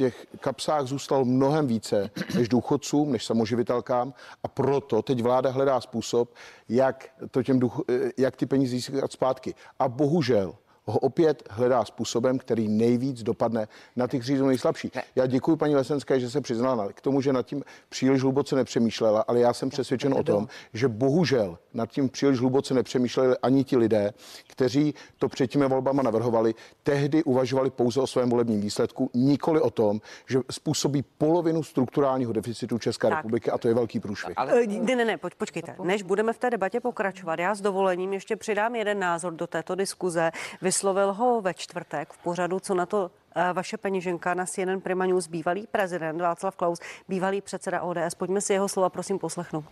těch 0.01 0.27
kapsách 0.41 0.87
zůstalo 0.87 1.25
mnohem 1.25 1.67
více 1.67 2.11
než 2.35 2.49
důchodcům, 2.49 3.13
než 3.13 3.25
samoživitelkám 3.25 4.15
a 4.43 4.49
proto 4.49 5.03
teď 5.03 5.23
vláda 5.23 5.51
hledá 5.51 5.81
způsob, 5.81 6.35
jak, 6.69 7.09
to 7.31 7.43
těm 7.43 7.59
duch, 7.61 7.81
eh, 7.89 8.11
jak 8.19 8.37
ty 8.37 8.47
peníze 8.47 8.71
získat 8.71 9.13
zpátky. 9.13 9.55
A 9.79 9.89
bohužel 9.89 10.57
ho 10.91 10.99
opět 10.99 11.43
hledá 11.51 11.85
způsobem, 11.85 12.39
který 12.39 12.69
nejvíc 12.69 13.23
dopadne 13.23 13.69
na 13.97 14.07
ty, 14.07 14.19
kteří 14.19 14.39
jsou 14.39 14.47
nejslabší. 14.47 14.93
Já 15.17 15.27
děkuji 15.27 15.57
paní 15.57 15.75
Lesenské, 15.75 16.21
že 16.21 16.31
se 16.31 16.41
přiznala 16.41 16.93
k 16.93 17.01
tomu, 17.01 17.21
že 17.21 17.33
nad 17.33 17.47
tím 17.47 17.63
příliš 17.89 18.23
hluboce 18.23 18.57
nepřemýšlela, 18.57 19.25
ale 19.29 19.41
já 19.41 19.53
jsem 19.53 19.69
přesvědčen 19.71 20.15
o 20.15 20.23
tom, 20.23 20.49
že 20.75 20.89
bohužel 20.89 21.59
nad 21.75 21.91
tím 21.91 22.09
příliš 22.09 22.39
hluboce 22.39 22.75
nepřemýšleli 22.75 23.37
ani 23.43 23.65
ti 23.65 23.77
lidé, 23.77 24.13
kteří 24.47 24.95
to 25.19 25.29
před 25.29 25.47
těmi 25.47 25.69
volbama 25.69 26.03
navrhovali, 26.03 26.55
tehdy 26.83 27.25
uvažovali 27.25 27.71
pouze 27.71 28.01
o 28.01 28.07
svém 28.07 28.31
volebním 28.31 28.61
výsledku, 28.61 29.11
nikoli 29.15 29.61
o 29.61 29.71
tom, 29.71 30.01
že 30.27 30.39
způsobí 30.51 31.05
polovinu 31.19 31.63
strukturálního 31.63 32.33
deficitu 32.33 32.79
České 32.79 33.09
Tak. 33.09 33.17
republiky 33.17 33.51
a 33.51 33.59
to 33.59 33.69
je 33.69 33.75
velký 33.75 34.01
průšvih. 34.01 34.37
Eh, 34.39 34.67
Ne, 34.81 34.97
ne, 34.97 35.05
ne, 35.05 35.19
pojď, 35.19 35.35
počkejte. 35.35 35.77
Než 35.83 36.03
budeme 36.03 36.33
v 36.33 36.39
té 36.39 36.51
debatě 36.51 36.81
pokračovat, 36.81 37.39
já 37.39 37.55
s 37.55 37.61
dovolením 37.61 38.13
ještě 38.13 38.37
přidám 38.37 38.75
jeden 38.75 38.99
názor 38.99 39.33
do 39.33 39.47
této 39.47 39.75
diskuze. 39.75 40.31
Vyslovil 40.81 41.13
ho 41.13 41.41
ve 41.41 41.55
čtvrtek 41.55 42.13
v 42.13 42.19
pořadu, 42.19 42.61
co 42.61 42.75
na 42.75 42.87
to 42.87 43.11
vaše 43.53 43.77
peněženka 43.77 44.35
na 44.35 44.47
CNN 44.47 44.81
Prima 44.81 45.07
News, 45.07 45.27
bývalý 45.27 45.67
prezident 45.67 46.21
Václav 46.21 46.57
Klaus, 46.57 46.79
bývalý 47.09 47.41
předseda 47.41 47.83
ODS. 47.83 48.15
Pojďme 48.15 48.41
si 48.41 48.53
jeho 48.53 48.69
slova 48.69 48.91
prosím 48.91 49.19
poslechnout. 49.19 49.65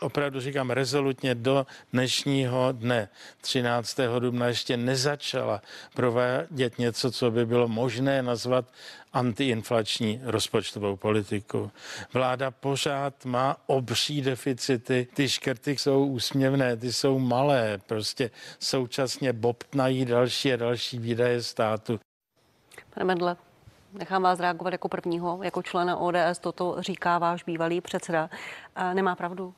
opravdu 0.00 0.40
říkám 0.40 0.70
rezolutně 0.70 1.34
do 1.34 1.66
dnešního 1.92 2.72
dne 2.72 3.08
13. 3.40 3.98
dubna 4.18 4.46
ještě 4.46 4.76
nezačala 4.76 5.62
provádět 5.94 6.78
něco, 6.78 7.10
co 7.10 7.30
by 7.30 7.46
bylo 7.46 7.68
možné 7.68 8.22
nazvat 8.22 8.64
antiinflační 9.12 10.20
rozpočtovou 10.24 10.96
politiku. 10.96 11.70
Vláda 12.12 12.50
pořád 12.50 13.24
má 13.24 13.56
obří 13.66 14.22
deficity, 14.22 15.08
ty 15.14 15.28
škrty 15.28 15.78
jsou 15.78 16.06
úsměvné, 16.06 16.76
ty 16.76 16.92
jsou 16.92 17.18
malé, 17.18 17.78
prostě 17.86 18.30
současně 18.58 19.32
bobtnají 19.32 20.04
další 20.04 20.52
a 20.52 20.56
další 20.56 20.98
výdaje 20.98 21.42
státu. 21.42 22.00
Pane 22.96 23.04
Medle, 23.04 23.36
nechám 23.92 24.22
vás 24.22 24.40
reagovat 24.40 24.72
jako 24.72 24.88
prvního, 24.88 25.38
jako 25.42 25.62
člena 25.62 25.96
ODS, 25.96 26.38
toto 26.40 26.76
říká 26.78 27.18
váš 27.18 27.44
bývalý 27.44 27.80
předseda. 27.80 28.30
Nemá 28.94 29.14
pravdu? 29.14 29.54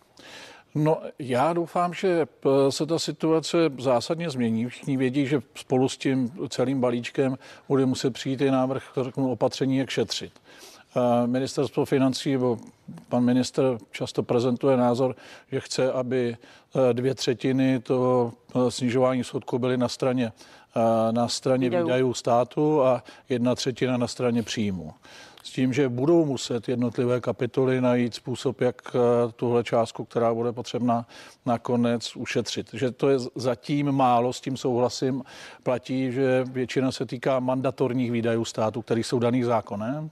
No, 0.75 0.99
já 1.19 1.53
doufám, 1.53 1.95
že 1.95 2.27
p- 2.27 2.49
se 2.71 2.87
ta 2.87 2.99
situace 2.99 3.59
zásadně 3.79 4.31
změní. 4.31 4.67
Všichni 4.67 4.97
vědí, 4.97 5.27
že 5.27 5.41
spolu 5.55 5.89
s 5.89 5.97
tím 5.97 6.33
celým 6.49 6.81
balíčkem 6.81 7.39
bude 7.69 7.87
muset 7.87 8.11
přijít 8.11 8.41
i 8.41 8.51
návrh 8.51 8.83
řeknu, 9.03 9.31
opatření, 9.33 9.77
jak 9.77 9.91
šetřit. 9.91 10.33
Ministerstvo 11.27 11.85
financí 11.85 12.33
nebo 12.33 12.59
pan 13.09 13.25
minister 13.25 13.79
často 13.91 14.23
prezentuje 14.23 14.77
názor, 14.77 15.17
že 15.53 15.61
chce, 15.61 15.93
aby 15.93 16.37
dvě 16.93 17.15
třetiny 17.15 17.81
toho 17.81 18.33
snižování 18.69 19.25
schodku 19.25 19.59
byly 19.59 19.77
na 19.77 19.89
straně 19.89 20.33
na 21.11 21.29
straně 21.29 21.69
výdajů. 21.69 21.85
výdajů 21.85 22.15
státu 22.15 22.83
a 22.83 23.03
jedna 23.29 23.55
třetina 23.55 23.97
na 23.97 24.07
straně 24.07 24.43
příjmu 24.43 24.95
s 25.49 25.51
tím, 25.51 25.73
že 25.73 25.89
budou 25.89 26.25
muset 26.25 26.69
jednotlivé 26.69 27.21
kapitoly 27.21 27.81
najít 27.81 28.15
způsob, 28.15 28.61
jak 28.61 28.83
eh, 28.95 28.99
tuhle 29.33 29.65
částku, 29.65 30.05
která 30.05 30.35
bude 30.35 30.53
potřebná 30.53 31.07
nakonec 31.47 32.17
ušetřit. 32.17 32.71
Že 32.73 32.91
to 32.91 33.09
je 33.09 33.19
zatím 33.35 33.93
málo, 33.93 34.33
s 34.33 34.41
tím 34.41 34.57
souhlasím. 34.57 35.25
Platí, 35.63 36.13
že 36.13 36.45
většina 36.45 36.93
se 36.93 37.07
týká 37.07 37.41
mandatorních 37.41 38.13
výdajů 38.13 38.45
státu, 38.45 38.83
které 38.83 39.01
jsou 39.01 39.19
daný 39.19 39.43
zákonem 39.43 40.11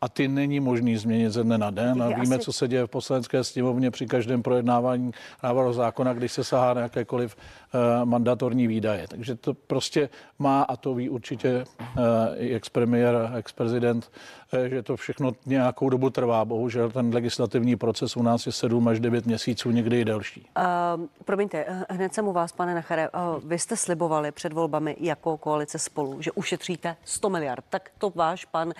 a 0.00 0.08
ty 0.08 0.28
není 0.28 0.60
možný 0.60 0.96
změnit 0.96 1.30
ze 1.30 1.44
dne 1.44 1.58
na 1.58 1.70
den. 1.70 2.02
A 2.02 2.08
víme, 2.08 2.36
asi... 2.36 2.44
co 2.44 2.52
se 2.52 2.68
děje 2.68 2.86
v 2.86 2.90
poslanecké 2.90 3.44
sněmovně 3.44 3.90
při 3.90 4.06
každém 4.06 4.42
projednávání 4.42 5.10
návrhu 5.42 5.72
zákona, 5.72 6.12
když 6.12 6.32
se 6.32 6.44
sahá 6.44 6.74
na 6.74 6.80
jakékoliv 6.80 7.36
uh, 7.36 8.04
mandatorní 8.04 8.66
výdaje. 8.66 9.08
Takže 9.08 9.34
to 9.34 9.54
prostě 9.54 10.08
má, 10.38 10.62
a 10.62 10.76
to 10.76 10.94
ví 10.94 11.08
určitě 11.08 11.64
uh, 11.80 12.04
i 12.36 12.54
ex-premiér, 12.54 13.32
ex-prezident, 13.36 14.10
že 14.68 14.82
to 14.82 14.96
všechno 14.96 15.32
nějakou 15.46 15.88
dobu 15.88 16.10
trvá. 16.10 16.44
Bohužel 16.44 16.90
ten 16.90 17.14
legislativní 17.14 17.76
proces 17.76 18.16
u 18.16 18.22
nás 18.22 18.46
je 18.46 18.52
7 18.52 18.88
až 18.88 19.00
9 19.00 19.26
měsíců, 19.26 19.70
někdy 19.70 20.00
i 20.00 20.04
delší. 20.04 20.48
Uh, 20.58 21.06
promiňte, 21.24 21.84
hned 21.90 22.14
jsem 22.14 22.28
u 22.28 22.32
vás, 22.32 22.52
pane 22.52 22.74
Nachare. 22.74 23.08
Uh, 23.08 23.44
vy 23.44 23.58
jste 23.58 23.76
slibovali 23.76 24.32
před 24.32 24.52
volbami 24.52 24.96
jako 25.00 25.36
koalice 25.36 25.78
spolu, 25.78 26.22
že 26.22 26.32
ušetříte 26.32 26.96
100 27.04 27.30
miliard. 27.30 27.64
Tak 27.70 27.90
to 27.98 28.12
váš 28.14 28.44
pan 28.44 28.68
uh, 28.68 28.72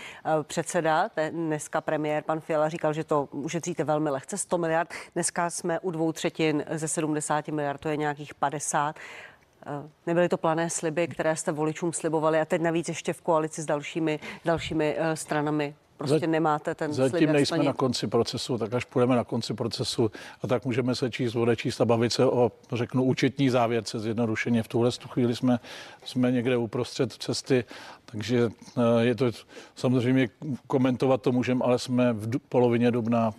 předseda 0.42 1.10
Dneska 1.30 1.80
premiér 1.80 2.22
pan 2.22 2.40
Fiala 2.40 2.68
říkal, 2.68 2.92
že 2.92 3.04
to 3.04 3.28
ušetříte 3.32 3.84
velmi 3.84 4.10
lehce, 4.10 4.38
100 4.38 4.58
miliard. 4.58 4.90
Dneska 5.14 5.50
jsme 5.50 5.80
u 5.80 5.90
dvou 5.90 6.12
třetin 6.12 6.64
ze 6.70 6.88
70 6.88 7.48
miliard, 7.48 7.80
to 7.80 7.88
je 7.88 7.96
nějakých 7.96 8.34
50. 8.34 8.96
Eh, 9.66 9.88
nebyly 10.06 10.28
to 10.28 10.36
plané 10.36 10.70
sliby, 10.70 11.08
které 11.08 11.36
jste 11.36 11.52
voličům 11.52 11.92
slibovali 11.92 12.40
a 12.40 12.44
teď 12.44 12.62
navíc 12.62 12.88
ještě 12.88 13.12
v 13.12 13.20
koalici 13.20 13.62
s 13.62 13.66
dalšími, 13.66 14.20
dalšími 14.44 14.96
eh, 14.98 15.16
stranami 15.16 15.74
prostě 15.96 16.26
nemáte 16.26 16.74
ten 16.74 16.92
Zatím 16.92 17.32
nejsme 17.32 17.56
splnit. 17.56 17.66
na 17.66 17.72
konci 17.72 18.06
procesu, 18.06 18.58
tak 18.58 18.74
až 18.74 18.84
půjdeme 18.84 19.16
na 19.16 19.24
konci 19.24 19.54
procesu 19.54 20.10
a 20.42 20.46
tak 20.46 20.64
můžeme 20.64 20.94
se 20.94 21.10
číst, 21.10 21.36
odečíst 21.36 21.80
a 21.80 21.84
bavit 21.84 22.12
se 22.12 22.24
o, 22.24 22.52
řeknu, 22.72 23.02
účetní 23.04 23.50
závěrce 23.50 24.00
zjednodušeně. 24.00 24.62
V 24.62 24.68
tuhle 24.68 24.90
chvíli 25.08 25.36
jsme, 25.36 25.58
jsme 26.04 26.32
někde 26.32 26.56
uprostřed 26.56 27.12
cesty, 27.12 27.64
takže 28.04 28.48
eh, 28.78 29.04
je 29.04 29.14
to 29.14 29.30
samozřejmě 29.76 30.28
komentovat 30.66 31.22
to 31.22 31.32
můžeme, 31.32 31.64
ale 31.64 31.78
jsme 31.78 32.12
v 32.12 32.38
polovině 32.48 32.90
dubna 32.90 33.34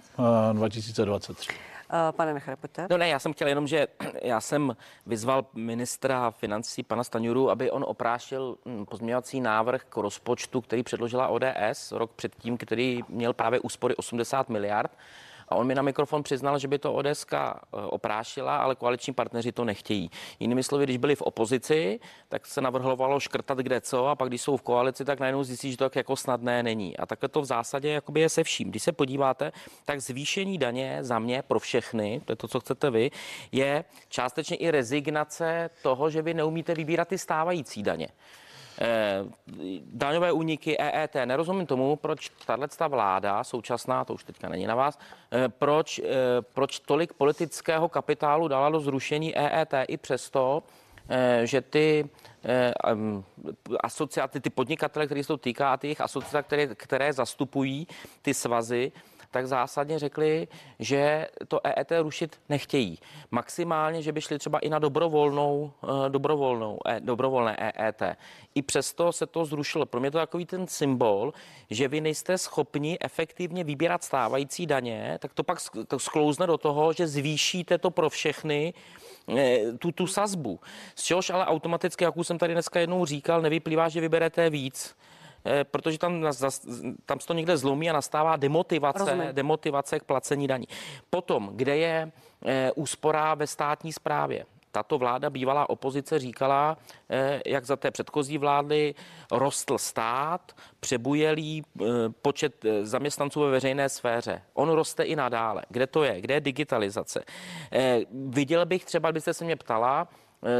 2023. 0.53 1.70
Eh, 1.93 2.11
pane 2.11 2.33
Nechre, 2.33 2.55
pojďte. 2.55 2.87
No 2.89 2.97
ne, 2.97 3.09
já 3.09 3.19
jsem 3.19 3.33
chtěl 3.33 3.47
jenom, 3.47 3.67
že 3.67 3.87
já 4.21 4.41
jsem 4.41 4.75
vyzval 5.05 5.45
ministra 5.53 6.31
financí, 6.31 6.83
pana 6.83 7.03
Staňuru, 7.03 7.49
aby 7.49 7.71
on 7.71 7.85
oprášil 7.87 8.57
hm, 8.65 8.85
pozměňovací 8.85 9.41
návrh 9.41 9.83
k 9.83 9.97
rozpočtu, 9.97 10.61
který 10.61 10.83
předložila 10.83 11.27
ODS 11.27 11.91
rok 11.91 12.11
předtím, 12.11 12.57
který 12.57 13.01
měl 13.09 13.33
právě 13.33 13.59
úspory 13.59 13.95
80 13.95 14.49
miliard. 14.49 14.91
A 15.51 15.55
on 15.55 15.67
mi 15.67 15.75
na 15.75 15.81
mikrofon 15.81 16.23
přiznal, 16.23 16.59
že 16.59 16.67
by 16.67 16.79
to 16.79 16.93
ODS 16.93 17.25
eh, 17.33 17.37
oprášila, 17.73 18.57
ale 18.57 18.75
koaliční 18.75 19.13
partneři 19.13 19.51
to 19.51 19.65
nechtějí. 19.65 20.11
Jinými 20.39 20.63
slovy, 20.63 20.83
když 20.83 20.97
byli 20.97 21.15
v 21.15 21.21
opozici, 21.21 21.99
tak 22.29 22.45
se 22.45 22.61
navrhovalo 22.61 23.19
škrtat 23.19 23.57
kde 23.57 23.81
co, 23.81 24.07
a 24.07 24.15
pak 24.15 24.29
když 24.29 24.41
jsou 24.41 24.57
v 24.57 24.61
koalici, 24.61 25.05
tak 25.05 25.19
najednou 25.19 25.43
zjistí, 25.43 25.71
že 25.71 25.77
to 25.77 25.83
tak 25.83 25.95
jako 25.95 26.15
snadné 26.15 26.63
není. 26.63 26.97
A 26.97 27.05
takhle 27.05 27.29
to 27.29 27.41
v 27.41 27.45
zásadě 27.45 27.89
jakoby 27.89 28.19
je 28.19 28.29
se 28.29 28.43
vším. 28.43 28.69
Když 28.69 28.83
se 28.83 28.91
podíváte, 28.91 29.51
tak 29.85 30.01
zvýšení 30.01 30.57
daně 30.57 30.97
za 31.01 31.19
mě 31.19 31.41
pro 31.41 31.59
všechny, 31.59 32.21
to 32.25 32.31
je 32.31 32.35
to, 32.35 32.47
co 32.47 32.59
chcete 32.59 32.89
vy, 32.89 33.11
je 33.51 33.83
částečně 34.09 34.57
i 34.57 34.71
rezignace 34.71 35.69
toho, 35.81 36.09
že 36.09 36.21
vy 36.21 36.33
neumíte 36.33 36.73
vybírat 36.73 37.07
ty 37.07 37.17
stávající 37.17 37.83
daně. 37.83 38.07
Eh, 38.79 39.25
daňové 39.83 40.31
úniky 40.31 40.77
EET. 40.77 41.25
Nerozumím 41.25 41.65
tomu, 41.65 41.95
proč 41.95 42.31
tato 42.45 42.89
vláda 42.89 43.43
současná, 43.43 44.05
to 44.05 44.13
už 44.13 44.23
teďka 44.23 44.49
není 44.49 44.67
na 44.67 44.75
vás, 44.75 44.99
eh, 45.31 45.49
proč, 45.49 45.99
eh, 45.99 46.05
proč 46.53 46.79
tolik 46.79 47.13
politického 47.13 47.89
kapitálu 47.89 48.47
dala 48.47 48.69
do 48.69 48.79
zrušení 48.79 49.37
EET 49.37 49.73
i 49.87 49.97
přesto, 49.97 50.63
že 51.43 51.61
ty 51.61 52.09
asociace, 53.83 54.39
ty 54.39 54.49
podnikatele, 54.49 55.05
které 55.05 55.23
se 55.23 55.27
to 55.27 55.37
týká 55.37 55.73
a 55.73 55.77
ty 55.77 55.87
jejich 55.87 56.01
asociace, 56.01 56.43
které, 56.43 56.67
které 56.75 57.13
zastupují 57.13 57.87
ty 58.21 58.33
svazy, 58.33 58.91
tak 59.31 59.47
zásadně 59.47 59.99
řekli, 59.99 60.47
že 60.79 61.27
to 61.47 61.59
EET 61.67 61.91
rušit 62.01 62.39
nechtějí. 62.49 62.99
Maximálně, 63.31 64.01
že 64.01 64.11
by 64.11 64.21
šli 64.21 64.39
třeba 64.39 64.59
i 64.59 64.69
na 64.69 64.79
dobrovolnou, 64.79 65.71
eh, 65.83 66.09
dobrovolnou, 66.09 66.79
e, 66.85 66.99
dobrovolné 66.99 67.55
EET. 67.55 68.17
I 68.55 68.61
přesto 68.61 69.11
se 69.11 69.25
to 69.25 69.45
zrušilo. 69.45 69.85
Pro 69.85 69.99
mě 69.99 70.11
to 70.11 70.17
takový 70.17 70.45
ten 70.45 70.67
symbol, 70.67 71.33
že 71.69 71.87
vy 71.87 72.01
nejste 72.01 72.37
schopni 72.37 72.97
efektivně 73.01 73.63
vybírat 73.63 74.03
stávající 74.03 74.65
daně, 74.65 75.17
tak 75.21 75.33
to 75.33 75.43
pak 75.43 75.59
sklouzne 75.97 76.47
do 76.47 76.57
toho, 76.57 76.93
že 76.93 77.07
zvýšíte 77.07 77.77
to 77.77 77.91
pro 77.91 78.09
všechny 78.09 78.73
eh, 79.37 79.73
tu, 79.79 79.91
tu 79.91 80.07
sazbu. 80.07 80.59
Z 80.95 81.03
čehož 81.03 81.29
ale 81.29 81.45
automaticky, 81.45 82.03
jak 82.03 82.17
už 82.17 82.27
jsem 82.27 82.37
tady 82.37 82.53
dneska 82.53 82.79
jednou 82.79 83.05
říkal, 83.05 83.41
nevyplývá, 83.41 83.89
že 83.89 84.01
vyberete 84.01 84.49
víc. 84.49 84.95
Eh, 85.45 85.63
protože 85.63 85.97
tam, 85.97 86.25
tam 87.05 87.19
se 87.19 87.27
to 87.27 87.33
někde 87.33 87.57
zlomí 87.57 87.89
a 87.89 87.93
nastává 87.93 88.35
demotivace, 88.35 89.29
demotivace 89.31 89.99
k 89.99 90.03
placení 90.03 90.47
daní. 90.47 90.67
Potom, 91.09 91.49
kde 91.53 91.77
je 91.77 92.11
eh, 92.45 92.71
úspora 92.75 93.35
ve 93.35 93.47
státní 93.47 93.93
správě? 93.93 94.45
tato 94.73 94.97
vláda, 94.97 95.29
bývalá 95.29 95.69
opozice, 95.69 96.19
říkala, 96.19 96.77
eh, 97.09 97.41
jak 97.45 97.65
za 97.65 97.75
té 97.75 97.91
předchozí 97.91 98.37
vlády 98.37 98.95
rostl 99.31 99.77
stát, 99.77 100.51
přebujelý 100.79 101.63
počet 102.21 102.65
zaměstnanců 102.81 103.41
ve 103.41 103.51
veřejné 103.51 103.89
sféře. 103.89 104.41
On 104.53 104.69
roste 104.69 105.03
i 105.03 105.15
nadále. 105.15 105.61
Kde 105.69 105.87
to 105.87 106.03
je? 106.03 106.21
Kde 106.21 106.33
je 106.33 106.41
digitalizace? 106.41 107.23
Viděl 108.11 108.65
bych 108.65 108.85
třeba, 108.85 109.11
kdybyste 109.11 109.33
se 109.33 109.45
mě 109.45 109.55
ptala, 109.55 110.07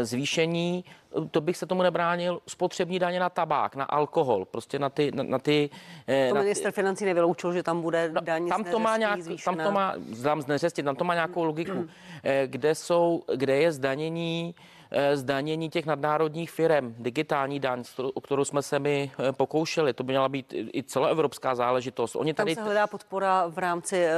zvýšení, 0.02 0.86
eh, 1.17 1.28
to 1.32 1.41
bych 1.41 1.58
se 1.58 1.65
tomu 1.65 1.82
nebránil, 1.84 2.41
spotřební 2.48 3.00
daně 3.00 3.20
na 3.20 3.30
tabák, 3.30 3.76
na 3.76 3.86
alkohol, 3.86 4.46
prostě 4.46 4.80
na 4.80 4.89
ty... 4.89 5.12
Na, 5.12 5.24
na 5.24 5.39
ty 5.39 5.70
eh, 6.08 6.30
to 6.30 6.36
na 6.36 6.41
minister 6.41 6.72
ty, 6.72 6.76
financí 6.76 7.06
nevyloučil, 7.06 7.54
že 7.54 7.63
tam 7.63 7.82
bude 7.82 8.10
no, 8.13 8.22
daň 8.22 8.48
tam 8.48 8.63
to 8.63 8.80
má 8.80 8.98
nějak, 8.98 9.20
Tam 9.46 9.58
to 9.58 9.72
má, 9.72 9.94
tam 10.24 10.41
z 10.41 10.48
neřesti, 10.48 10.84
tam 10.84 10.96
to 10.96 11.04
má 11.04 11.13
nějakou 11.13 11.44
logiku, 11.44 11.88
kde, 12.46 12.76
jsou, 12.76 13.24
kde 13.36 13.56
je 13.56 13.72
zdanění 13.72 14.56
Eh, 14.56 14.81
zdanění 15.14 15.70
těch 15.70 15.86
nadnárodních 15.86 16.52
firm, 16.52 16.96
digitální 17.00 17.60
daň, 17.60 17.84
o 18.14 18.22
kterou 18.22 18.46
jsme 18.46 18.62
se 18.62 18.80
mi 18.80 19.12
eh, 19.20 19.32
pokoušeli. 19.32 19.94
To 19.94 20.04
by 20.04 20.14
měla 20.14 20.30
být 20.30 20.54
i 20.54 20.84
celoevropská 20.84 21.56
záležitost. 21.56 22.16
Oni 22.16 22.34
tady... 22.34 22.56
Tam 22.56 22.64
se 22.64 22.66
hledá 22.66 22.88
podpora 22.88 23.48
v 23.48 23.58
rámci... 23.58 23.98
Eh, 24.06 24.14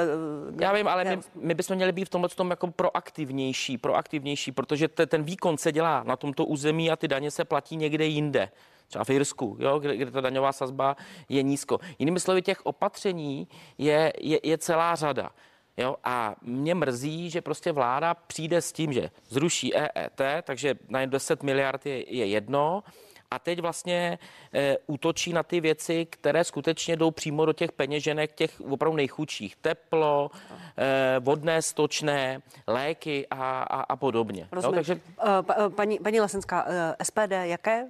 Já 0.60 0.74
vím, 0.74 0.88
ale 0.88 1.04
my, 1.04 1.20
my 1.36 1.54
bychom 1.54 1.76
měli 1.76 1.92
být 1.92 2.06
v 2.06 2.10
tomhle 2.10 2.30
tom 2.30 2.50
jako 2.50 2.68
proaktivnější, 2.68 3.78
proaktivnější, 3.78 4.52
protože 4.52 4.88
te, 4.88 5.06
ten 5.06 5.24
výkon 5.24 5.58
se 5.58 5.72
dělá 5.72 6.04
na 6.04 6.16
tomto 6.16 6.46
území 6.46 6.92
a 6.92 6.96
ty 6.96 7.08
daně 7.08 7.32
se 7.32 7.46
platí 7.46 7.76
někde 7.76 8.06
jinde 8.06 8.50
třeba 8.88 9.04
v 9.04 9.10
Jirsku, 9.10 9.58
jo, 9.60 9.80
kde, 9.80 9.98
kde 9.98 10.12
ta 10.12 10.22
daňová 10.22 10.52
sazba 10.52 10.96
je 11.30 11.44
nízko. 11.44 11.80
Jinými 12.00 12.20
slovy, 12.20 12.42
těch 12.42 12.66
opatření 12.66 13.48
je, 13.78 14.14
je, 14.20 14.40
je 14.44 14.58
celá 14.58 14.96
řada. 14.96 15.30
Jo, 15.78 15.96
a 16.04 16.36
mě 16.42 16.76
mrzí, 16.76 17.30
že 17.30 17.42
prostě 17.42 17.72
vláda 17.72 18.14
přijde 18.14 18.62
s 18.62 18.72
tím, 18.72 18.94
že 18.94 19.10
zruší 19.30 19.76
EET, 19.76 20.22
takže 20.44 20.76
na 20.90 21.06
10 21.06 21.44
miliard 21.44 21.86
je, 21.86 22.16
je 22.16 22.26
jedno, 22.26 22.84
a 23.32 23.40
teď 23.40 23.60
vlastně 23.60 24.20
e, 24.54 24.78
útočí 24.88 25.34
na 25.34 25.44
ty 25.44 25.62
věci, 25.62 26.06
které 26.06 26.44
skutečně 26.44 26.96
jdou 26.96 27.12
přímo 27.12 27.46
do 27.46 27.54
těch 27.54 27.72
peněženek 27.72 28.34
těch 28.34 28.62
opravdu 28.62 28.98
nejchudších. 28.98 29.56
Teplo, 29.56 30.32
e, 30.78 31.20
vodné, 31.20 31.62
stočné, 31.62 32.42
léky 32.68 33.28
a, 33.32 33.64
a, 33.64 33.82
a 33.82 33.96
podobně. 33.96 34.48
Jo, 34.64 34.72
takže... 34.72 34.96
Uh, 34.96 35.70
paní, 35.70 36.00
paní 36.00 36.20
Lesenská, 36.20 36.66
SPD, 37.04 37.32
jaké 37.32 37.88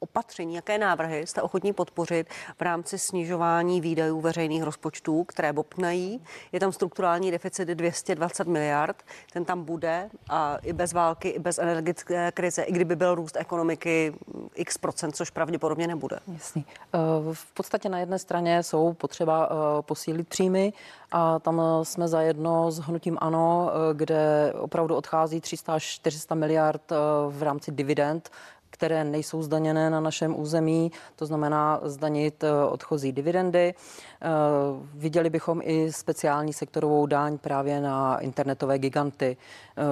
opatření, 0.00 0.54
jaké 0.54 0.78
návrhy 0.78 1.26
jste 1.26 1.42
ochotní 1.42 1.72
podpořit 1.72 2.28
v 2.58 2.62
rámci 2.62 2.98
snižování 2.98 3.80
výdajů 3.80 4.20
veřejných 4.20 4.62
rozpočtů, 4.62 5.24
které 5.24 5.52
bopnají. 5.52 6.22
Je 6.52 6.60
tam 6.60 6.72
strukturální 6.72 7.30
deficit 7.30 7.68
220 7.68 8.46
miliard, 8.46 8.96
ten 9.32 9.44
tam 9.44 9.64
bude 9.64 10.10
a 10.28 10.56
i 10.62 10.72
bez 10.72 10.92
války, 10.92 11.28
i 11.28 11.38
bez 11.38 11.58
energetické 11.58 12.32
krize, 12.32 12.62
i 12.62 12.72
kdyby 12.72 12.96
byl 12.96 13.14
růst 13.14 13.36
ekonomiky 13.36 14.14
x 14.54 14.78
procent, 14.78 15.16
což 15.16 15.30
pravděpodobně 15.30 15.86
nebude. 15.86 16.18
Jasný. 16.32 16.64
Eh, 16.94 16.98
v 17.32 17.52
podstatě 17.54 17.88
na 17.88 17.98
jedné 17.98 18.18
straně 18.18 18.62
jsou 18.62 18.92
potřeba 18.92 19.48
eh, 19.50 19.82
posílit 19.82 20.28
příjmy 20.28 20.72
a 21.12 21.38
tam 21.38 21.62
jsme 21.82 22.08
zajedno 22.08 22.70
s 22.70 22.78
hnutím 22.78 23.18
ANO, 23.20 23.70
eh, 23.70 23.94
kde 23.94 24.52
opravdu 24.58 24.96
odchází 24.96 25.40
300 25.40 25.74
až 25.74 25.84
400 25.84 26.34
miliard 26.34 26.82
v 27.28 27.42
rámci 27.42 27.72
dividend 27.72 28.30
které 28.70 29.04
nejsou 29.04 29.42
zdaněné 29.42 29.90
na 29.90 30.00
našem 30.00 30.40
území, 30.40 30.92
to 31.16 31.26
znamená 31.26 31.80
zdanit 31.82 32.44
eh, 32.44 32.64
odchozí 32.64 33.12
dividendy. 33.12 33.74
Eh, 34.22 34.28
viděli 34.94 35.30
bychom 35.30 35.60
i 35.64 35.92
speciální 35.92 36.52
sektorovou 36.52 37.06
daň 37.06 37.38
právě 37.38 37.80
na 37.80 38.18
internetové 38.18 38.78
giganty. 38.78 39.36
Eh, 39.76 39.82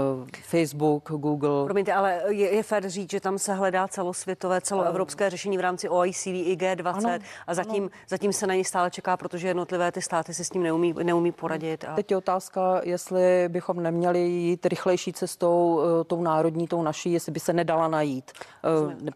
Facebook, 0.43 1.11
Google. 1.11 1.65
Promiňte, 1.65 1.93
ale 1.93 2.23
je, 2.29 2.55
je 2.55 2.63
fér 2.63 2.89
říct, 2.89 3.11
že 3.11 3.21
tam 3.21 3.39
se 3.39 3.55
hledá 3.55 3.89
celosvětové, 3.89 4.61
celoevropské 4.61 5.31
řešení 5.31 5.59
v 5.59 5.61
rámci 5.61 5.89
OECD 5.89 6.27
i 6.27 6.57
G20 6.57 7.09
ano, 7.09 7.19
a 7.47 7.55
zatím, 7.55 7.83
ano. 7.83 7.91
zatím 8.09 8.33
se 8.33 8.47
na 8.47 8.55
ně 8.55 8.65
stále 8.65 8.91
čeká, 8.91 9.17
protože 9.17 9.49
jednotlivé 9.49 9.93
ty 9.93 10.03
státy 10.03 10.35
si 10.35 10.45
s 10.45 10.51
tím 10.51 10.63
neumí, 10.63 10.95
neumí 11.03 11.33
poradit. 11.33 11.85
A... 11.89 11.95
Teď 11.95 12.11
je 12.11 12.17
otázka, 12.17 12.81
jestli 12.85 13.49
bychom 13.49 13.83
neměli 13.83 14.21
jít 14.21 14.67
rychlejší 14.67 15.13
cestou, 15.13 15.81
tou 16.07 16.23
národní, 16.23 16.69
tou 16.69 16.83
naší, 16.83 17.13
jestli 17.13 17.33
by 17.33 17.41
se 17.41 17.53
nedala 17.53 17.89
najít. 17.89 18.33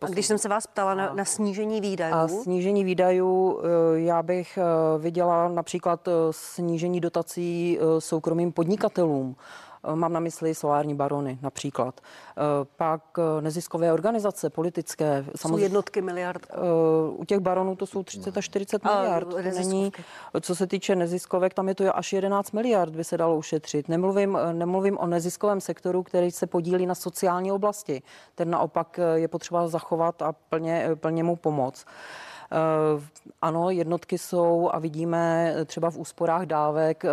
A 0.01 0.07
když 0.07 0.27
jsem 0.27 0.39
se 0.39 0.49
vás 0.49 0.67
ptala 0.67 0.95
na, 0.95 1.15
na 1.15 1.25
snížení 1.25 1.81
výdajů. 1.81 2.15
A 2.15 2.29
snížení 2.29 2.85
výdajů, 2.85 3.61
eh, 3.61 4.01
já 4.01 4.23
bych 4.23 4.59
eh, 4.59 4.99
viděla 4.99 5.49
například 5.49 6.09
eh, 6.09 6.13
snížení 6.31 7.01
dotací 7.01 7.79
soukromým 7.99 8.53
podnikatelům. 8.53 9.37
Mám 9.95 10.13
na 10.13 10.21
mysli 10.21 10.55
solární 10.55 10.95
barony 10.95 11.39
například. 11.43 12.01
Pak 12.77 13.03
neziskové 13.41 13.93
organizace 13.93 14.51
politické. 14.51 15.25
Jsou 15.37 15.59
jednotky 15.59 16.03
miliard. 16.03 16.47
U 17.11 17.25
těch 17.25 17.39
baronů 17.39 17.77
to 17.77 17.87
jsou 17.87 18.03
30 18.03 18.37
až 18.37 18.45
40 18.45 18.85
miliard. 18.85 19.29
Není, 19.55 19.93
co 20.41 20.55
se 20.55 20.67
týče 20.67 20.97
neziskovek, 20.97 21.55
tam 21.55 21.69
je 21.69 21.75
to 21.75 21.97
až 21.97 22.13
11 22.13 22.53
miliard 22.53 22.97
by 22.97 23.05
se 23.05 23.19
dalo 23.19 23.37
ušetřit. 23.37 23.89
Nemluvím, 23.89 24.39
nemluvím 24.53 24.99
o 24.99 25.07
neziskovém 25.07 25.61
sektoru, 25.61 26.03
který 26.03 26.31
se 26.31 26.47
podílí 26.47 26.87
na 26.87 26.95
sociální 26.95 27.53
oblasti. 27.53 28.03
Ten 28.35 28.51
naopak 28.51 29.01
je 29.15 29.29
potřeba 29.29 29.69
zachovat 29.69 30.23
a 30.23 30.33
plně, 30.33 30.91
plně 30.95 31.25
mu 31.25 31.37
pomoct. 31.37 31.87
Eh, 32.53 33.03
ano, 33.43 33.71
jednotky 33.71 34.19
jsou 34.19 34.71
a 34.73 34.79
vidíme 34.79 35.55
třeba 35.67 35.91
v 35.91 35.97
úsporách 35.97 36.43
dávek, 36.43 37.05
eh, 37.05 37.09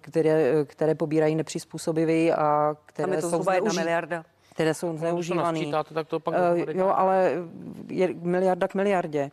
které, 0.00 0.64
které 0.64 0.94
pobírají 0.94 1.34
nepřizpůsobiví 1.34 2.32
a 2.32 2.76
které 2.86 3.06
Tam 3.06 3.14
je 3.14 3.20
to 3.20 3.22
jsou 3.22 3.28
zhruba 3.28 3.54
jedna 3.54 3.72
miliarda 3.72 4.24
které 4.54 4.74
jsou 4.74 4.96
zneužívané. 4.96 5.60
tak 5.94 6.08
to 6.08 6.20
pak 6.20 6.34
uh, 6.34 6.70
jo, 6.70 6.92
ale 6.96 7.32
je 7.88 8.14
miliarda 8.14 8.68
k 8.68 8.74
miliardě. 8.74 9.30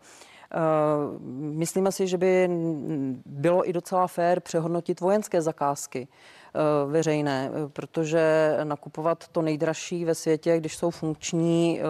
Uh, 0.56 1.22
myslíme 1.58 1.92
si, 1.92 2.08
že 2.08 2.18
by 2.18 2.50
bylo 3.26 3.70
i 3.70 3.74
docela 3.74 4.08
fér 4.08 4.40
přehodnotit 4.40 5.00
vojenské 5.00 5.42
zakázky. 5.42 6.08
Eh, 6.08 6.41
veřejné, 6.88 7.52
eh, 7.54 7.70
protože 7.70 8.56
nakupovat 8.64 9.28
to 9.28 9.42
nejdražší 9.42 10.06
ve 10.06 10.16
světě, 10.16 10.58
když 10.58 10.76
jsou 10.76 10.90
funkční 10.90 11.82
eh, 11.82 11.84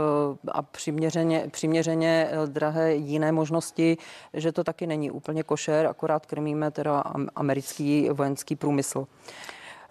a 0.51 0.61
přiměřeně, 0.61 1.47
přiměřeně 1.51 2.29
drahé 2.45 2.95
jiné 2.95 3.31
možnosti, 3.31 3.97
že 4.33 4.51
to 4.51 4.63
taky 4.63 4.87
není 4.87 5.11
úplně 5.11 5.43
košer, 5.43 5.85
akorát 5.85 6.25
krmíme 6.25 6.71
teda 6.71 7.03
americký 7.35 8.09
vojenský 8.09 8.55
průmysl. 8.55 9.07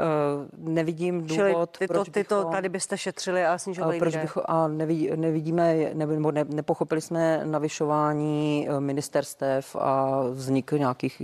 Eh, 0.01 0.49
nevidím 0.57 1.27
důvod, 1.27 1.35
Čili 1.35 1.55
tyto, 1.79 1.95
proč 1.95 2.09
tyto 2.09 2.37
bychom, 2.37 2.53
tady 2.53 2.69
byste 2.69 2.99
šetřili 2.99 3.45
a 3.47 3.59
snižovali 3.59 3.99
proč 3.99 4.17
bychom, 4.17 4.43
A 4.47 4.69
nevidí, 4.69 5.11
nevidíme, 5.17 5.75
nebo 5.95 6.33
ne, 6.33 6.45
nepochopili 6.45 7.01
jsme 7.01 7.41
navyšování 7.45 8.69
eh, 8.69 8.81
ministerstev 8.81 9.77
a 9.77 10.23
vznik 10.31 10.73
nějakých, 10.73 11.23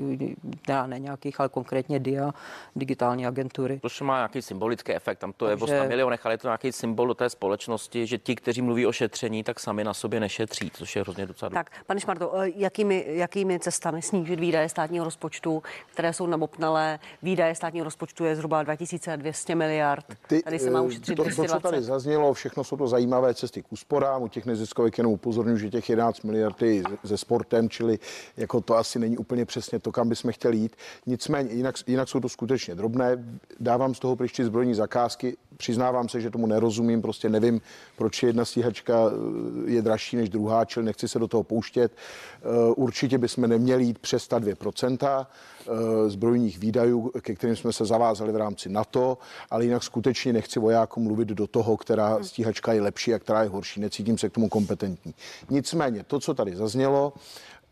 ne, 0.68 0.86
ne 0.86 0.98
nějakých, 0.98 1.40
ale 1.40 1.48
konkrétně 1.48 1.98
DIA, 1.98 2.34
digitální 2.76 3.26
agentury. 3.26 3.80
To 3.98 4.04
má 4.04 4.16
nějaký 4.16 4.42
symbolický 4.42 4.92
efekt, 4.92 5.18
tam 5.18 5.32
to 5.32 5.46
Takže, 5.46 5.74
je 5.74 5.76
o 5.76 5.80
100 5.80 5.88
milionech, 5.88 6.26
ale 6.26 6.34
je 6.34 6.38
to 6.38 6.48
nějaký 6.48 6.72
symbol 6.72 7.06
do 7.06 7.14
té 7.14 7.30
společnosti, 7.30 8.06
že 8.06 8.18
ti, 8.18 8.36
kteří 8.36 8.62
mluví 8.62 8.86
o 8.86 8.92
šetření, 8.92 9.44
tak 9.44 9.60
sami 9.60 9.84
na 9.84 9.94
sobě 9.94 10.20
nešetří, 10.20 10.70
což 10.70 10.96
je 10.96 11.02
hrozně 11.02 11.26
docela 11.26 11.50
Tak, 11.50 11.70
pane 11.86 12.00
Šmarto, 12.00 12.40
eh, 12.40 12.50
jakými, 12.56 13.04
jakými 13.08 13.58
cestami 13.58 14.02
snížit 14.02 14.40
výdaje 14.40 14.68
státního 14.68 15.04
rozpočtu, 15.04 15.62
které 15.92 16.12
jsou 16.12 16.26
nabopnalé? 16.26 16.98
Výdaje 17.22 17.54
státního 17.54 17.84
rozpočtu 17.84 18.24
je 18.24 18.36
zhruba 18.36 18.65
2200 18.66 19.54
miliard. 19.54 20.04
Ty, 20.26 20.42
tady 20.42 20.58
se 20.58 20.70
má 20.70 20.80
už 20.80 20.98
to, 20.98 21.14
to, 21.14 21.24
co 21.48 21.60
tady 21.60 21.82
zaznělo, 21.82 22.34
všechno 22.34 22.64
jsou 22.64 22.76
to 22.76 22.88
zajímavé 22.88 23.34
cesty 23.34 23.62
k 23.62 23.72
úsporám. 23.72 24.22
U 24.22 24.28
těch 24.28 24.46
neziskovek 24.46 24.98
jenom 24.98 25.12
upozorňuji, 25.12 25.58
že 25.58 25.70
těch 25.70 25.90
11 25.90 26.22
miliard 26.22 26.62
je 26.62 26.82
ze 27.02 27.16
sportem, 27.16 27.68
čili 27.68 27.98
jako 28.36 28.60
to 28.60 28.76
asi 28.76 28.98
není 28.98 29.18
úplně 29.18 29.44
přesně 29.44 29.78
to, 29.78 29.92
kam 29.92 30.08
bychom 30.08 30.32
chtěli 30.32 30.56
jít. 30.56 30.76
Nicméně, 31.06 31.52
jinak, 31.52 31.74
jinak 31.86 32.08
jsou 32.08 32.20
to 32.20 32.28
skutečně 32.28 32.74
drobné. 32.74 33.24
Dávám 33.60 33.94
z 33.94 33.98
toho 33.98 34.16
pryč 34.16 34.40
zbrojní 34.40 34.74
zakázky. 34.74 35.36
Přiznávám 35.56 36.08
se, 36.08 36.20
že 36.20 36.30
tomu 36.30 36.46
nerozumím, 36.46 37.02
prostě 37.02 37.28
nevím, 37.28 37.60
proč 37.96 38.22
jedna 38.22 38.44
stíhačka 38.44 38.94
eh, 39.08 39.70
je 39.70 39.82
dražší 39.82 40.16
než 40.16 40.28
druhá, 40.28 40.64
čili 40.64 40.86
nechci 40.86 41.08
se 41.08 41.18
do 41.18 41.28
toho 41.28 41.42
pouštět. 41.42 41.92
Eh, 41.92 42.72
určitě 42.76 43.18
bychom 43.18 43.48
neměli 43.48 43.84
jít 43.84 43.98
přes 43.98 44.28
ta 44.28 44.38
2%. 44.38 45.26
Eh, 45.68 46.10
zbrojních 46.10 46.58
výdajů, 46.58 47.10
ke 47.20 47.34
kterým 47.34 47.56
jsme 47.56 47.72
se 47.72 47.84
zavázali 47.84 48.32
v 48.32 48.36
rámci 48.36 48.68
NATO, 48.68 49.18
ale 49.50 49.64
jinak 49.64 49.82
skutečně 49.82 50.32
nechci 50.32 50.60
vojákům 50.60 51.04
mluvit 51.04 51.28
do 51.28 51.46
toho, 51.46 51.76
která 51.76 52.22
stíhačka 52.22 52.72
je 52.72 52.80
lepší 52.82 53.14
a 53.14 53.18
která 53.18 53.42
je 53.42 53.48
horší. 53.48 53.80
Necítím 53.80 54.18
se 54.18 54.28
k 54.28 54.32
tomu 54.32 54.48
kompetentní. 54.48 55.14
Nicméně 55.50 56.04
to, 56.04 56.20
co 56.20 56.34
tady 56.34 56.56
zaznělo, 56.56 57.12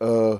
uh, 0.00 0.38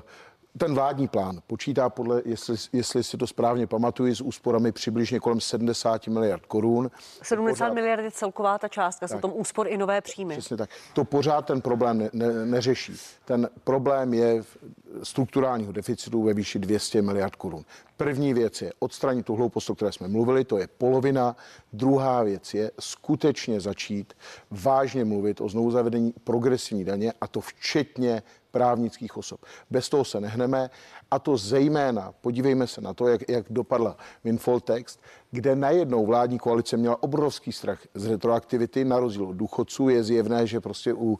ten 0.57 0.73
vládní 0.73 1.07
plán 1.07 1.39
počítá 1.47 1.89
podle, 1.89 2.21
jestli, 2.25 2.55
jestli 2.73 3.03
si 3.03 3.17
to 3.17 3.27
správně 3.27 3.67
pamatuju, 3.67 4.15
s 4.15 4.21
úsporami 4.21 4.71
přibližně 4.71 5.19
kolem 5.19 5.41
70 5.41 6.07
miliard 6.07 6.45
korun. 6.45 6.91
70 7.23 7.65
pořád, 7.65 7.73
miliard 7.73 8.03
je 8.03 8.11
celková 8.11 8.57
ta 8.57 8.67
částka, 8.67 9.07
jsou 9.07 9.19
tam 9.19 9.31
úspor 9.33 9.67
i 9.67 9.77
nové 9.77 10.01
příjmy. 10.01 10.37
Přesně 10.37 10.57
tak. 10.57 10.69
To 10.93 11.03
pořád 11.03 11.45
ten 11.45 11.61
problém 11.61 11.97
ne, 11.97 12.09
ne, 12.13 12.45
neřeší. 12.45 12.93
Ten 13.25 13.49
problém 13.63 14.13
je 14.13 14.41
v 14.41 14.57
strukturálního 15.03 15.71
deficitu 15.71 16.23
ve 16.23 16.33
výši 16.33 16.59
200 16.59 17.01
miliard 17.01 17.35
korun. 17.35 17.65
První 17.97 18.33
věc 18.33 18.61
je 18.61 18.73
odstranit 18.79 19.25
tu 19.25 19.35
hloupost, 19.35 19.69
o 19.69 19.75
které 19.75 19.91
jsme 19.91 20.07
mluvili, 20.07 20.43
to 20.43 20.57
je 20.57 20.67
polovina. 20.67 21.35
Druhá 21.73 22.23
věc 22.23 22.53
je 22.53 22.71
skutečně 22.79 23.61
začít 23.61 24.13
vážně 24.51 25.05
mluvit 25.05 25.41
o 25.41 25.49
znovu 25.49 25.71
zavedení 25.71 26.13
progresivní 26.23 26.85
daně 26.85 27.13
a 27.21 27.27
to 27.27 27.41
včetně 27.41 28.23
právnických 28.55 29.17
osob. 29.17 29.43
Bez 29.69 29.89
toho 29.89 30.05
se 30.05 30.21
nehneme 30.21 30.69
a 31.11 31.19
to 31.19 31.37
zejména, 31.37 32.13
podívejme 32.21 32.67
se 32.67 32.81
na 32.81 32.93
to, 32.93 33.07
jak, 33.07 33.29
jak 33.29 33.45
dopadla 33.49 33.97
Winfall 34.23 34.59
Text, 34.59 34.99
kde 35.31 35.55
najednou 35.55 36.05
vládní 36.05 36.39
koalice 36.39 36.77
měla 36.77 37.03
obrovský 37.03 37.51
strach 37.51 37.79
z 37.93 38.05
retroaktivity, 38.05 38.85
na 38.85 38.99
rozdíl 38.99 39.27
od 39.27 39.35
důchodců. 39.35 39.89
Je 39.89 40.03
zjevné, 40.03 40.47
že 40.47 40.59
prostě 40.59 40.93
u, 40.93 41.03
uh, 41.03 41.19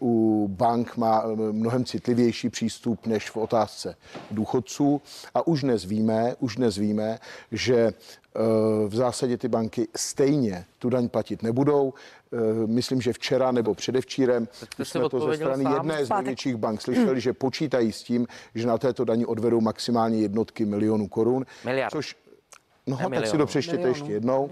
u 0.00 0.48
bank 0.48 0.96
má 0.96 1.22
eh, 1.22 1.52
mnohem 1.52 1.84
citlivější 1.84 2.50
přístup 2.50 3.06
než 3.06 3.30
v 3.30 3.36
otázce 3.36 3.94
důchodců. 4.30 5.00
A 5.34 5.46
už 5.46 5.62
dnes 5.62 5.84
víme, 5.84 6.34
už 6.40 6.56
dnes 6.56 6.76
víme, 6.76 7.18
že 7.52 7.78
eh, 7.78 7.92
v 8.88 8.94
zásadě 8.94 9.38
ty 9.38 9.48
banky 9.48 9.88
stejně 9.96 10.66
tu 10.80 10.90
daň 10.90 11.08
platit 11.08 11.42
nebudou. 11.42 11.94
Myslím, 12.66 13.00
že 13.00 13.12
včera 13.12 13.52
nebo 13.52 13.74
předevčírem 13.74 14.48
jsme 14.82 15.08
to 15.08 15.20
ze 15.20 15.36
strany 15.36 15.64
sám. 15.64 15.74
jedné 15.74 16.04
z 16.04 16.08
největších 16.08 16.56
bank 16.56 16.80
slyšeli, 16.80 17.20
že 17.20 17.32
počítají 17.32 17.92
s 17.92 18.02
tím, 18.02 18.26
že 18.54 18.66
na 18.66 18.78
této 18.78 19.04
daní 19.04 19.26
odvedou 19.26 19.60
maximálně 19.60 20.18
jednotky 20.18 20.64
milionů 20.64 21.08
korun. 21.08 21.46
Miliard. 21.64 21.92
Což 21.92 22.16
No, 22.86 23.08
ne, 23.08 23.20
tak 23.20 23.26
si 23.26 23.38
to 23.38 23.46
přečtěte 23.46 23.88
ještě 23.88 24.12
jednou. 24.12 24.50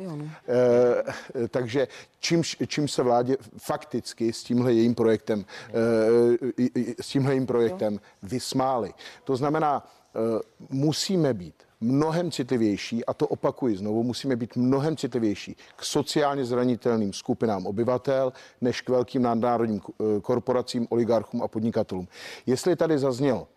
E, 1.44 1.48
takže 1.48 1.88
čím, 2.20 2.42
čím 2.66 2.88
se 2.88 3.02
vládě 3.02 3.36
fakticky 3.58 4.32
s 4.32 4.44
tímhle 4.44 4.72
jejím 4.72 4.94
projektem, 4.94 5.44
e, 5.68 7.02
s 7.02 7.08
tímhle 7.08 7.32
jejím 7.32 7.46
projektem 7.46 8.00
vysmáli. 8.22 8.92
To 9.24 9.36
znamená, 9.36 9.86
e, 10.14 10.40
musíme 10.70 11.34
být 11.34 11.67
mnohem 11.80 12.30
citlivější, 12.30 13.04
a 13.04 13.14
to 13.14 13.26
opakuji 13.26 13.76
znovu, 13.76 14.02
musíme 14.02 14.36
být 14.36 14.56
mnohem 14.56 14.96
citlivější 14.96 15.56
k 15.76 15.84
sociálně 15.84 16.44
zranitelným 16.44 17.12
skupinám 17.12 17.66
obyvatel, 17.66 18.32
než 18.60 18.80
k 18.80 18.88
velkým 18.88 19.22
nadnárodním 19.22 19.80
korporacím, 20.22 20.86
oligarchům 20.90 21.42
a 21.42 21.48
podnikatelům. 21.48 22.08
Jestli 22.46 22.76
tady 22.76 22.98
zaznělo, 22.98 23.48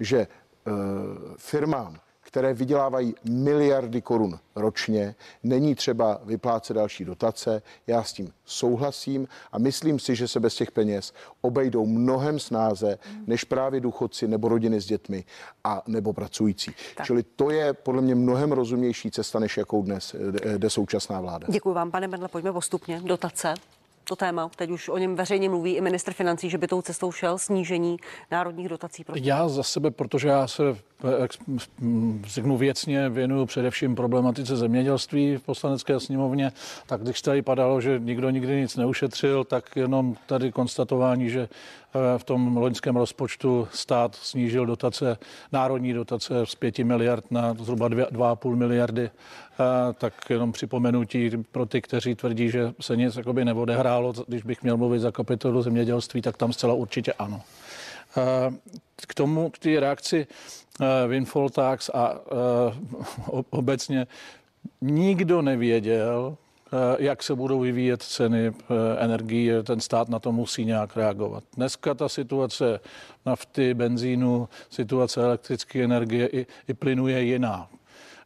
že 0.00 0.26
firmám 1.36 1.96
které 2.30 2.54
vydělávají 2.54 3.14
miliardy 3.24 4.00
korun 4.00 4.38
ročně. 4.56 5.14
Není 5.42 5.74
třeba 5.74 6.20
vyplácet 6.24 6.76
další 6.76 7.04
dotace. 7.04 7.62
Já 7.86 8.04
s 8.04 8.12
tím 8.12 8.32
souhlasím 8.44 9.28
a 9.52 9.58
myslím 9.58 9.98
si, 9.98 10.14
že 10.16 10.28
se 10.28 10.40
bez 10.40 10.54
těch 10.54 10.70
peněz 10.70 11.12
obejdou 11.40 11.86
mnohem 11.86 12.38
snáze 12.38 12.98
než 13.26 13.44
právě 13.44 13.80
důchodci 13.80 14.28
nebo 14.28 14.48
rodiny 14.48 14.80
s 14.80 14.86
dětmi 14.86 15.24
a 15.64 15.82
nebo 15.86 16.12
pracující. 16.12 16.74
Tak. 16.96 17.06
Čili 17.06 17.22
to 17.22 17.50
je 17.50 17.72
podle 17.72 18.02
mě 18.02 18.14
mnohem 18.14 18.52
rozumnější 18.52 19.10
cesta, 19.10 19.38
než 19.38 19.56
jakou 19.56 19.82
dnes 19.82 20.16
jde 20.56 20.70
současná 20.70 21.20
vláda. 21.20 21.46
Děkuji 21.50 21.72
vám, 21.72 21.90
pane 21.90 22.08
Bendle, 22.08 22.28
pojďme 22.28 22.52
postupně. 22.52 23.00
Dotace. 23.04 23.54
To 24.10 24.16
téma. 24.16 24.50
Teď 24.56 24.70
už 24.70 24.88
o 24.88 24.98
něm 24.98 25.16
veřejně 25.16 25.48
mluví 25.48 25.76
i 25.76 25.80
ministr 25.80 26.12
financí, 26.12 26.50
že 26.50 26.58
by 26.58 26.66
tou 26.66 26.82
cestou 26.82 27.12
šel 27.12 27.38
snížení 27.38 27.96
národních 28.30 28.68
dotací. 28.68 29.04
Pro... 29.04 29.14
Já 29.16 29.48
za 29.48 29.62
sebe, 29.62 29.90
protože 29.90 30.28
já 30.28 30.46
se 30.48 30.62
řeknu 32.24 32.56
věcně, 32.56 33.08
věnuju 33.08 33.46
především 33.46 33.94
problematice 33.94 34.56
zemědělství 34.56 35.36
v 35.36 35.42
poslanecké 35.42 36.00
sněmovně, 36.00 36.52
tak 36.86 37.02
když 37.02 37.22
tady 37.22 37.42
padalo, 37.42 37.80
že 37.80 37.98
nikdo 37.98 38.30
nikdy 38.30 38.60
nic 38.60 38.76
neušetřil, 38.76 39.44
tak 39.44 39.76
jenom 39.76 40.16
tady 40.26 40.52
konstatování, 40.52 41.30
že 41.30 41.48
v 42.18 42.24
tom 42.24 42.56
loňském 42.56 42.96
rozpočtu 42.96 43.68
stát 43.72 44.14
snížil 44.14 44.66
dotace, 44.66 45.18
národní 45.52 45.92
dotace 45.92 46.46
z 46.46 46.54
5 46.54 46.78
miliard 46.78 47.30
na 47.30 47.54
zhruba 47.54 47.88
2,5 47.88 48.56
miliardy, 48.56 49.02
eh, 49.02 49.92
tak 49.92 50.30
jenom 50.30 50.52
připomenutí 50.52 51.30
pro 51.52 51.66
ty, 51.66 51.82
kteří 51.82 52.14
tvrdí, 52.14 52.50
že 52.50 52.72
se 52.80 52.96
nic 52.96 53.16
jakoby 53.16 53.44
neodehrálo, 53.44 54.12
když 54.26 54.42
bych 54.42 54.62
měl 54.62 54.76
mluvit 54.76 55.00
za 55.00 55.12
kapitolu 55.12 55.62
zemědělství, 55.62 56.22
tak 56.22 56.36
tam 56.36 56.52
zcela 56.52 56.74
určitě 56.74 57.12
ano. 57.12 57.42
K 58.96 59.14
tomu, 59.14 59.50
k 59.50 59.58
té 59.58 59.80
reakci 59.80 60.26
windfall 61.08 61.50
tax 61.50 61.90
a 61.94 62.14
obecně 63.50 64.06
nikdo 64.80 65.42
nevěděl, 65.42 66.36
jak 66.98 67.22
se 67.22 67.34
budou 67.34 67.60
vyvíjet 67.60 68.02
ceny 68.02 68.52
energie, 68.98 69.62
ten 69.62 69.80
stát 69.80 70.08
na 70.08 70.18
to 70.18 70.32
musí 70.32 70.64
nějak 70.64 70.96
reagovat. 70.96 71.44
Dneska 71.56 71.94
ta 71.94 72.08
situace 72.08 72.80
nafty, 73.26 73.74
benzínu, 73.74 74.48
situace 74.70 75.22
elektrické 75.22 75.84
energie 75.84 76.26
i, 76.26 76.46
i 76.68 76.74
plynu 76.74 77.08
je 77.08 77.22
jiná 77.22 77.68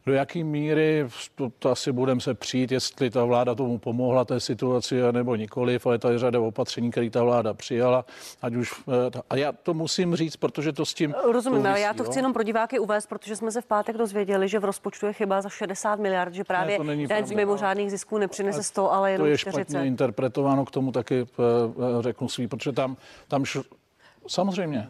do 0.05 0.13
jaký 0.13 0.43
míry, 0.43 1.07
to, 1.35 1.51
to 1.59 1.71
asi 1.71 1.91
budeme 1.91 2.21
se 2.21 2.33
přijít, 2.33 2.71
jestli 2.71 3.09
ta 3.09 3.23
vláda 3.23 3.55
tomu 3.55 3.77
pomohla 3.77 4.25
té 4.25 4.39
situaci, 4.39 5.01
nebo 5.11 5.35
nikoliv, 5.35 5.85
ale 5.85 5.99
tady 5.99 6.17
řada 6.17 6.39
opatření, 6.39 6.91
které 6.91 7.09
ta 7.09 7.23
vláda 7.23 7.53
přijala, 7.53 8.05
ať 8.41 8.55
už, 8.55 8.73
eh, 8.87 9.21
a 9.29 9.35
já 9.35 9.51
to 9.51 9.73
musím 9.73 10.15
říct, 10.15 10.35
protože 10.35 10.73
to 10.73 10.85
s 10.85 10.93
tím 10.93 11.15
Rozumím, 11.31 11.65
ale 11.65 11.79
já 11.79 11.93
to 11.93 12.03
jo? 12.03 12.09
chci 12.09 12.19
jenom 12.19 12.33
pro 12.33 12.43
diváky 12.43 12.79
uvést, 12.79 13.07
protože 13.07 13.35
jsme 13.35 13.51
se 13.51 13.61
v 13.61 13.65
pátek 13.65 13.97
dozvěděli, 13.97 14.47
že 14.47 14.59
v 14.59 14.65
rozpočtu 14.65 15.05
je 15.05 15.13
chyba 15.13 15.41
za 15.41 15.49
60 15.49 15.99
miliard, 15.99 16.33
že 16.33 16.43
právě 16.43 16.79
ne, 16.83 17.07
daň 17.07 17.25
z 17.25 17.31
mimořádných 17.31 17.91
zisků 17.91 18.17
nepřinese 18.17 18.63
100, 18.63 18.93
ale 18.93 19.11
jenom 19.11 19.25
To 19.25 19.31
je 19.31 19.37
40. 19.37 19.61
špatně 19.61 19.87
interpretováno, 19.87 20.65
k 20.65 20.71
tomu 20.71 20.91
taky 20.91 21.21
eh, 21.21 21.25
eh, 21.99 22.01
řeknu 22.01 22.29
svý, 22.29 22.47
protože 22.47 22.71
tam, 22.71 22.97
tam 23.27 23.45
šlo, 23.45 23.63
samozřejmě, 24.27 24.87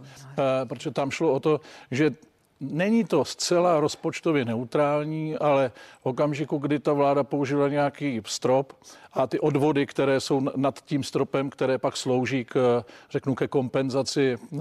protože 0.68 0.92
tam 0.92 1.12
šlo 1.12 1.34
o 1.34 1.40
to, 1.40 1.62
že 1.92 2.12
Není 2.60 3.04
to 3.04 3.26
zcela 3.26 3.80
rozpočtově 3.80 4.46
neutrální, 4.46 5.38
ale 5.38 5.72
v 6.02 6.06
okamžiku, 6.06 6.58
kdy 6.58 6.80
ta 6.80 6.94
vláda 6.94 7.24
použila 7.24 7.70
nějaký 7.70 8.22
strop 8.26 8.74
a 9.14 9.28
ty 9.28 9.40
odvody, 9.40 9.86
které 9.86 10.20
jsou 10.20 10.42
nad 10.56 10.80
tím 10.86 11.04
stropem, 11.04 11.50
které 11.50 11.78
pak 11.78 11.98
slouží 11.98 12.46
k, 12.46 12.84
řeknu, 13.10 13.36
ke 13.36 13.48
kompenzaci 13.48 14.36
eh, 14.54 14.58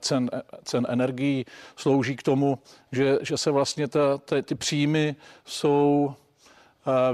cen, 0.00 0.30
cen 0.64 0.86
energií, 0.90 1.44
slouží 1.76 2.16
k 2.16 2.22
tomu, 2.22 2.58
že, 2.92 3.18
že 3.22 3.36
se 3.36 3.50
vlastně 3.50 3.88
ta, 3.88 4.18
ty, 4.18 4.42
ty 4.42 4.54
příjmy 4.54 5.16
jsou 5.44 6.14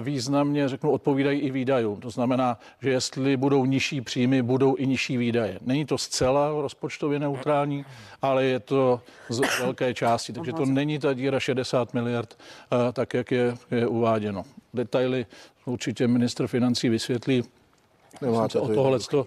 významně, 0.01 0.69
řeknu, 0.69 0.91
odpovídají 0.91 1.41
i 1.41 1.51
výdajům. 1.51 2.01
To 2.01 2.11
znamená, 2.11 2.59
že 2.83 2.91
jestli 2.91 3.37
budou 3.37 3.65
nižší 3.65 4.01
příjmy, 4.01 4.43
budou 4.43 4.77
i 4.77 4.87
nižší 4.87 5.17
výdaje. 5.17 5.59
Není 5.61 5.85
to 5.85 5.99
zcela 5.99 6.63
rozpočtově 6.63 7.19
neutrální, 7.19 7.85
ale 8.23 8.45
je 8.45 8.61
to 8.61 9.01
z 9.29 9.41
velké 9.61 9.95
části. 9.95 10.33
Takže 10.33 10.53
to 10.53 10.67
není 10.67 10.99
ta 10.99 11.13
díra 11.13 11.41
60 11.41 11.95
miliard, 11.95 12.39
tak 12.93 13.15
jak 13.15 13.31
je, 13.31 13.55
je 13.71 13.87
uváděno. 13.87 14.45
Detaily 14.75 15.27
určitě 15.65 16.09
ministr 16.09 16.47
financí 16.47 16.89
vysvětlí 16.89 17.45
Nemá 18.21 18.49
to 18.49 18.63
o 18.63 18.69
tohle 18.69 18.99
to 18.99 19.21
uh, 19.21 19.25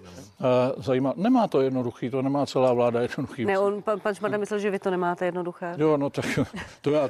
zajímá. 0.78 1.14
Nemá 1.16 1.48
to 1.48 1.62
jednoduchý, 1.62 2.10
to 2.10 2.22
nemá 2.22 2.46
celá 2.46 2.74
vláda 2.74 3.02
jednoduchý. 3.02 3.46
Ne, 3.46 3.60
on, 3.60 3.82
pan, 3.82 4.00
pan 4.00 4.16
Šmarda 4.16 4.38
myslel, 4.38 4.60
že 4.60 4.72
vy 4.72 4.80
to 4.80 4.92
nemáte 4.92 5.26
jednoduché. 5.26 5.74
Jo, 5.78 5.98
no 5.98 6.10
tak 6.10 6.26
to 6.82 6.92
já, 6.92 7.10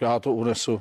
já 0.00 0.18
to 0.18 0.32
unesu. 0.32 0.74
Uh, 0.74 0.80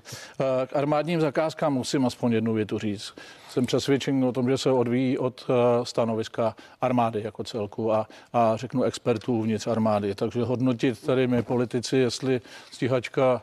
k 0.67 0.75
armádním 0.75 1.21
zakázkám 1.21 1.73
musím 1.73 2.05
aspoň 2.05 2.31
jednu 2.31 2.53
větu 2.53 2.79
říct 2.79 3.13
jsem 3.55 3.65
přesvědčen 3.65 4.25
o 4.25 4.31
tom, 4.31 4.49
že 4.49 4.57
se 4.57 4.71
odvíjí 4.71 5.17
od 5.17 5.45
eh, 5.49 5.85
stanoviska 5.85 6.55
armády 6.81 7.21
jako 7.23 7.43
celku 7.43 7.93
a, 7.93 8.07
a 8.33 8.57
řeknu 8.57 8.83
expertů 8.83 9.41
vnitř 9.41 9.67
armády. 9.67 10.15
Takže 10.15 10.43
hodnotit 10.43 11.05
tady 11.05 11.27
my 11.27 11.43
politici, 11.43 11.97
jestli 11.97 12.41
stíhačka 12.71 13.41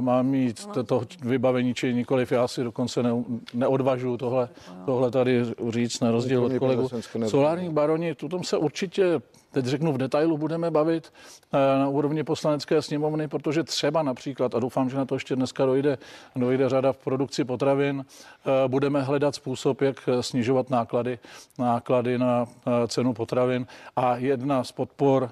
má 0.00 0.22
mít 0.22 0.66
to 0.86 1.02
vybavení 1.22 1.74
či 1.74 1.94
nikoliv, 1.94 2.32
já 2.32 2.48
si 2.48 2.64
dokonce 2.64 3.02
ne, 3.02 3.10
neodvažuji 3.54 4.16
tohle, 4.16 4.48
tohle 4.84 5.10
tady 5.10 5.42
říct 5.68 6.00
na 6.00 6.10
rozdíl 6.10 6.44
od 6.44 6.52
kolegu. 6.58 6.88
Solární 7.26 7.72
baroni, 7.72 8.14
tom 8.14 8.44
se 8.44 8.56
určitě 8.56 9.20
teď 9.56 9.64
řeknu 9.64 9.92
v 9.92 9.98
detailu, 9.98 10.38
budeme 10.38 10.70
bavit 10.70 11.12
eh, 11.52 11.78
na 11.78 11.88
úrovni 11.88 12.24
poslanecké 12.24 12.82
sněmovny, 12.82 13.28
protože 13.28 13.62
třeba 13.62 14.02
například, 14.02 14.54
a 14.54 14.60
doufám, 14.60 14.90
že 14.90 14.96
na 14.96 15.04
to 15.04 15.14
ještě 15.14 15.36
dneska 15.36 15.66
dojde, 15.66 15.98
dojde 16.36 16.68
řada 16.68 16.92
v 16.92 16.96
produkci 16.96 17.44
potravin, 17.44 18.04
eh, 18.04 18.68
budeme 18.68 19.02
hledat 19.02 19.34
způsob, 19.34 19.80
jak 19.82 20.08
snižovat 20.20 20.70
náklady, 20.70 21.18
náklady 21.58 22.18
na 22.18 22.46
eh, 22.46 22.88
cenu 22.88 23.14
potravin. 23.14 23.66
A 23.96 24.16
jedna 24.16 24.64
z 24.64 24.72
podpor 24.72 25.30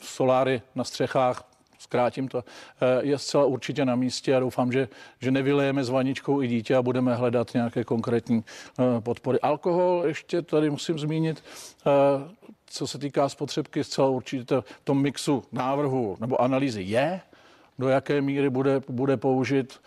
soláry 0.00 0.62
na 0.74 0.84
střechách 0.84 1.49
zkrátím 1.80 2.28
to, 2.28 2.44
je 3.00 3.18
zcela 3.18 3.44
určitě 3.44 3.84
na 3.84 3.96
místě 3.96 4.36
a 4.36 4.40
doufám, 4.40 4.72
že, 4.72 4.88
že 5.20 5.30
nevylejeme 5.30 5.84
s 5.84 5.88
vaničkou 5.88 6.42
i 6.42 6.48
dítě 6.48 6.76
a 6.76 6.82
budeme 6.82 7.14
hledat 7.14 7.54
nějaké 7.54 7.84
konkrétní 7.84 8.44
podpory. 9.00 9.40
Alkohol 9.40 10.02
ještě 10.06 10.42
tady 10.42 10.70
musím 10.70 10.98
zmínit, 10.98 11.44
co 12.66 12.86
se 12.86 12.98
týká 12.98 13.28
spotřebky, 13.28 13.84
zcela 13.84 14.08
určitě 14.08 14.54
v 14.60 14.84
tom 14.84 15.02
mixu 15.02 15.42
návrhu 15.52 16.16
nebo 16.20 16.40
analýzy 16.40 16.82
je, 16.82 17.20
do 17.78 17.88
jaké 17.88 18.20
míry 18.20 18.50
bude, 18.50 18.80
bude 18.88 19.16
použit 19.16 19.80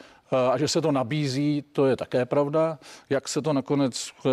a 0.54 0.58
že 0.58 0.68
se 0.68 0.82
to 0.82 0.92
nabízí, 0.92 1.64
to 1.72 1.86
je 1.86 1.96
také 1.96 2.26
pravda. 2.26 2.80
Jak 3.10 3.28
se 3.28 3.42
to 3.42 3.54
nakonec 3.54 4.12
eh, 4.26 4.30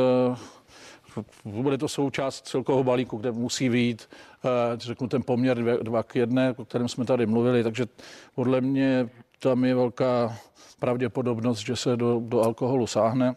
bude 1.44 1.78
to 1.78 1.88
součást 1.88 2.46
celkového 2.46 2.84
balíku, 2.84 3.16
kde 3.16 3.32
musí 3.32 3.68
vyjít, 3.68 4.08
eh, 4.44 4.48
řeknu, 4.76 5.08
ten 5.08 5.22
poměr 5.22 5.58
dva 5.82 6.02
k 6.02 6.16
jedné, 6.16 6.54
o 6.56 6.64
kterém 6.64 6.88
jsme 6.88 7.04
tady 7.04 7.26
mluvili, 7.26 7.62
takže 7.62 7.86
podle 8.34 8.60
mě 8.60 9.08
tam 9.38 9.64
je 9.64 9.74
velká 9.74 10.36
pravděpodobnost, 10.78 11.58
že 11.58 11.76
se 11.76 11.96
do, 11.96 12.20
do 12.24 12.42
alkoholu 12.42 12.86
sáhne 12.86 13.36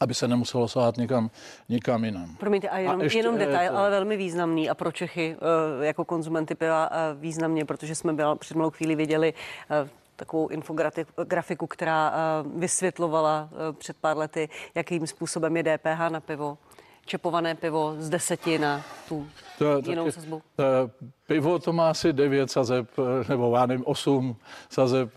aby 0.00 0.14
se 0.14 0.28
nemuselo 0.28 0.68
sahat 0.68 0.96
někam, 0.96 1.30
někam 1.68 2.04
jinam. 2.04 2.36
Promiňte, 2.36 2.68
a 2.68 2.78
jenom, 2.78 3.00
a 3.00 3.04
ještě, 3.04 3.18
jenom 3.18 3.38
detail, 3.38 3.72
to... 3.72 3.78
ale 3.78 3.90
velmi 3.90 4.16
významný 4.16 4.70
a 4.70 4.74
pro 4.74 4.92
Čechy 4.92 5.36
eh, 5.80 5.86
jako 5.86 6.04
konzumenty 6.04 6.54
piva 6.54 6.88
eh, 6.92 7.14
významně, 7.14 7.64
protože 7.64 7.94
jsme 7.94 8.12
byl, 8.12 8.36
před 8.36 8.56
malou 8.56 8.70
chvíli 8.70 8.94
viděli 8.94 9.34
eh, 9.70 9.88
takovou 10.16 10.48
infografiku, 10.48 11.66
která 11.66 12.12
vysvětlovala 12.56 13.48
před 13.78 13.96
pár 13.96 14.16
lety, 14.16 14.48
jakým 14.74 15.06
způsobem 15.06 15.56
je 15.56 15.62
DPH 15.62 16.08
na 16.08 16.20
pivo 16.20 16.58
čepované 17.06 17.54
pivo 17.54 17.96
z 17.98 18.08
deseti 18.08 18.58
na 18.58 18.82
tu 19.08 19.26
to, 19.58 19.82
jinou 19.86 20.10
sazbu? 20.10 20.42
Pivo 21.26 21.58
to 21.58 21.72
má 21.72 21.90
asi 21.90 22.12
9 22.12 22.50
sazeb, 22.50 22.88
nebo 23.28 23.56
já 23.56 23.66
nevím, 23.66 23.84
8 23.86 24.36
sazeb 24.70 25.10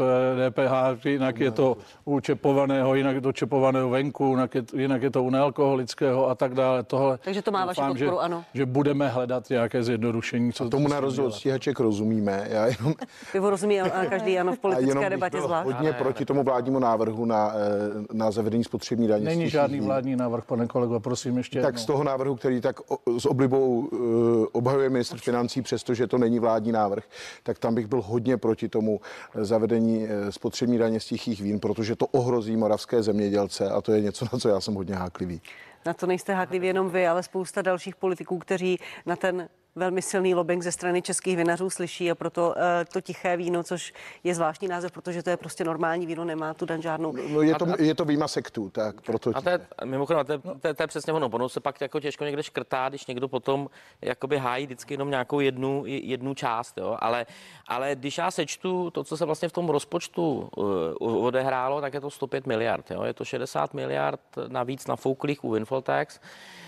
DPH, 0.49 1.05
jinak 1.05 1.39
je 1.39 1.51
to 1.51 1.77
u 2.05 2.19
čepovaného, 2.19 2.95
jinak 2.95 3.15
je 3.15 3.21
to 3.21 3.31
čepovaného 3.31 3.89
venku, 3.89 4.29
jinak 4.29 4.55
je, 4.55 4.63
jinak 4.75 5.01
je 5.01 5.09
to 5.09 5.23
u 5.23 5.29
nealkoholického 5.29 6.29
a 6.29 6.35
tak 6.35 6.53
dále. 6.53 6.83
Tohle, 6.83 7.19
Takže 7.23 7.41
to 7.41 7.51
má 7.51 7.65
vaši 7.65 7.81
podporu, 7.81 7.99
že, 7.99 8.07
ano. 8.07 8.43
Že 8.53 8.65
budeme 8.65 9.07
hledat 9.07 9.49
nějaké 9.49 9.83
zjednodušení. 9.83 10.53
Co 10.53 10.65
a 10.65 10.69
tomu 10.69 10.87
na 10.87 10.99
rozdíl 10.99 11.25
od 11.25 11.31
stíhaček 11.31 11.79
rozumíme. 11.79 12.47
Já 12.49 12.65
jenom... 12.65 12.93
Pivo 13.31 13.49
rozumí 13.49 13.79
každý, 14.09 14.39
ano, 14.39 14.55
v 14.55 14.59
politické 14.59 15.09
debatě 15.09 15.41
zvlášť. 15.41 15.65
hodně 15.65 15.89
ne, 15.91 15.93
proti 15.93 16.25
tomu 16.25 16.43
vládnímu 16.43 16.79
návrhu 16.79 17.25
na, 17.25 17.53
eh, 17.55 18.13
na 18.13 18.31
zavedení 18.31 18.63
spotřební 18.63 19.07
daně. 19.07 19.25
Není 19.25 19.49
žádný 19.49 19.79
vládní 19.79 20.15
návrh, 20.15 20.45
pane 20.45 20.67
kolego, 20.67 20.99
prosím 20.99 21.37
ještě 21.37 21.61
Tak 21.61 21.73
jednou. 21.73 21.83
z 21.83 21.85
toho 21.85 22.03
návrhu, 22.03 22.35
který 22.35 22.61
tak 22.61 22.79
s 23.17 23.25
oblibou 23.25 23.79
uh, 23.79 24.45
obhajuje 24.51 24.89
ministr 24.89 25.17
financí, 25.17 25.61
přestože 25.61 25.96
že 25.97 26.07
to 26.07 26.17
není 26.17 26.39
vládní 26.39 26.71
návrh, 26.71 27.03
tak 27.43 27.59
tam 27.59 27.75
bych 27.75 27.87
byl 27.87 28.01
hodně 28.01 28.37
proti 28.37 28.69
tomu 28.69 29.01
eh, 29.35 29.45
zavedení 29.45 30.07
eh, 30.07 30.31
spotřební 30.31 30.77
daně 30.77 30.99
z 30.99 31.05
tichých 31.05 31.41
vín, 31.41 31.59
protože 31.59 31.95
to 31.95 32.07
ohrozí 32.07 32.57
moravské 32.57 33.03
zemědělce 33.03 33.69
a 33.69 33.81
to 33.81 33.91
je 33.91 34.01
něco, 34.01 34.25
na 34.33 34.39
co 34.39 34.49
já 34.49 34.61
jsem 34.61 34.73
hodně 34.73 34.95
háklivý. 34.95 35.41
Na 35.85 35.93
to 35.93 36.05
nejste 36.05 36.33
hákliví 36.33 36.67
jenom 36.67 36.89
vy, 36.89 37.07
ale 37.07 37.23
spousta 37.23 37.61
dalších 37.61 37.95
politiků, 37.95 38.37
kteří 38.37 38.79
na 39.05 39.15
ten 39.15 39.49
velmi 39.77 40.01
silný 40.01 40.35
lobbying 40.35 40.63
ze 40.63 40.71
strany 40.71 41.01
českých 41.01 41.37
vinařů 41.37 41.69
slyší 41.69 42.11
a 42.11 42.15
proto 42.15 42.55
eh, 42.57 42.85
to 42.85 43.01
tiché 43.01 43.37
víno, 43.37 43.63
což 43.63 43.93
je 44.23 44.35
zvláštní 44.35 44.67
název, 44.67 44.91
protože 44.91 45.23
to 45.23 45.29
je 45.29 45.37
prostě 45.37 45.63
normální 45.63 46.05
víno, 46.05 46.25
nemá 46.25 46.53
tu 46.53 46.65
daň 46.65 46.81
žádnou. 46.81 47.13
No 47.29 47.41
je 47.41 47.55
to, 47.55 47.65
je 47.79 47.95
to 47.95 48.05
výjima 48.05 48.27
sektů, 48.27 48.69
tak 48.69 49.01
proto... 49.01 49.31
A 49.35 49.41
to 49.41 49.49
je, 49.49 49.59
mimochodem, 49.85 50.25
to 50.25 50.31
je, 50.31 50.39
to, 50.39 50.67
je, 50.67 50.73
to 50.73 50.83
je 50.83 50.87
přesně 50.87 51.13
ono. 51.13 51.27
Ono 51.27 51.49
se 51.49 51.59
pak 51.59 51.81
jako 51.81 51.99
těžko 51.99 52.23
někde 52.23 52.43
škrtá, 52.43 52.89
když 52.89 53.05
někdo 53.05 53.27
potom 53.27 53.69
jakoby 54.01 54.37
hájí 54.37 54.65
vždycky 54.65 54.93
jenom 54.93 55.09
nějakou 55.09 55.39
jednu, 55.39 55.83
jednu 55.85 56.33
část, 56.33 56.77
jo. 56.77 56.97
Ale, 56.99 57.25
ale 57.67 57.95
když 57.95 58.17
já 58.17 58.31
sečtu 58.31 58.91
to, 58.91 59.03
co 59.03 59.17
se 59.17 59.25
vlastně 59.25 59.49
v 59.49 59.51
tom 59.51 59.69
rozpočtu 59.69 60.49
uh, 60.57 61.25
odehrálo, 61.25 61.81
tak 61.81 61.93
je 61.93 62.01
to 62.01 62.09
105 62.09 62.47
miliard, 62.47 62.91
jo. 62.91 63.03
Je 63.03 63.13
to 63.13 63.25
60 63.25 63.73
miliard 63.73 64.19
navíc 64.47 64.87
nafouklých 64.87 65.43
u 65.43 65.55
Infotex. 65.55 66.19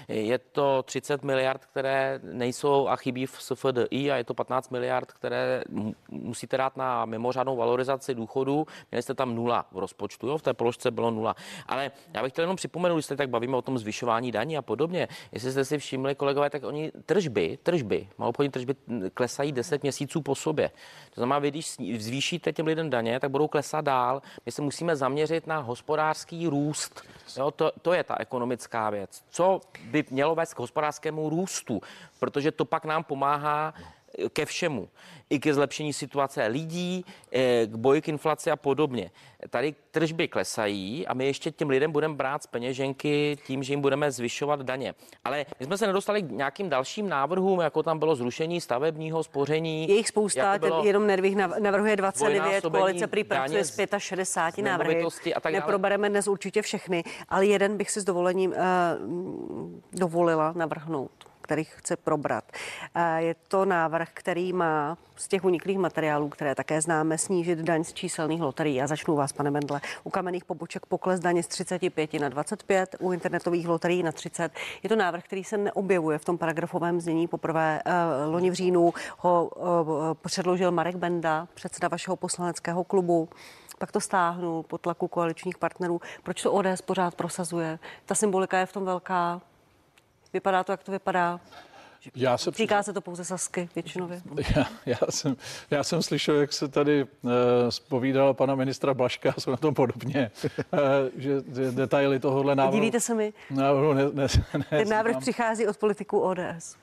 Je 0.10 0.38
to 0.38 0.84
30 0.84 1.24
miliard, 1.24 1.66
které 1.66 2.20
nejsou 2.24 2.88
a 2.88 2.96
chybí 2.96 3.26
v 3.26 3.42
SFDI 3.42 4.12
a 4.12 4.16
je 4.16 4.24
to 4.24 4.34
15 4.34 4.70
miliard, 4.70 5.12
které 5.12 5.64
musíte 6.10 6.58
dát 6.58 6.78
na 6.78 7.06
mimořádnou 7.06 7.56
valorizaci 7.56 8.16
důchodu. 8.16 8.68
Měli 8.92 9.04
jste 9.04 9.14
tam 9.14 9.36
nula 9.36 9.66
v 9.72 9.78
rozpočtu, 9.78 10.28
jo? 10.28 10.38
v 10.38 10.42
té 10.42 10.54
položce 10.54 10.92
bylo 10.92 11.12
nula. 11.12 11.36
Ale 11.68 11.92
já 12.14 12.24
bych 12.24 12.32
chtěl 12.32 12.44
jenom 12.44 12.56
připomenout, 12.56 12.96
když 12.96 13.06
se 13.06 13.16
tak 13.16 13.30
bavíme 13.30 13.58
o 13.58 13.62
tom 13.62 13.78
zvyšování 13.78 14.32
daní 14.32 14.58
a 14.58 14.62
podobně, 14.62 15.08
jestli 15.32 15.52
jste 15.52 15.66
si 15.66 15.78
všimli, 15.78 16.16
kolegové, 16.16 16.50
tak 16.50 16.64
oni 16.64 16.92
tržby, 17.06 17.58
tržby, 17.64 18.08
malobchodní 18.18 18.52
tržby 18.52 18.76
klesají 19.14 19.52
10 19.52 19.84
měsíců 19.84 20.22
po 20.22 20.36
sobě. 20.36 20.72
To 21.10 21.22
znamená, 21.22 21.40
vy 21.40 21.52
když 21.52 21.76
zvýšíte 21.98 22.54
těm 22.54 22.66
lidem 22.66 22.90
daně, 22.90 23.20
tak 23.20 23.32
budou 23.32 23.48
klesat 23.48 23.86
dál. 23.86 24.22
My 24.46 24.52
se 24.52 24.62
musíme 24.62 24.96
zaměřit 24.96 25.48
na 25.48 25.60
hospodářský 25.60 26.48
růst. 26.48 27.02
Jo, 27.38 27.52
to, 27.52 27.72
to 27.82 27.94
je 27.94 28.04
ta 28.04 28.16
ekonomická 28.20 28.90
věc. 28.90 29.24
Co 29.30 29.62
by 29.84 29.99
mělo 30.12 30.36
vést 30.36 30.54
k 30.54 30.60
hospodářskému 30.60 31.30
růstu, 31.30 31.82
protože 32.20 32.52
to 32.52 32.66
pak 32.66 32.86
nám 32.86 33.04
pomáhá 33.04 33.74
ke 34.34 34.46
všemu. 34.46 34.90
I 35.30 35.40
ke 35.40 35.54
zlepšení 35.54 35.94
situace 35.94 36.48
lidí, 36.48 37.06
eh, 37.32 37.68
k 37.68 37.76
boji 37.76 38.02
k 38.02 38.08
inflaci 38.08 38.52
a 38.52 38.56
podobně. 38.56 39.12
Tady 39.50 39.76
tržby 39.92 40.28
klesají 40.28 41.08
a 41.08 41.14
my 41.14 41.26
ještě 41.26 41.52
těm 41.52 41.70
lidem 41.70 41.92
budeme 41.92 42.16
brát 42.16 42.44
z 42.44 42.48
peněženky 42.48 43.38
tím, 43.48 43.64
že 43.64 43.74
jim 43.74 43.82
budeme 43.82 44.12
zvyšovat 44.12 44.62
daně. 44.62 44.94
Ale 45.24 45.46
my 45.60 45.66
jsme 45.66 45.78
se 45.78 45.88
nedostali 45.88 46.22
k 46.22 46.32
nějakým 46.32 46.70
dalším 46.70 47.10
návrhům, 47.10 47.60
jako 47.60 47.84
tam 47.84 48.00
bylo 48.00 48.16
zrušení 48.16 48.62
stavebního 48.62 49.24
spoření. 49.24 49.88
Je 49.90 49.96
jich 49.96 50.08
spousta, 50.08 50.54
jako 50.54 50.66
bylo 50.66 50.86
jenom 50.86 51.08
Nervých 51.08 51.36
navrhuje 51.36 51.96
29, 51.96 52.62
koalice 52.62 53.08
prý 53.08 53.24
pracuje 53.24 53.64
z 53.64 53.78
65 53.98 54.64
návrhy. 54.64 55.04
A 55.36 55.40
tak 55.40 55.54
Neprobereme 55.54 56.10
dnes 56.10 56.28
určitě 56.28 56.62
všechny, 56.62 57.04
ale 57.30 57.46
jeden 57.46 57.78
bych 57.78 57.92
si 57.92 58.02
s 58.02 58.04
dovolením 58.04 58.52
uh, 58.52 58.58
dovolila 59.92 60.54
navrhnout 60.56 61.29
který 61.50 61.64
chce 61.64 61.96
probrat. 61.96 62.44
Je 63.18 63.36
to 63.48 63.66
návrh, 63.66 64.10
který 64.14 64.54
má 64.54 64.98
z 65.16 65.28
těch 65.28 65.44
uniklých 65.44 65.78
materiálů, 65.78 66.30
které 66.30 66.56
také 66.56 66.82
známe, 66.82 67.18
snížit 67.18 67.60
daň 67.60 67.84
z 67.84 67.94
číselných 67.94 68.42
loterií. 68.42 68.76
Já 68.76 68.88
začnu 68.88 69.16
vás, 69.16 69.34
pane 69.34 69.52
Mendle. 69.52 69.82
U 70.04 70.10
kamenných 70.10 70.46
poboček 70.46 70.86
pokles 70.86 71.20
daně 71.20 71.44
z 71.44 71.48
35 71.48 72.14
na 72.14 72.30
25, 72.30 72.96
u 73.00 73.12
internetových 73.12 73.68
loterií 73.68 74.04
na 74.04 74.12
30. 74.12 74.52
Je 74.84 74.90
to 74.90 74.96
návrh, 74.96 75.24
který 75.24 75.44
se 75.44 75.58
neobjevuje 75.58 76.18
v 76.18 76.26
tom 76.26 76.38
paragrafovém 76.38 77.02
znění. 77.02 77.28
Poprvé 77.28 77.82
uh, 77.86 78.34
loni 78.34 78.50
v 78.50 78.54
říjnu 78.54 78.94
ho 79.18 79.46
uh, 79.46 79.66
předložil 80.22 80.72
Marek 80.72 80.96
Benda, 80.96 81.48
předseda 81.54 81.88
vašeho 81.88 82.16
poslaneckého 82.16 82.84
klubu 82.84 83.30
pak 83.80 83.92
to 83.92 84.02
stáhnul 84.02 84.64
po 84.64 84.78
tlaku 84.78 85.08
koaličních 85.08 85.58
partnerů. 85.58 86.02
Proč 86.24 86.42
to 86.42 86.52
ODS 86.52 86.82
pořád 86.86 87.16
prosazuje? 87.16 87.80
Ta 88.06 88.16
symbolika 88.16 88.60
je 88.60 88.66
v 88.66 88.74
tom 88.74 88.86
velká. 88.86 89.42
Vypadá 90.34 90.64
to, 90.64 90.72
jak 90.72 90.84
to 90.84 90.92
vypadá. 90.92 91.40
Já 92.16 92.38
se 92.38 92.52
Týká 92.52 92.78
při... 92.78 92.84
se 92.84 92.94
to 92.94 93.02
pouze 93.02 93.26
Sasky 93.26 93.70
většinově. 93.76 94.22
Já, 94.56 94.66
já, 94.86 94.98
jsem, 95.10 95.36
já 95.72 95.84
jsem 95.84 96.02
slyšel, 96.02 96.36
jak 96.36 96.54
se 96.54 96.68
tady 96.68 97.04
uh, 97.04 97.32
spovídal 97.70 98.34
pana 98.34 98.56
ministra 98.56 98.94
Blaška, 98.94 99.34
jsou 99.38 99.52
na 99.52 99.58
tom 99.58 99.74
podobně, 99.74 100.32
uh, 100.74 100.80
že, 101.16 101.42
že 101.56 101.72
detaily 101.72 102.20
tohohle 102.20 102.56
návrhu... 102.56 102.80
Divíte 102.80 103.00
se 103.00 103.16
mi? 103.16 103.34
Návrhu 103.52 103.94
ne, 103.94 104.04
ne, 104.14 104.28
ne, 104.58 104.66
Ten 104.70 104.90
návrh 104.90 105.12
znám. 105.12 105.22
přichází 105.22 105.68
od 105.68 105.78
politiků 105.78 106.20
ODS. 106.20 106.76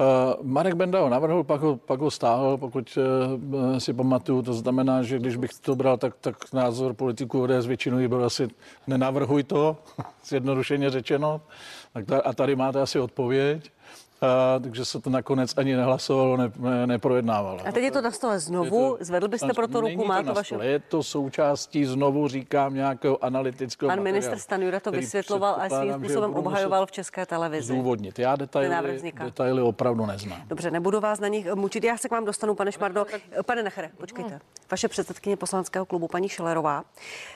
Uh, 0.00 0.34
Marek 0.42 0.74
Benda 0.74 1.00
ho 1.00 1.08
navrhl, 1.08 1.44
pak 1.44 1.60
ho, 1.60 1.76
pak 1.76 2.00
ho 2.00 2.10
stáhl, 2.10 2.56
pokud 2.56 2.98
uh, 2.98 3.78
si 3.78 3.92
pamatuju. 3.92 4.42
To 4.42 4.54
znamená, 4.54 5.02
že 5.02 5.18
když 5.18 5.36
bych 5.36 5.50
to 5.60 5.76
bral, 5.76 5.96
tak, 5.96 6.14
tak 6.20 6.52
názor 6.52 6.94
politiků 6.94 7.42
ODS 7.42 7.66
většinou 7.66 8.08
byl 8.08 8.24
asi 8.24 8.48
nenavrhuj 8.86 9.42
to, 9.42 9.76
zjednodušeně 10.24 10.90
řečeno. 10.90 11.40
A 12.24 12.32
tady 12.32 12.56
máte 12.56 12.80
asi 12.80 12.98
odpověď. 12.98 13.72
A, 14.22 14.58
takže 14.58 14.84
se 14.84 15.00
to 15.00 15.10
nakonec 15.10 15.54
ani 15.56 15.76
nehlasovalo, 15.76 16.36
ne, 16.36 16.52
ne, 16.58 16.86
neprojednávalo. 16.86 17.58
A 17.66 17.72
teď 17.72 17.84
je 17.84 17.90
to 17.90 18.00
na 18.00 18.10
stole 18.10 18.38
znovu, 18.38 18.96
to, 18.98 19.04
zvedl 19.04 19.28
byste 19.28 19.52
pro 19.54 19.68
to 19.68 19.80
ruku, 19.80 20.04
má 20.04 20.22
to 20.22 20.34
vaše... 20.34 20.54
Je 20.60 20.78
to 20.78 21.02
součástí, 21.02 21.84
znovu 21.84 22.28
říkám, 22.28 22.74
nějakého 22.74 23.24
analytického 23.24 23.88
Pan 23.88 23.98
materiálu, 23.98 24.14
minister 24.14 24.38
Stanjura 24.38 24.80
to 24.80 24.90
vysvětloval 24.90 25.56
a 25.58 25.68
svým 25.68 25.92
způsobem 25.92 26.34
obhajoval 26.34 26.86
v 26.86 26.90
České 26.92 27.26
televizi. 27.26 27.66
Zúvodnit. 27.66 28.18
Já 28.18 28.36
detaily, 28.36 29.02
detaily 29.24 29.62
opravdu 29.62 30.06
neznám. 30.06 30.42
Dobře, 30.46 30.70
nebudu 30.70 31.00
vás 31.00 31.20
na 31.20 31.28
nich 31.28 31.54
mučit. 31.54 31.84
Já 31.84 31.96
se 31.96 32.08
k 32.08 32.10
vám 32.10 32.24
dostanu, 32.24 32.54
pane 32.54 32.72
Šmardo. 32.72 33.06
Pane 33.46 33.62
Nechere, 33.62 33.90
počkejte. 33.98 34.40
Vaše 34.70 34.88
předsedkyně 34.88 35.36
poslaneckého 35.36 35.86
klubu, 35.86 36.08
paní 36.08 36.28
Šelerová, 36.28 36.84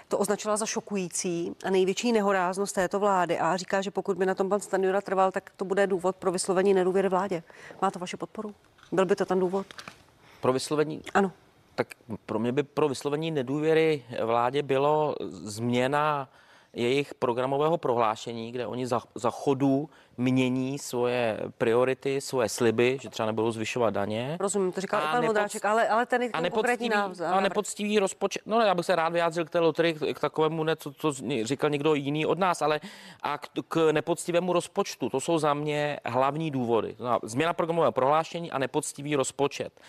to 0.08 0.18
označila 0.18 0.56
za 0.56 0.66
šokující 0.66 1.52
a 1.64 1.70
největší 1.70 2.12
nehoráznost 2.12 2.74
této 2.74 3.00
vlády 3.00 3.38
a 3.38 3.56
říká, 3.56 3.80
že 3.80 3.90
pokud 3.90 4.18
by 4.18 4.26
na 4.26 4.34
tom 4.34 4.48
pan 4.48 4.60
Stanjura 4.60 5.00
trval, 5.00 5.32
tak 5.32 5.50
to 5.56 5.64
bude 5.64 5.86
důvod 5.86 6.16
pro 6.16 6.32
vyslovení 6.32 6.74
nedůvěry 6.76 7.08
vládě. 7.08 7.42
Má 7.82 7.90
to 7.90 7.98
vaši 7.98 8.16
podporu? 8.16 8.54
Byl 8.92 9.06
by 9.06 9.16
to 9.16 9.24
ten 9.24 9.40
důvod? 9.40 9.66
Pro 10.40 10.52
vyslovení? 10.52 11.02
Ano. 11.14 11.32
Tak 11.74 11.86
pro 12.26 12.38
mě 12.38 12.52
by 12.52 12.62
pro 12.62 12.88
vyslovení 12.88 13.30
nedůvěry 13.30 14.04
vládě 14.24 14.62
bylo 14.62 15.14
změna 15.28 16.28
jejich 16.76 17.14
programového 17.14 17.78
prohlášení, 17.78 18.52
kde 18.52 18.66
oni 18.66 18.86
za, 18.86 19.00
za 19.14 19.30
chodu 19.30 19.88
mění 20.18 20.78
svoje 20.78 21.40
priority, 21.58 22.20
svoje 22.20 22.48
sliby, 22.48 22.98
že 23.02 23.10
třeba 23.10 23.26
nebudou 23.26 23.50
zvyšovat 23.50 23.90
daně. 23.90 24.36
Rozumím, 24.40 24.72
to 24.72 24.80
říkal 24.80 25.00
pan 25.00 25.24
Modráček, 25.24 25.64
ale, 25.64 25.88
ale 25.88 26.06
ten 26.06 26.22
a 26.32 26.50
konkrétní 26.50 26.88
návrh. 26.88 27.20
A 27.20 27.40
nepoctivý 27.40 27.98
rozpočet, 27.98 28.42
no 28.46 28.60
já 28.60 28.74
bych 28.74 28.86
se 28.86 28.96
rád 28.96 29.08
vyjádřil 29.08 29.44
k 29.44 29.50
té 29.50 29.58
loterii, 29.58 29.94
k, 29.94 30.14
k 30.14 30.20
takovému, 30.20 30.64
ne, 30.64 30.76
co, 30.76 30.92
co 30.92 31.12
říkal 31.42 31.70
někdo 31.70 31.94
jiný 31.94 32.26
od 32.26 32.38
nás, 32.38 32.62
ale 32.62 32.80
a 33.22 33.38
k, 33.38 33.46
k 33.68 33.92
nepoctivému 33.92 34.52
rozpočtu, 34.52 35.08
to 35.08 35.20
jsou 35.20 35.38
za 35.38 35.54
mě 35.54 36.00
hlavní 36.04 36.50
důvody. 36.50 36.96
Změna 37.22 37.52
programového 37.52 37.92
prohlášení 37.92 38.50
a 38.50 38.58
nepoctivý 38.58 39.16
rozpočet. 39.16 39.80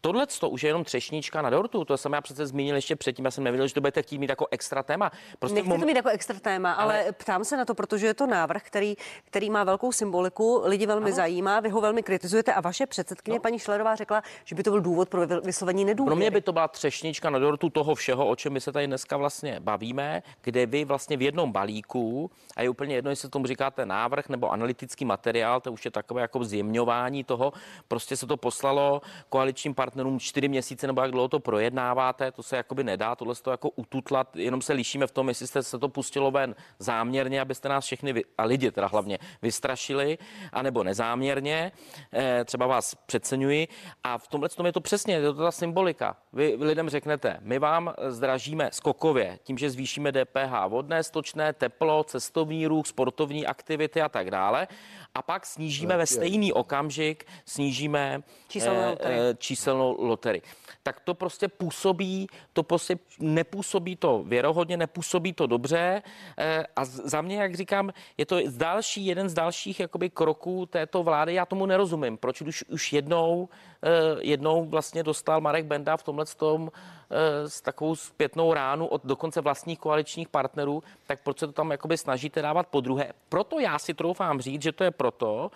Tohle 0.00 0.26
to 0.40 0.48
už 0.48 0.62
je 0.62 0.68
jenom 0.68 0.84
třešnička 0.84 1.42
na 1.42 1.50
dortu, 1.50 1.84
to 1.84 1.96
jsem 1.96 2.12
já 2.12 2.20
přece 2.20 2.46
zmínil 2.46 2.76
ještě 2.76 2.96
předtím, 2.96 3.24
já 3.24 3.30
jsem 3.30 3.44
nevěděl, 3.44 3.66
že 3.66 3.74
to 3.74 3.80
budete 3.80 4.02
chtít 4.02 4.18
mít 4.18 4.30
jako 4.30 4.46
extra 4.50 4.82
téma. 4.82 5.10
Prostě 5.38 5.54
Nechci 5.54 5.68
mom... 5.68 5.80
to 5.80 5.86
mít 5.86 5.96
jako 5.96 6.08
extra 6.08 6.27
téma, 6.34 6.72
ale, 6.72 7.02
ale 7.02 7.12
ptám 7.12 7.44
se 7.44 7.56
na 7.56 7.64
to, 7.64 7.74
protože 7.74 8.06
je 8.06 8.14
to 8.14 8.26
návrh, 8.26 8.62
který, 8.62 8.96
který 9.24 9.50
má 9.50 9.64
velkou 9.64 9.92
symboliku, 9.92 10.62
lidi 10.64 10.86
velmi 10.86 11.10
ano. 11.10 11.16
zajímá, 11.16 11.60
vy 11.60 11.68
ho 11.68 11.80
velmi 11.80 12.02
kritizujete 12.02 12.54
a 12.54 12.60
vaše 12.60 12.86
předsedkyně 12.86 13.36
no. 13.36 13.42
paní 13.42 13.58
Šlerová 13.58 13.94
řekla, 13.94 14.22
že 14.44 14.56
by 14.56 14.62
to 14.62 14.70
byl 14.70 14.80
důvod 14.80 15.08
pro 15.08 15.26
vyslovení 15.26 15.84
nedůvěry. 15.84 16.10
Pro 16.10 16.16
mě 16.16 16.30
by 16.30 16.40
to 16.40 16.52
byla 16.52 16.68
třešnička 16.68 17.30
na 17.30 17.38
dortu 17.38 17.70
toho 17.70 17.94
všeho, 17.94 18.28
o 18.28 18.36
čem 18.36 18.52
my 18.52 18.60
se 18.60 18.72
tady 18.72 18.86
dneska 18.86 19.16
vlastně 19.16 19.60
bavíme, 19.60 20.22
kde 20.42 20.66
vy 20.66 20.84
vlastně 20.84 21.16
v 21.16 21.22
jednom 21.22 21.52
balíku, 21.52 22.30
a 22.56 22.62
je 22.62 22.68
úplně 22.68 22.94
jedno, 22.94 23.10
jestli 23.10 23.28
tomu 23.28 23.46
říkáte 23.46 23.86
návrh 23.86 24.28
nebo 24.28 24.50
analytický 24.50 25.04
materiál, 25.04 25.60
to 25.60 25.72
už 25.72 25.84
je 25.84 25.90
takové 25.90 26.20
jako 26.20 26.44
zjemňování 26.44 27.24
toho, 27.24 27.52
prostě 27.88 28.16
se 28.16 28.26
to 28.26 28.36
poslalo 28.36 29.02
koaličním 29.28 29.74
partnerům 29.74 30.20
čtyři 30.20 30.48
měsíce 30.48 30.86
nebo 30.86 31.00
jak 31.00 31.10
dlouho 31.10 31.28
to 31.28 31.40
projednáváte, 31.40 32.32
to 32.32 32.42
se 32.42 32.56
jakoby 32.56 32.84
nedá, 32.84 33.16
tohle 33.16 33.34
to 33.34 33.50
jako 33.50 33.70
ututlat, 33.70 34.36
jenom 34.36 34.62
se 34.62 34.72
lišíme 34.72 35.06
v 35.06 35.10
tom, 35.10 35.28
jestli 35.28 35.46
jste 35.46 35.62
se 35.62 35.78
to 35.78 35.88
pustilo 36.08 36.30
ven 36.30 36.54
záměrně, 36.78 37.40
abyste 37.40 37.68
nás 37.68 37.84
všechny, 37.84 38.12
vy, 38.12 38.24
a 38.38 38.44
lidi 38.44 38.70
teda 38.70 38.86
hlavně, 38.86 39.18
vystrašili, 39.42 40.18
anebo 40.52 40.84
nezáměrně, 40.84 41.72
eh, 42.12 42.44
třeba 42.44 42.66
vás 42.66 42.94
přeceňuji. 42.94 43.68
A 44.04 44.18
v 44.18 44.28
tomhle 44.28 44.48
tom 44.48 44.66
je 44.66 44.72
to 44.72 44.80
přesně, 44.80 45.14
je 45.14 45.22
to 45.22 45.34
ta 45.34 45.52
symbolika. 45.52 46.16
Vy 46.32 46.56
lidem 46.60 46.88
řeknete, 46.88 47.36
my 47.40 47.58
vám 47.58 47.94
zdražíme 48.08 48.70
skokově 48.72 49.38
tím, 49.42 49.58
že 49.58 49.70
zvýšíme 49.70 50.12
DPH, 50.12 50.68
vodné, 50.68 51.02
stočné, 51.02 51.52
teplo, 51.52 52.04
cestovní 52.04 52.66
ruch, 52.66 52.86
sportovní 52.86 53.46
aktivity 53.46 54.00
a 54.00 54.08
tak 54.08 54.30
dále. 54.30 54.68
A 55.14 55.22
pak 55.22 55.46
snížíme 55.46 55.96
ve 55.96 56.06
stejný 56.06 56.52
okamžik, 56.52 57.24
snížíme 57.44 58.22
číselnou 58.48 58.80
eh, 58.80 58.90
loterii. 58.90 59.20
Eh, 59.20 59.34
číselnou 59.38 59.96
loterii. 59.98 60.42
Tak 60.82 61.00
to 61.00 61.14
prostě 61.14 61.48
působí, 61.48 62.26
to 62.52 62.62
prostě 62.62 62.98
nepůsobí 63.18 63.96
to 63.96 64.22
věrohodně, 64.26 64.76
nepůsobí 64.76 65.32
to 65.32 65.46
dobře. 65.46 65.97
Eh, 66.38 66.66
a 66.76 66.84
za 66.84 67.20
mě, 67.20 67.36
jak 67.36 67.54
říkám, 67.54 67.90
je 68.18 68.26
to 68.26 68.38
další, 68.56 69.06
jeden 69.06 69.28
z 69.28 69.34
dalších 69.34 69.80
jakoby 69.80 70.10
kroků 70.10 70.66
této 70.66 71.02
vlády. 71.02 71.34
Já 71.34 71.46
tomu 71.46 71.66
nerozumím, 71.66 72.16
proč 72.16 72.40
už, 72.40 72.64
už 72.64 72.92
jednou, 72.92 73.48
jednou 74.20 74.64
vlastně 74.64 75.02
dostal 75.02 75.40
Marek 75.40 75.66
Benda 75.66 75.96
v 75.96 76.02
tomhle 76.02 76.24
tom 76.24 76.70
s 77.46 77.60
takovou 77.60 77.96
zpětnou 77.96 78.54
ránu 78.54 78.86
od 78.86 79.04
dokonce 79.04 79.40
vlastních 79.40 79.78
koaličních 79.78 80.28
partnerů, 80.28 80.82
tak 81.06 81.22
proč 81.22 81.38
se 81.38 81.46
to 81.46 81.52
tam 81.52 81.70
jakoby 81.70 81.98
snažíte 81.98 82.42
dávat 82.42 82.66
po 82.66 82.80
druhé? 82.80 83.12
Proto 83.28 83.60
já 83.60 83.78
si 83.78 83.94
troufám 83.94 84.40
říct, 84.40 84.62
že 84.62 84.72
to 84.72 84.84
je 84.84 84.90
proto, 84.90 85.50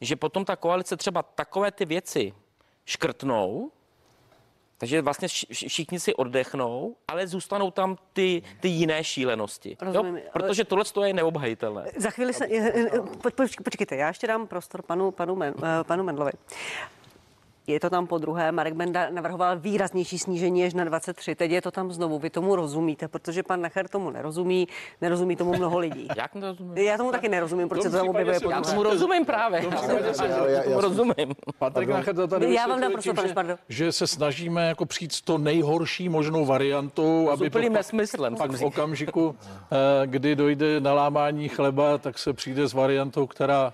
že 0.00 0.16
potom 0.16 0.44
ta 0.44 0.56
koalice 0.56 0.96
třeba 0.96 1.22
takové 1.22 1.72
ty 1.72 1.84
věci 1.84 2.34
škrtnou, 2.84 3.70
takže 4.80 5.02
vlastně 5.02 5.28
všichni 5.52 6.00
si 6.00 6.14
oddechnou, 6.14 6.96
ale 7.08 7.26
zůstanou 7.26 7.70
tam 7.70 7.96
ty, 8.12 8.42
ty 8.60 8.68
jiné 8.68 9.04
šílenosti. 9.04 9.76
Rozumím. 9.80 10.16
Jo? 10.16 10.22
Protože 10.32 10.64
tohle 10.64 10.84
je 11.04 11.14
neobhajitelné. 11.14 11.84
Za 11.96 12.10
chvíli 12.10 12.32
se... 12.32 12.48
Počkejte, 13.64 13.96
já 13.96 14.08
ještě 14.08 14.26
dám 14.26 14.46
prostor 14.46 14.82
panu, 14.82 15.10
panu, 15.10 15.36
Men, 15.36 15.54
eh, 15.62 15.84
panu 15.84 16.04
Mendlovi. 16.04 16.32
Je 17.70 17.80
to 17.80 17.90
tam 17.90 18.06
po 18.06 18.18
druhé. 18.18 18.52
Marek 18.52 18.74
Benda 18.74 19.10
navrhoval 19.10 19.58
výraznější 19.58 20.18
snížení 20.18 20.64
až 20.64 20.74
na 20.74 20.84
23. 20.84 21.34
Teď 21.34 21.50
je 21.50 21.62
to 21.62 21.70
tam 21.70 21.92
znovu. 21.92 22.18
Vy 22.18 22.30
tomu 22.30 22.56
rozumíte, 22.56 23.08
protože 23.08 23.42
pan 23.42 23.60
Nacher 23.60 23.88
tomu 23.88 24.10
nerozumí, 24.10 24.68
nerozumí 25.00 25.36
tomu 25.36 25.56
mnoho 25.56 25.78
lidí. 25.78 26.08
Jak 26.16 26.34
nerozumím? 26.34 26.76
Já 26.76 26.96
tomu 26.96 27.12
taky 27.12 27.28
nerozumím, 27.28 27.68
proč 27.68 27.82
se 27.82 27.90
to 27.90 27.96
tam 27.96 28.08
objevuje 28.08 28.38
Já 28.50 28.60
tomu 28.60 28.82
rozumím 28.82 29.24
právě. 29.24 29.64
Rozumím. 30.66 31.34
Patrik 31.58 31.88
Nacher 31.88 32.14
to 32.14 32.28
tady 32.28 32.54
já 32.54 32.66
vám 32.66 32.80
dám 32.80 32.92
prostě, 32.92 33.12
pardon. 33.34 33.56
Že 33.68 33.92
se 33.92 34.06
snažíme 34.06 34.68
jako 34.68 34.86
přijít 34.86 35.12
s 35.12 35.20
to 35.20 35.38
nejhorší 35.38 36.08
možnou 36.08 36.46
variantou, 36.46 37.30
aby 37.30 37.46
úplným 37.46 37.72
nesmyslem. 37.72 38.36
Pak 38.36 38.50
v 38.50 38.62
okamžiku, 38.62 39.36
eh, 39.72 40.06
kdy 40.06 40.36
dojde 40.36 40.80
na 40.80 40.94
lámání 40.94 41.48
chleba, 41.48 41.98
tak 41.98 42.18
se 42.18 42.32
přijde 42.32 42.68
s 42.68 42.72
variantou, 42.72 43.26
která 43.26 43.72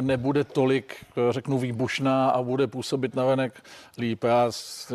nebude 0.00 0.44
tolik, 0.44 0.96
eh, 1.16 1.32
řeknu, 1.32 1.58
výbušná 1.58 2.30
a 2.30 2.42
bude 2.42 2.66
působit 2.66 3.14
navenek 3.14 3.62
líp. 3.98 4.24
Já 4.24 4.46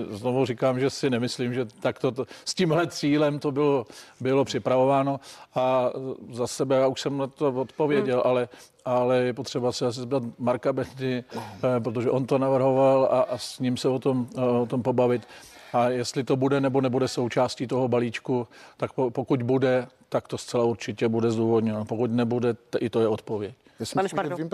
znovu 0.09 0.45
říkám, 0.45 0.79
že 0.79 0.89
si 0.89 1.09
nemyslím, 1.09 1.53
že 1.53 1.65
takto 1.65 2.11
to, 2.11 2.25
s 2.45 2.53
tímhle 2.53 2.87
cílem 2.87 3.39
to 3.39 3.51
bylo, 3.51 3.85
bylo 4.19 4.45
připravováno 4.45 5.19
a 5.55 5.89
za 6.31 6.47
sebe, 6.47 6.75
já 6.75 6.87
už 6.87 7.01
jsem 7.01 7.17
na 7.17 7.27
to 7.27 7.51
odpověděl, 7.51 8.21
hmm. 8.21 8.31
ale 8.31 8.49
ale 8.85 9.17
je 9.17 9.33
potřeba 9.33 9.71
se 9.71 9.85
asi 9.87 9.99
zbrat 9.99 10.23
Marka 10.39 10.73
Bendy, 10.73 11.23
eh, 11.37 11.79
protože 11.79 12.09
on 12.09 12.25
to 12.25 12.37
navrhoval 12.37 13.09
a, 13.11 13.21
a 13.21 13.37
s 13.37 13.59
ním 13.59 13.77
se 13.77 13.89
o 13.89 13.99
tom, 13.99 14.27
o 14.61 14.65
tom 14.65 14.83
pobavit. 14.83 15.27
A 15.73 15.89
jestli 15.89 16.23
to 16.23 16.35
bude 16.35 16.61
nebo 16.61 16.81
nebude 16.81 17.07
součástí 17.07 17.67
toho 17.67 17.87
balíčku, 17.87 18.47
tak 18.77 18.91
pokud 19.09 19.43
bude, 19.43 19.87
tak 20.15 20.27
to 20.27 20.37
zcela 20.37 20.63
určitě 20.63 21.07
bude 21.07 21.31
zdůvodněno. 21.31 21.85
Pokud 21.85 22.11
nebude, 22.11 22.55
i 22.79 22.89
to 22.89 23.01
je 23.01 23.07
odpověď. 23.07 23.55
Já 23.79 23.85
si, 23.85 24.01
myslím, 24.01 24.23
že 24.29 24.35
vím, 24.35 24.49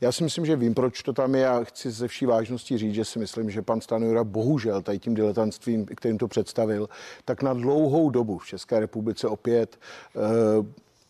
já 0.00 0.12
si 0.12 0.24
myslím, 0.24 0.46
že 0.46 0.56
vím, 0.56 0.74
proč 0.74 1.02
to 1.02 1.12
tam 1.12 1.34
je 1.34 1.48
a 1.48 1.64
chci 1.64 1.90
ze 1.90 2.08
vší 2.08 2.26
vážností 2.26 2.78
říct, 2.78 2.94
že 2.94 3.04
si 3.04 3.18
myslím, 3.18 3.50
že 3.50 3.62
pan 3.62 3.80
Stanjura 3.80 4.24
bohužel 4.24 4.82
tady 4.82 4.98
tím 4.98 5.14
diletantstvím, 5.14 5.86
kterým 5.86 6.18
to 6.18 6.28
představil, 6.28 6.88
tak 7.24 7.42
na 7.42 7.54
dlouhou 7.54 8.10
dobu 8.10 8.38
v 8.38 8.46
České 8.46 8.80
republice 8.80 9.28
opět 9.28 9.78
uh, 10.14 10.66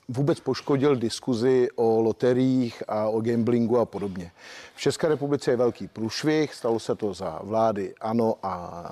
vůbec 0.08 0.40
poškodil 0.40 0.96
diskuzi 0.96 1.68
o 1.74 2.00
loteriích 2.00 2.82
a 2.88 3.08
o 3.08 3.20
gamblingu 3.20 3.78
a 3.78 3.84
podobně. 3.84 4.30
V 4.74 4.80
České 4.80 5.08
republice 5.08 5.50
je 5.50 5.56
velký 5.56 5.88
průšvih, 5.88 6.54
stalo 6.54 6.80
se 6.80 6.94
to 6.94 7.14
za 7.14 7.40
vlády 7.42 7.94
ANO 8.00 8.34
a 8.42 8.84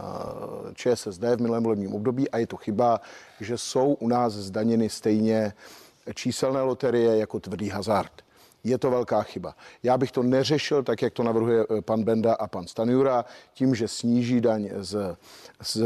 ČSSD 0.75 1.23
v 1.23 1.41
minulém 1.41 1.63
volebním 1.63 1.95
období 1.95 2.31
a 2.31 2.39
je 2.39 2.47
to 2.47 2.57
chyba, 2.57 3.01
že 3.41 3.59
jsou 3.59 3.95
u 3.95 4.09
nás 4.09 4.33
zdaněny 4.33 4.89
stejně 4.89 5.53
číselné 6.15 6.63
loterie 6.63 7.17
jako 7.17 7.41
tvrdý 7.41 7.69
hazard 7.69 8.13
je 8.65 8.79
to 8.79 8.91
velká 8.91 9.23
chyba. 9.23 9.55
Já 9.83 9.99
bych 9.99 10.13
to 10.13 10.23
neřešil 10.23 10.83
tak, 10.83 11.03
jak 11.03 11.13
to 11.13 11.23
navrhuje 11.23 11.65
eh, 11.79 11.83
pan 11.83 12.03
Benda 12.05 12.35
a 12.35 12.47
pan 12.47 12.67
Stanjura, 12.67 13.25
tím, 13.55 13.75
že 13.75 13.89
sníží 13.89 14.41
daň 14.41 14.71
z, 14.77 15.17
z 15.63 15.83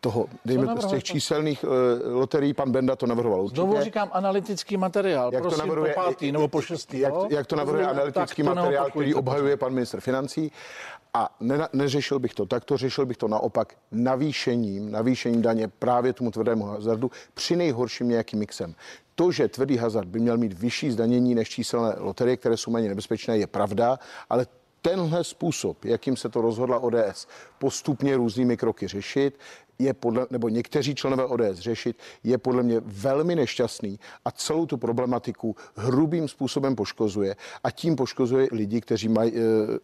toho, 0.00 0.26
dejme 0.44 0.80
z 0.80 0.86
těch 0.86 1.04
číselných 1.04 1.64
uh, 1.64 1.70
loterií, 2.12 2.54
pan 2.54 2.72
Benda 2.72 2.96
to 2.96 3.06
navrhoval 3.06 3.42
určitě. 3.42 3.60
Znovu 3.60 3.80
říkám 3.80 4.10
analytický 4.12 4.76
materiál, 4.76 5.32
jak 5.32 5.42
prosím, 5.42 5.60
to 5.60 5.66
navrhuje, 5.66 5.94
po 5.94 6.00
pátý 6.00 6.32
nebo 6.32 6.48
po 6.48 6.60
šestý. 6.62 6.98
Jak, 6.98 7.14
jak 7.30 7.46
to 7.46 7.56
navrhuje 7.56 7.86
Rozumím, 7.86 8.00
analytický 8.00 8.42
materiál, 8.42 8.90
který 8.90 9.14
obhajuje 9.14 9.56
pan 9.56 9.72
minister 9.72 10.00
financí. 10.00 10.52
A 11.14 11.36
ne, 11.40 11.68
neřešil 11.72 12.18
bych 12.18 12.34
to 12.34 12.46
takto, 12.46 12.76
řešil 12.76 13.06
bych 13.06 13.16
to 13.16 13.28
naopak 13.28 13.74
navýšením, 13.92 14.90
navýšením 14.90 15.42
daně 15.42 15.68
právě 15.68 16.12
tomu 16.12 16.30
tvrdému 16.30 16.64
hazardu 16.64 17.10
při 17.34 17.56
nejhorším 17.56 18.08
nějakým 18.08 18.38
mixem. 18.38 18.74
To, 19.14 19.32
že 19.32 19.48
tvrdý 19.48 19.76
hazard 19.76 20.08
by 20.08 20.20
měl 20.20 20.36
mít 20.36 20.52
vyšší 20.52 20.90
zdanění 20.90 21.34
než 21.34 21.48
číselné 21.48 21.94
loterie, 21.98 22.36
které 22.36 22.56
jsou 22.56 22.70
méně 22.70 22.88
nebezpečné, 22.88 23.38
je 23.38 23.46
pravda, 23.46 23.98
ale 24.30 24.46
tenhle 24.82 25.24
způsob, 25.24 25.84
jakým 25.84 26.16
se 26.16 26.28
to 26.28 26.40
rozhodla 26.40 26.78
ODS, 26.78 27.26
postupně 27.58 28.16
různými 28.16 28.56
kroky 28.56 28.88
řešit, 28.88 29.38
je 29.78 29.94
podle, 29.94 30.26
nebo 30.30 30.48
někteří 30.48 30.94
členové 30.94 31.26
ODS 31.26 31.58
řešit, 31.58 31.96
je 32.24 32.38
podle 32.38 32.62
mě 32.62 32.80
velmi 32.84 33.34
nešťastný 33.34 33.98
a 34.24 34.30
celou 34.30 34.66
tu 34.66 34.76
problematiku 34.76 35.56
hrubým 35.76 36.28
způsobem 36.28 36.76
poškozuje 36.76 37.36
a 37.64 37.70
tím 37.70 37.96
poškozuje 37.96 38.48
lidi, 38.52 38.80
kteří 38.80 39.08
mají, 39.08 39.32
eh, 39.34 39.40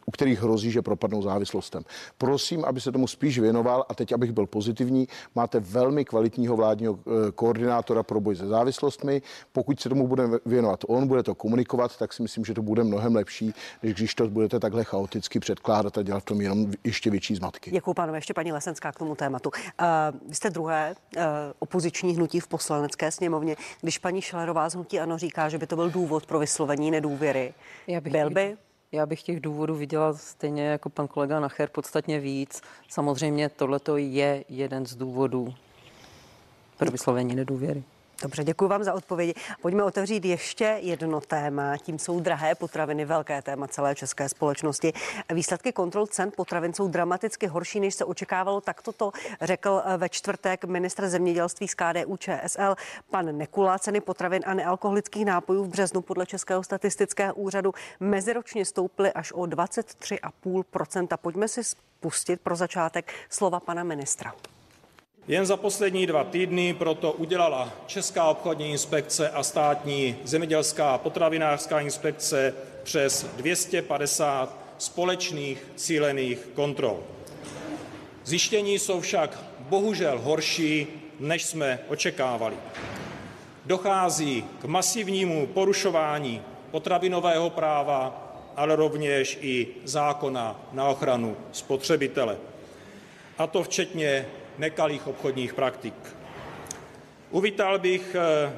u 0.06 0.10
kterých 0.10 0.42
hrozí, 0.42 0.70
že 0.70 0.82
propadnou 0.82 1.22
závislostem. 1.22 1.82
Prosím, 2.18 2.64
aby 2.64 2.80
se 2.80 2.92
tomu 2.92 3.06
spíš 3.06 3.38
věnoval 3.38 3.84
a 3.88 3.94
teď, 3.94 4.12
abych 4.12 4.32
byl 4.32 4.46
pozitivní, 4.46 5.08
máte 5.34 5.60
velmi 5.60 6.04
kvalitního 6.04 6.56
vládního 6.56 6.98
eh, 6.98 7.32
koordinátora 7.32 8.02
pro 8.02 8.20
boj 8.20 8.36
se 8.36 8.46
závislostmi. 8.46 9.22
Pokud 9.52 9.80
se 9.80 9.88
tomu 9.88 10.08
bude 10.08 10.22
věnovat 10.46 10.84
on, 10.88 11.06
bude 11.06 11.22
to 11.22 11.34
komunikovat, 11.34 11.96
tak 11.96 12.12
si 12.12 12.22
myslím, 12.22 12.44
že 12.44 12.54
to 12.54 12.62
bude 12.62 12.84
mnohem 12.84 13.14
lepší, 13.14 13.54
než 13.82 13.94
když 13.94 14.14
to 14.14 14.28
budete 14.28 14.60
takhle 14.60 14.84
chaoticky 14.84 15.40
předkládat 15.40 15.98
a 15.98 16.02
dělat 16.02 16.20
v 16.20 16.24
tom 16.24 16.40
jenom 16.40 16.72
ještě 16.84 17.10
větší 17.10 17.34
zmatky. 17.34 17.70
Děkuji, 17.70 17.94
pánové. 17.94 18.18
Ještě 18.18 18.34
paní 18.34 18.52
Lesenská 18.52 18.92
k 18.92 18.98
tomu 18.98 19.14
tématu. 19.14 19.50
Uh, 19.84 20.28
vy 20.28 20.34
jste 20.34 20.50
druhé 20.50 20.94
uh, 21.16 21.22
opoziční 21.58 22.16
hnutí 22.16 22.40
v 22.40 22.48
poslanecké 22.48 23.10
sněmovně. 23.12 23.56
Když 23.80 23.98
paní 23.98 24.22
Šelerová 24.22 24.68
z 24.68 24.74
hnutí 24.74 25.00
ano 25.00 25.18
říká, 25.18 25.48
že 25.48 25.58
by 25.58 25.66
to 25.66 25.76
byl 25.76 25.90
důvod 25.90 26.26
pro 26.26 26.38
vyslovení 26.38 26.90
nedůvěry, 26.90 27.54
Já 27.86 28.00
bych 28.00 28.12
byl 28.12 28.30
by? 28.30 28.56
Já 28.92 29.06
bych 29.06 29.22
těch 29.22 29.40
důvodů 29.40 29.74
viděla 29.74 30.14
stejně 30.14 30.66
jako 30.66 30.88
pan 30.88 31.08
kolega 31.08 31.40
Nacher 31.40 31.68
podstatně 31.68 32.20
víc. 32.20 32.62
Samozřejmě 32.88 33.48
tohle 33.48 33.80
je 33.96 34.44
jeden 34.48 34.86
z 34.86 34.94
důvodů 34.94 35.54
pro 36.78 36.90
vyslovení 36.90 37.34
nedůvěry. 37.34 37.82
Dobře, 38.22 38.44
děkuji 38.44 38.68
vám 38.68 38.84
za 38.84 38.94
odpovědi. 38.94 39.34
Pojďme 39.62 39.84
otevřít 39.84 40.24
ještě 40.24 40.78
jedno 40.80 41.20
téma. 41.20 41.76
Tím 41.76 41.98
jsou 41.98 42.20
drahé 42.20 42.54
potraviny, 42.54 43.04
velké 43.04 43.42
téma 43.42 43.68
celé 43.68 43.94
české 43.94 44.28
společnosti. 44.28 44.92
Výsledky 45.34 45.72
kontrol 45.72 46.06
cen 46.06 46.32
potravin 46.36 46.72
jsou 46.72 46.88
dramaticky 46.88 47.46
horší, 47.46 47.80
než 47.80 47.94
se 47.94 48.04
očekávalo. 48.04 48.60
Tak 48.60 48.82
toto 48.82 49.12
řekl 49.40 49.82
eh, 49.84 49.96
ve 49.96 50.08
čtvrtek 50.08 50.64
ministr 50.64 51.08
zemědělství 51.08 51.68
z 51.68 51.74
KDU 51.74 52.16
ČSL 52.16 52.76
pan 53.10 53.38
Nekula. 53.38 53.78
Ceny 53.78 54.00
potravin 54.00 54.42
a 54.46 54.54
nealkoholických 54.54 55.24
nápojů 55.24 55.64
v 55.64 55.68
březnu 55.68 56.00
podle 56.00 56.26
Českého 56.26 56.62
statistického 56.62 57.34
úřadu 57.34 57.74
meziročně 58.00 58.64
stouply 58.64 59.12
až 59.12 59.32
o 59.32 59.40
23,5% 59.40 61.16
Pojďme 61.16 61.48
si 61.48 61.64
spustit 61.64 62.40
pro 62.40 62.56
začátek 62.56 63.12
slova 63.30 63.60
pana 63.60 63.84
ministra. 63.84 64.34
Jen 65.28 65.46
za 65.46 65.56
poslední 65.56 66.06
dva 66.06 66.24
týdny 66.24 66.74
proto 66.74 67.12
udělala 67.12 67.72
Česká 67.86 68.24
obchodní 68.24 68.70
inspekce 68.70 69.30
a 69.30 69.42
státní 69.42 70.16
zemědělská 70.24 70.94
a 70.94 70.98
potravinářská 70.98 71.80
inspekce 71.80 72.54
přes 72.82 73.26
250 73.36 74.58
společných 74.78 75.66
cílených 75.76 76.38
kontrol. 76.54 77.00
Zjištění 78.24 78.78
jsou 78.78 79.00
však 79.00 79.44
bohužel 79.58 80.18
horší, 80.18 80.86
než 81.20 81.44
jsme 81.44 81.78
očekávali. 81.88 82.56
Dochází 83.64 84.44
k 84.60 84.64
masivnímu 84.64 85.46
porušování 85.46 86.42
potravinového 86.70 87.50
práva, 87.50 88.32
ale 88.56 88.76
rovněž 88.76 89.38
i 89.40 89.66
zákona 89.84 90.60
na 90.72 90.88
ochranu 90.88 91.36
spotřebitele. 91.52 92.36
A 93.38 93.46
to 93.46 93.62
včetně 93.62 94.26
nekalých 94.58 95.06
obchodních 95.06 95.54
praktik. 95.54 95.94
Uvítal 97.30 97.78
bych, 97.78 98.14
eh, 98.14 98.52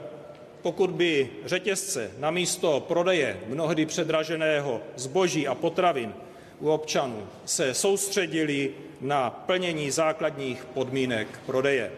pokud 0.62 0.90
by 0.90 1.30
řetězce 1.44 2.11
na 2.18 2.30
místo 2.30 2.80
prodeje 2.80 3.40
mnohdy 3.47 3.86
předraženého 3.86 4.80
zboží 4.97 5.49
a 5.49 5.55
potravin 5.55 6.14
u 6.61 6.70
občanů 6.70 7.28
se 7.44 7.74
soustředili 7.74 8.74
na 9.01 9.30
plnění 9.30 9.90
základních 9.90 10.64
podmínek 10.64 11.28
prodeje. 11.47 11.92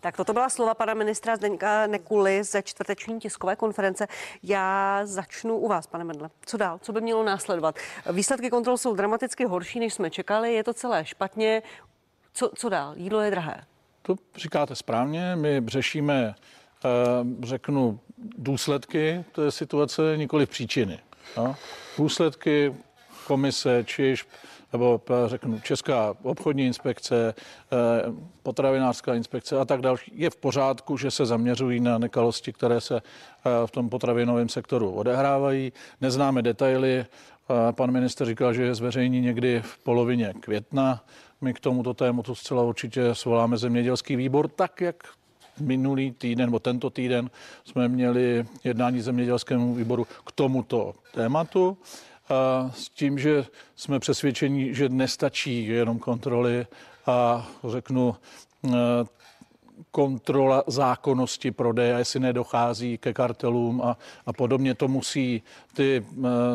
Tak 0.00 0.16
toto 0.16 0.32
byla 0.32 0.48
slova 0.48 0.74
pana 0.74 0.94
ministra 0.94 1.36
Zdeňka 1.36 1.86
Nekuly 1.86 2.44
ze 2.44 2.62
čtvrteční 2.62 3.20
tiskové 3.20 3.56
konference. 3.56 4.06
Já 4.42 5.00
začnu 5.04 5.56
u 5.56 5.68
vás, 5.68 5.86
pane 5.86 6.04
Medle. 6.04 6.30
Co 6.46 6.56
dál? 6.56 6.78
Co 6.82 6.92
by 6.92 7.00
mělo 7.00 7.24
následovat? 7.24 7.76
Výsledky 8.12 8.50
kontrol 8.50 8.76
jsou 8.76 8.94
dramaticky 8.94 9.44
horší, 9.44 9.80
než 9.80 9.94
jsme 9.94 10.10
čekali. 10.10 10.54
Je 10.54 10.64
to 10.64 10.74
celé 10.74 11.04
špatně. 11.04 11.62
Co, 12.36 12.50
co 12.54 12.68
dál? 12.68 12.94
Jídlo 12.96 13.20
je 13.20 13.30
drahé. 13.30 13.64
To 14.02 14.16
říkáte 14.36 14.74
správně. 14.74 15.36
My 15.36 15.62
řešíme, 15.66 16.34
eh, 16.84 16.88
řeknu, 17.46 18.00
důsledky 18.38 19.24
té 19.32 19.50
situace, 19.50 20.16
nikoli 20.16 20.46
příčiny. 20.46 20.98
No. 21.36 21.56
Důsledky 21.98 22.74
komise, 23.26 23.84
čiž 23.86 24.26
nebo 24.72 25.00
řeknu 25.26 25.60
Česká 25.60 26.14
obchodní 26.22 26.66
inspekce, 26.66 27.34
potravinářská 28.42 29.14
inspekce 29.14 29.58
a 29.58 29.64
tak 29.64 29.80
další, 29.80 30.12
je 30.14 30.30
v 30.30 30.36
pořádku, 30.36 30.96
že 30.96 31.10
se 31.10 31.26
zaměřují 31.26 31.80
na 31.80 31.98
nekalosti, 31.98 32.52
které 32.52 32.80
se 32.80 33.02
v 33.66 33.70
tom 33.70 33.88
potravinovém 33.88 34.48
sektoru 34.48 34.92
odehrávají. 34.92 35.72
Neznáme 36.00 36.42
detaily. 36.42 37.06
Pan 37.72 37.90
minister 37.90 38.26
říkal, 38.26 38.52
že 38.52 38.62
je 38.62 38.74
zveřejní 38.74 39.20
někdy 39.20 39.62
v 39.62 39.78
polovině 39.78 40.34
května. 40.40 41.04
My 41.40 41.54
k 41.54 41.60
tomuto 41.60 41.94
tématu 41.94 42.34
zcela 42.34 42.62
určitě 42.62 43.14
svoláme 43.14 43.56
zemědělský 43.56 44.16
výbor, 44.16 44.48
tak 44.48 44.80
jak 44.80 44.96
minulý 45.60 46.12
týden 46.12 46.46
nebo 46.46 46.58
tento 46.58 46.90
týden 46.90 47.30
jsme 47.64 47.88
měli 47.88 48.46
jednání 48.64 49.00
zemědělskému 49.00 49.74
výboru 49.74 50.04
k 50.04 50.32
tomuto 50.32 50.94
tématu. 51.14 51.78
A 52.28 52.70
s 52.74 52.88
tím, 52.88 53.18
že 53.18 53.44
jsme 53.76 53.98
přesvědčeni, 53.98 54.74
že 54.74 54.88
nestačí 54.88 55.66
jenom 55.66 55.98
kontroly 55.98 56.66
a 57.06 57.48
řeknu 57.68 58.16
kontrola 59.90 60.64
zákonnosti 60.66 61.50
prodeje, 61.50 61.98
jestli 61.98 62.20
nedochází 62.20 62.98
ke 62.98 63.12
kartelům 63.12 63.82
a, 63.82 63.96
a 64.26 64.32
podobně. 64.32 64.74
To 64.74 64.88
musí 64.88 65.42
ty 65.74 66.06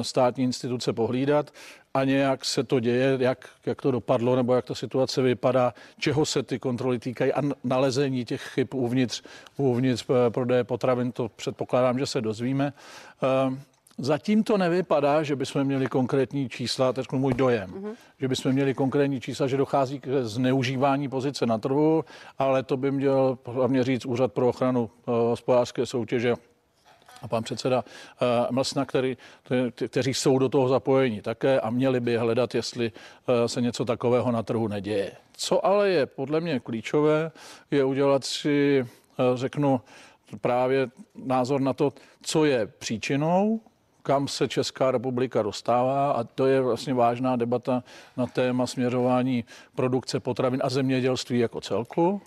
státní 0.02 0.44
instituce 0.44 0.94
pohlídat 0.94 1.52
a 1.94 2.04
nějak 2.04 2.46
se 2.46 2.64
to 2.64 2.80
děje, 2.80 3.18
jak, 3.20 3.50
jak 3.66 3.82
to 3.82 3.92
dopadlo, 3.92 4.36
nebo 4.36 4.56
jak 4.56 4.66
ta 4.66 4.76
situace 4.76 5.22
vypadá, 5.22 5.74
čeho 5.98 6.26
se 6.26 6.44
ty 6.44 6.60
kontroly 6.60 7.00
týkají 7.00 7.34
a 7.34 7.42
nalezení 7.64 8.26
těch 8.26 8.42
chyb 8.42 8.68
uvnitř, 8.74 9.24
uvnitř 9.58 10.06
eh, 10.10 10.30
prodeje 10.30 10.64
potravin, 10.64 11.12
to 11.12 11.30
předpokládám, 11.30 12.00
že 12.00 12.06
se 12.06 12.22
dozvíme. 12.22 12.74
Eh, 13.24 13.58
zatím 13.98 14.44
to 14.44 14.58
nevypadá, 14.58 15.24
že 15.24 15.36
bychom 15.36 15.64
měli 15.64 15.88
konkrétní 15.88 16.50
čísla, 16.50 16.94
teď 16.94 17.12
můj 17.12 17.34
dojem, 17.34 17.72
mm-hmm. 17.72 17.96
že 18.20 18.28
bychom 18.28 18.52
měli 18.52 18.74
konkrétní 18.74 19.22
čísla, 19.22 19.48
že 19.48 19.58
dochází 19.58 20.00
k 20.00 20.08
zneužívání 20.24 21.10
pozice 21.10 21.46
na 21.46 21.58
trhu, 21.58 22.06
ale 22.40 22.64
to 22.64 22.78
by 22.78 22.92
měl 22.92 23.38
hlavně 23.46 23.84
říct 23.84 24.06
Úřad 24.06 24.34
pro 24.34 24.50
ochranu 24.50 24.90
eh, 24.90 25.12
hospodářské 25.12 25.86
soutěže 25.86 26.34
a 27.22 27.28
pan 27.28 27.44
předseda 27.44 27.84
uh, 27.84 28.28
Mlsna, 28.52 28.86
který, 28.86 29.18
kteří 29.88 30.14
jsou 30.14 30.40
do 30.40 30.50
toho 30.50 30.68
zapojeni 30.68 31.22
také 31.22 31.60
a 31.60 31.70
měli 31.70 32.00
by 32.00 32.18
hledat, 32.18 32.56
jestli 32.56 32.92
uh, 32.92 33.46
se 33.46 33.62
něco 33.62 33.86
takového 33.86 34.32
na 34.32 34.44
trhu 34.44 34.68
neděje. 34.68 35.12
Co 35.38 35.66
ale 35.66 35.90
je 35.90 36.06
podle 36.06 36.42
mě 36.42 36.60
klíčové, 36.60 37.32
je 37.72 37.84
udělat 37.84 38.26
si, 38.26 38.82
uh, 38.82 39.38
řeknu, 39.38 39.82
právě 40.42 40.90
názor 41.16 41.62
na 41.62 41.74
to, 41.74 41.94
co 42.22 42.46
je 42.46 42.68
příčinou, 42.68 43.62
kam 44.04 44.28
se 44.28 44.48
Česká 44.48 44.92
republika 44.92 45.42
dostává 45.42 46.12
a 46.12 46.24
to 46.24 46.46
je 46.48 46.62
vlastně 46.62 46.94
vážná 46.94 47.36
debata 47.36 47.84
na 48.18 48.26
téma 48.28 48.68
směřování 48.68 49.46
produkce 49.76 50.20
potravin 50.20 50.62
a 50.64 50.70
zemědělství 50.70 51.40
jako 51.40 51.62
celku. 51.62 52.22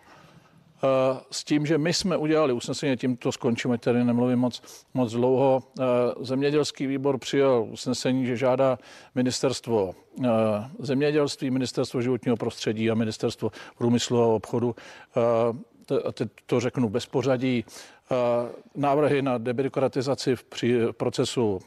Eh, 0.85 1.21
s 1.31 1.45
tím, 1.45 1.67
že 1.67 1.79
my 1.79 1.93
jsme 1.93 2.17
udělali 2.17 2.53
usnesení, 2.53 2.97
tím 2.97 3.17
to 3.17 3.33
skončíme, 3.33 3.79
tady 3.79 4.05
nemluvím 4.05 4.39
moc, 4.39 4.63
moc 4.95 5.13
dlouho. 5.13 5.63
Eh, 5.81 5.85
zemědělský 6.21 6.87
výbor 6.87 7.19
přijal 7.19 7.67
usnesení, 7.71 8.27
že 8.27 8.37
žádá 8.37 8.79
ministerstvo 9.15 9.95
eh, 10.25 10.29
zemědělství, 10.79 11.51
ministerstvo 11.51 12.03
životního 12.03 12.37
prostředí 12.37 12.91
a 12.91 12.95
ministerstvo 12.95 13.51
průmyslu 13.79 14.23
a 14.23 14.27
obchodu 14.27 14.75
teď 16.13 16.29
to 16.47 16.61
řeknu 16.61 16.89
bez 16.89 17.07
pořadí, 17.07 17.65
návrhy 18.77 19.23
na 19.23 19.39
debirokratizaci 19.39 20.37
v 20.37 20.45
procesu, 20.93 21.61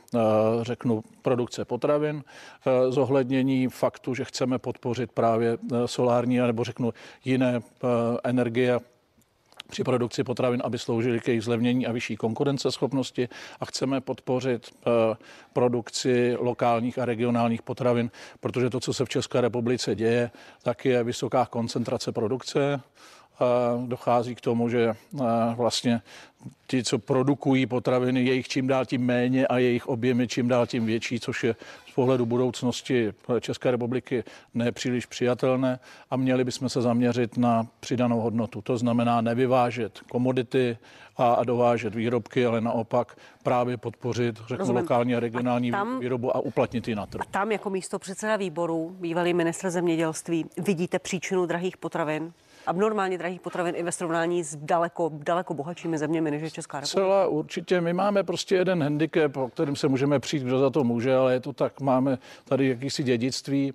řeknu, 0.61 1.03
produkce 1.21 1.65
potravin, 1.65 2.23
zohlednění 2.89 3.67
faktu, 3.67 4.15
že 4.15 4.25
chceme 4.25 4.59
podpořit 4.59 5.11
právě 5.11 5.57
solární 5.85 6.37
nebo 6.37 6.63
řeknu 6.63 6.93
jiné 7.25 7.59
energie 8.23 8.79
při 9.67 9.83
produkci 9.83 10.23
potravin, 10.23 10.61
aby 10.63 10.79
sloužily 10.79 11.19
k 11.19 11.27
jejich 11.27 11.43
zlevnění 11.43 11.87
a 11.87 11.91
vyšší 11.91 12.15
konkurenceschopnosti. 12.15 13.29
A 13.59 13.65
chceme 13.65 14.01
podpořit 14.01 14.69
eh, 14.71 14.89
produkci 15.53 16.35
lokálních 16.39 16.99
a 16.99 17.05
regionálních 17.05 17.61
potravin, 17.61 18.11
protože 18.39 18.69
to, 18.69 18.79
co 18.79 18.93
se 18.93 19.05
v 19.05 19.09
České 19.09 19.41
republice 19.41 19.95
děje, 19.95 20.31
tak 20.63 20.85
je 20.85 21.03
vysoká 21.03 21.45
koncentrace 21.45 22.11
produkce 22.11 22.81
dochází 23.85 24.35
k 24.35 24.41
tomu, 24.41 24.69
že 24.69 24.93
vlastně 25.55 26.01
ti, 26.67 26.83
co 26.83 26.99
produkují 26.99 27.65
potraviny, 27.65 28.23
je 28.23 28.33
jich 28.33 28.47
čím 28.47 28.67
dál 28.67 28.85
tím 28.85 29.05
méně 29.05 29.47
a 29.47 29.57
jejich 29.57 29.87
objemy 29.87 30.27
čím 30.27 30.47
dál 30.47 30.67
tím 30.67 30.85
větší, 30.85 31.19
což 31.19 31.43
je 31.43 31.55
z 31.87 31.93
pohledu 31.93 32.25
budoucnosti 32.25 33.13
České 33.39 33.71
republiky 33.71 34.23
nepříliš 34.53 35.05
přijatelné 35.05 35.79
a 36.09 36.15
měli 36.17 36.43
bychom 36.43 36.69
se 36.69 36.81
zaměřit 36.81 37.37
na 37.37 37.67
přidanou 37.79 38.19
hodnotu. 38.19 38.61
To 38.61 38.77
znamená 38.77 39.21
nevyvážet 39.21 39.99
komodity 40.11 40.77
a, 41.17 41.33
a 41.33 41.43
dovážet 41.43 41.95
výrobky, 41.95 42.45
ale 42.45 42.61
naopak 42.61 43.17
právě 43.43 43.77
podpořit, 43.77 44.35
řeknu, 44.35 44.57
Rozumím. 44.57 44.81
lokální 44.81 45.15
a 45.15 45.19
regionální 45.19 45.71
a 45.71 45.77
tam, 45.77 45.99
výrobu 45.99 46.35
a 46.35 46.39
uplatnit 46.39 46.87
ji 46.87 46.95
na 46.95 47.05
trh. 47.05 47.21
A 47.21 47.31
tam 47.31 47.51
jako 47.51 47.69
místo 47.69 47.99
předseda 47.99 48.35
výboru, 48.35 48.95
bývalý 48.99 49.33
ministr 49.33 49.69
zemědělství, 49.69 50.45
vidíte 50.57 50.99
příčinu 50.99 51.45
drahých 51.45 51.77
potravin? 51.77 52.33
Abnormálně 52.67 53.17
drahých 53.17 53.41
potravin 53.41 53.75
i 53.77 53.83
ve 53.83 53.91
srovnání 53.91 54.43
s 54.43 54.55
daleko, 54.55 55.11
daleko 55.13 55.53
bohatšími 55.53 55.97
zeměmi, 55.97 56.31
než 56.31 56.41
je 56.41 56.51
Česká 56.51 56.79
republika? 56.79 57.07
Celá 57.07 57.27
určitě. 57.27 57.81
My 57.81 57.93
máme 57.93 58.23
prostě 58.23 58.55
jeden 58.55 58.83
handicap, 58.83 59.37
o 59.37 59.49
kterým 59.49 59.75
se 59.75 59.87
můžeme 59.87 60.19
přijít, 60.19 60.43
kdo 60.43 60.59
za 60.59 60.69
to 60.69 60.83
může, 60.83 61.15
ale 61.15 61.33
je 61.33 61.39
to 61.39 61.53
tak. 61.53 61.81
Máme 61.81 62.17
tady 62.45 62.69
jakýsi 62.69 63.03
dědictví. 63.03 63.73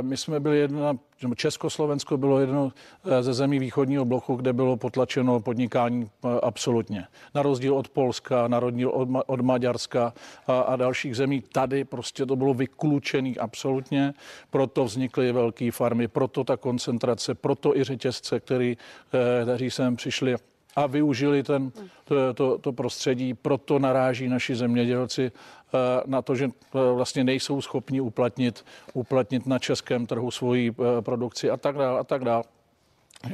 My 0.00 0.16
jsme 0.16 0.40
byli 0.40 0.58
jedna 0.58 0.96
Československo 1.34 2.16
bylo 2.16 2.40
jedno 2.40 2.72
eh, 3.04 3.22
ze 3.22 3.34
zemí 3.34 3.58
východního 3.58 4.04
bloku, 4.04 4.34
kde 4.34 4.52
bylo 4.52 4.76
potlačeno 4.76 5.40
podnikání 5.40 6.10
eh, 6.24 6.28
absolutně. 6.42 7.06
Na 7.34 7.42
rozdíl 7.42 7.74
od 7.74 7.88
Polska, 7.88 8.48
na 8.48 8.60
rozdíl 8.60 8.90
od, 8.90 9.08
od 9.26 9.40
Maďarska 9.40 10.12
a, 10.46 10.60
a 10.60 10.76
dalších 10.76 11.16
zemí, 11.16 11.42
tady 11.52 11.84
prostě 11.84 12.26
to 12.26 12.36
bylo 12.36 12.54
vyklučený 12.54 13.38
absolutně, 13.38 14.14
proto 14.50 14.84
vznikly 14.84 15.32
velké 15.32 15.72
farmy, 15.72 16.08
proto 16.08 16.44
ta 16.44 16.56
koncentrace, 16.56 17.34
proto 17.34 17.76
i 17.76 17.84
řetězce, 17.84 18.40
který, 18.40 18.76
eh, 19.12 19.42
kteří 19.44 19.70
sem 19.70 19.96
přišli 19.96 20.34
a 20.76 20.86
využili 20.86 21.42
ten, 21.42 21.72
to, 22.04 22.34
to, 22.34 22.58
to 22.58 22.72
prostředí. 22.72 23.34
Proto 23.34 23.78
naráží 23.78 24.28
naši 24.28 24.54
zemědělci 24.56 25.32
Eh, 25.74 26.02
na 26.06 26.22
to, 26.22 26.34
že 26.34 26.44
eh, 26.44 26.92
vlastně 26.94 27.24
nejsou 27.24 27.62
schopni 27.62 28.00
uplatnit, 28.00 28.64
uplatnit 28.92 29.46
na 29.46 29.58
českém 29.58 30.06
trhu 30.06 30.30
svoji 30.30 30.70
eh, 30.70 31.02
produkci 31.02 31.50
a 31.50 31.56
tak 31.56 31.76
dále 31.76 32.00
a 32.00 32.04
tak 32.04 32.24
dále. 32.24 32.44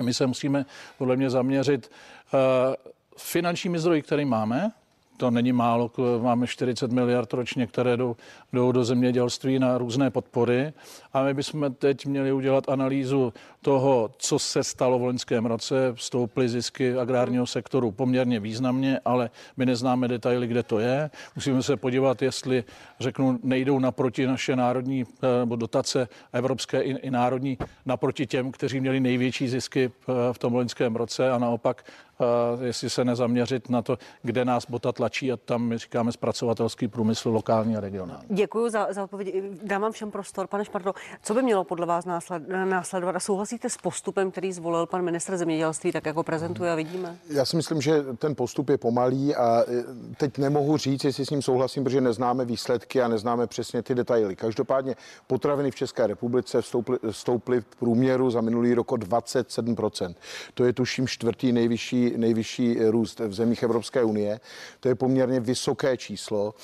My 0.02 0.14
se 0.14 0.26
musíme 0.26 0.66
podle 0.98 1.16
mě 1.16 1.30
zaměřit 1.30 1.90
finančními 3.16 3.78
zdroji, 3.78 4.02
které 4.02 4.24
máme, 4.24 4.72
to 5.16 5.30
není 5.30 5.52
málo, 5.52 5.90
máme 6.22 6.46
40 6.46 6.92
miliard 6.92 7.32
ročně, 7.32 7.66
které 7.66 7.96
jdou, 7.96 8.16
jdou 8.52 8.72
do 8.72 8.84
zemědělství 8.84 9.58
na 9.58 9.78
různé 9.78 10.10
podpory. 10.10 10.72
A 11.12 11.22
my 11.22 11.34
bychom 11.34 11.74
teď 11.74 12.06
měli 12.06 12.32
udělat 12.32 12.68
analýzu 12.68 13.32
toho, 13.62 14.10
co 14.18 14.38
se 14.38 14.64
stalo 14.64 14.98
v 14.98 15.02
loňském 15.02 15.46
roce. 15.46 15.92
Vstoupily 15.94 16.48
zisky 16.48 16.98
agrárního 16.98 17.46
sektoru 17.46 17.90
poměrně 17.90 18.40
významně, 18.40 19.00
ale 19.04 19.30
my 19.56 19.66
neznáme 19.66 20.08
detaily, 20.08 20.46
kde 20.46 20.62
to 20.62 20.78
je. 20.78 21.10
Musíme 21.36 21.62
se 21.62 21.76
podívat, 21.76 22.22
jestli, 22.22 22.64
řeknu, 23.00 23.38
nejdou 23.42 23.78
naproti 23.78 24.26
naše 24.26 24.56
národní 24.56 25.04
eh, 25.04 25.38
nebo 25.38 25.56
dotace 25.56 26.08
evropské 26.32 26.80
i, 26.80 26.90
i 26.90 27.10
národní 27.10 27.58
naproti 27.86 28.26
těm, 28.26 28.52
kteří 28.52 28.80
měli 28.80 29.00
největší 29.00 29.48
zisky 29.48 29.90
eh, 29.90 30.12
v 30.32 30.38
tom 30.38 30.54
loňském 30.54 30.96
roce 30.96 31.30
a 31.30 31.38
naopak 31.38 31.84
jestli 32.60 32.90
se 32.90 33.04
nezaměřit 33.04 33.68
na 33.68 33.82
to, 33.82 33.98
kde 34.22 34.44
nás 34.44 34.66
bota 34.68 34.92
tlačí 34.92 35.32
a 35.32 35.36
tam 35.36 35.62
my 35.62 35.78
říkáme 35.78 36.12
zpracovatelský 36.12 36.88
průmysl 36.88 37.30
lokální 37.30 37.76
a 37.76 37.80
regionální. 37.80 38.26
Děkuji 38.28 38.68
za, 38.68 38.86
za 38.90 39.04
odpověď. 39.04 39.34
Dám 39.62 39.82
vám 39.82 39.92
všem 39.92 40.10
prostor. 40.10 40.46
Pane 40.46 40.64
Špardo, 40.64 40.92
co 41.22 41.34
by 41.34 41.42
mělo 41.42 41.64
podle 41.64 41.86
vás 41.86 42.04
násled, 42.04 42.48
následovat 42.48 43.16
a 43.16 43.20
souhlasíte 43.20 43.70
s 43.70 43.76
postupem, 43.76 44.30
který 44.30 44.52
zvolil 44.52 44.86
pan 44.86 45.02
ministr 45.02 45.36
zemědělství, 45.36 45.92
tak 45.92 46.06
jako 46.06 46.22
prezentuje 46.22 46.72
a 46.72 46.74
vidíme? 46.74 47.16
Já 47.28 47.44
si 47.44 47.56
myslím, 47.56 47.80
že 47.80 48.02
ten 48.18 48.34
postup 48.34 48.68
je 48.68 48.78
pomalý 48.78 49.34
a 49.34 49.62
e, 49.62 49.84
teď 50.16 50.38
nemohu 50.38 50.76
říct, 50.76 51.04
jestli 51.04 51.26
s 51.26 51.30
ním 51.30 51.42
souhlasím, 51.42 51.84
protože 51.84 52.00
neznáme 52.00 52.44
výsledky 52.44 53.02
a 53.02 53.08
neznáme 53.08 53.46
přesně 53.46 53.82
ty 53.82 53.94
detaily. 53.94 54.36
Každopádně 54.36 54.96
potraviny 55.26 55.70
v 55.70 55.74
České 55.74 56.06
republice 56.06 56.62
vstouply, 56.62 56.98
vstouply 57.10 57.60
v 57.60 57.76
průměru 57.78 58.30
za 58.30 58.40
minulý 58.40 58.74
rok 58.74 58.92
o 58.92 58.96
27%. 58.96 60.14
To 60.54 60.64
je 60.64 60.72
tuším 60.72 61.06
čtvrtý 61.08 61.52
nejvyšší 61.52 62.05
nejvyšší 62.16 62.78
růst 62.80 63.20
v 63.20 63.34
zemích 63.34 63.62
Evropské 63.62 64.04
unie. 64.04 64.40
To 64.80 64.88
je 64.88 64.94
poměrně 64.94 65.40
vysoké 65.40 65.96
číslo 65.96 66.54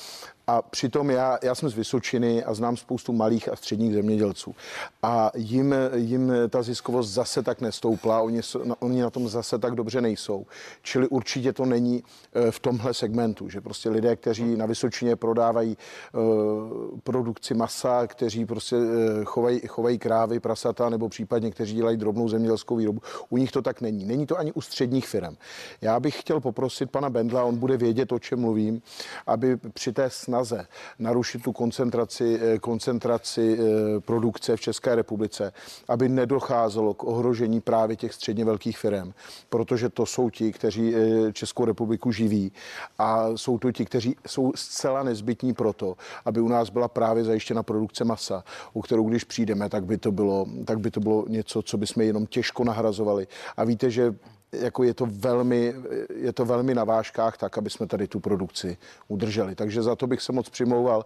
A 0.47 0.61
přitom 0.61 1.09
já, 1.09 1.37
já 1.43 1.55
jsem 1.55 1.69
z 1.69 1.73
Vysočiny 1.73 2.43
a 2.43 2.53
znám 2.53 2.77
spoustu 2.77 3.13
malých 3.13 3.49
a 3.49 3.55
středních 3.55 3.93
zemědělců. 3.93 4.55
A 5.03 5.31
jim, 5.35 5.75
jim 5.95 6.31
ta 6.49 6.63
ziskovost 6.63 7.09
zase 7.09 7.43
tak 7.43 7.61
nestoupla, 7.61 8.21
oni, 8.21 8.41
oni 8.79 9.01
na 9.01 9.09
tom 9.09 9.29
zase 9.29 9.59
tak 9.59 9.75
dobře 9.75 10.01
nejsou. 10.01 10.45
Čili 10.81 11.07
určitě 11.07 11.53
to 11.53 11.65
není 11.65 12.03
eh, 12.33 12.51
v 12.51 12.59
tomhle 12.59 12.93
segmentu, 12.93 13.49
že 13.49 13.61
prostě 13.61 13.89
lidé, 13.89 14.15
kteří 14.15 14.55
na 14.55 14.65
Vysočině 14.65 15.15
prodávají 15.15 15.77
uh, 16.13 16.99
produkci 17.03 17.53
masa, 17.53 18.07
kteří 18.07 18.45
prostě 18.45 18.75
uh, 18.75 19.23
chovají, 19.23 19.59
chovají 19.67 19.97
krávy, 19.99 20.39
prasata 20.39 20.89
nebo 20.89 21.09
případně 21.09 21.51
kteří 21.51 21.75
dělají 21.75 21.97
drobnou 21.97 22.29
zemědělskou 22.29 22.75
výrobu, 22.75 23.01
u 23.29 23.37
nich 23.37 23.51
to 23.51 23.61
tak 23.61 23.81
není. 23.81 24.05
Není 24.05 24.25
to 24.25 24.37
ani 24.37 24.51
u 24.51 24.61
středních 24.61 25.07
firm. 25.07 25.35
Já 25.81 25.99
bych 25.99 26.19
chtěl 26.19 26.39
poprosit 26.39 26.91
pana 26.91 27.09
Bendla, 27.09 27.43
on 27.43 27.57
bude 27.57 27.77
vědět, 27.77 28.11
o 28.11 28.19
čem 28.19 28.39
mluvím, 28.39 28.81
aby 29.27 29.57
při 29.57 29.93
té 29.93 30.09
snaze 30.33 30.67
narušit 30.99 31.43
tu 31.43 31.51
koncentraci, 31.51 32.39
eh, 32.41 32.59
koncentraci 32.59 33.57
eh, 33.59 33.99
produkce 33.99 34.57
v 34.57 34.61
České 34.61 34.95
republice, 34.95 35.53
aby 35.87 36.09
nedocházelo 36.09 36.93
k 36.93 37.03
ohrožení 37.03 37.61
právě 37.61 37.95
těch 37.95 38.13
středně 38.13 38.45
velkých 38.45 38.77
firm, 38.77 39.13
protože 39.49 39.89
to 39.89 40.05
jsou 40.05 40.29
ti, 40.29 40.51
kteří 40.51 40.95
eh, 40.95 41.33
Českou 41.33 41.65
republiku 41.65 42.11
živí 42.11 42.51
a 42.97 43.29
jsou 43.35 43.57
to 43.57 43.71
ti, 43.71 43.85
kteří 43.85 44.15
jsou 44.27 44.51
zcela 44.55 45.03
nezbytní 45.03 45.53
proto, 45.53 45.95
aby 46.25 46.41
u 46.41 46.47
nás 46.47 46.69
byla 46.69 46.87
právě 46.87 47.23
zajištěna 47.23 47.63
produkce 47.63 48.03
masa, 48.03 48.43
u 48.73 48.81
kterou 48.81 49.09
když 49.09 49.23
přijdeme, 49.23 49.69
tak 49.69 49.85
by 49.85 49.97
to 49.97 50.11
bylo, 50.11 50.45
tak 50.65 50.79
by 50.79 50.91
to 50.91 50.99
bylo 50.99 51.25
něco, 51.29 51.61
co 51.61 51.77
bychom 51.77 52.03
jenom 52.03 52.25
těžko 52.25 52.63
nahrazovali. 52.63 53.27
A 53.57 53.63
víte, 53.63 53.89
že 53.89 54.15
jako 54.53 54.83
je 54.83 54.93
to 54.93 55.07
velmi, 55.11 55.75
je 56.15 56.33
to 56.33 56.45
velmi 56.45 56.75
na 56.75 56.83
vážkách 56.83 57.37
tak, 57.37 57.57
aby 57.57 57.69
jsme 57.69 57.87
tady 57.87 58.07
tu 58.07 58.19
produkci 58.19 58.77
udrželi. 59.07 59.55
Takže 59.55 59.83
za 59.83 59.95
to 59.95 60.07
bych 60.07 60.21
se 60.21 60.31
moc 60.31 60.49
přimlouval. 60.49 61.05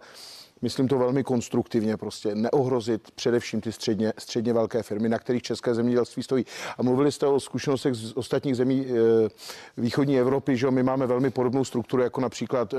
Myslím 0.62 0.88
to 0.88 0.98
velmi 0.98 1.24
konstruktivně, 1.24 1.96
prostě 1.96 2.34
neohrozit 2.34 3.10
především 3.10 3.60
ty 3.60 3.72
středně, 3.72 4.12
středně 4.18 4.52
velké 4.52 4.82
firmy, 4.82 5.08
na 5.08 5.18
kterých 5.18 5.42
české 5.42 5.74
zemědělství 5.74 6.22
stojí. 6.22 6.44
A 6.78 6.82
mluvili 6.82 7.12
jste 7.12 7.26
o 7.26 7.40
zkušenostech 7.40 7.94
z 7.94 8.12
ostatních 8.16 8.56
zemí 8.56 8.86
e, 8.86 8.92
východní 9.76 10.18
Evropy, 10.18 10.56
že 10.56 10.70
my 10.70 10.82
máme 10.82 11.06
velmi 11.06 11.30
podobnou 11.30 11.64
strukturu 11.64 12.02
jako 12.02 12.20
například 12.20 12.74
e, 12.74 12.78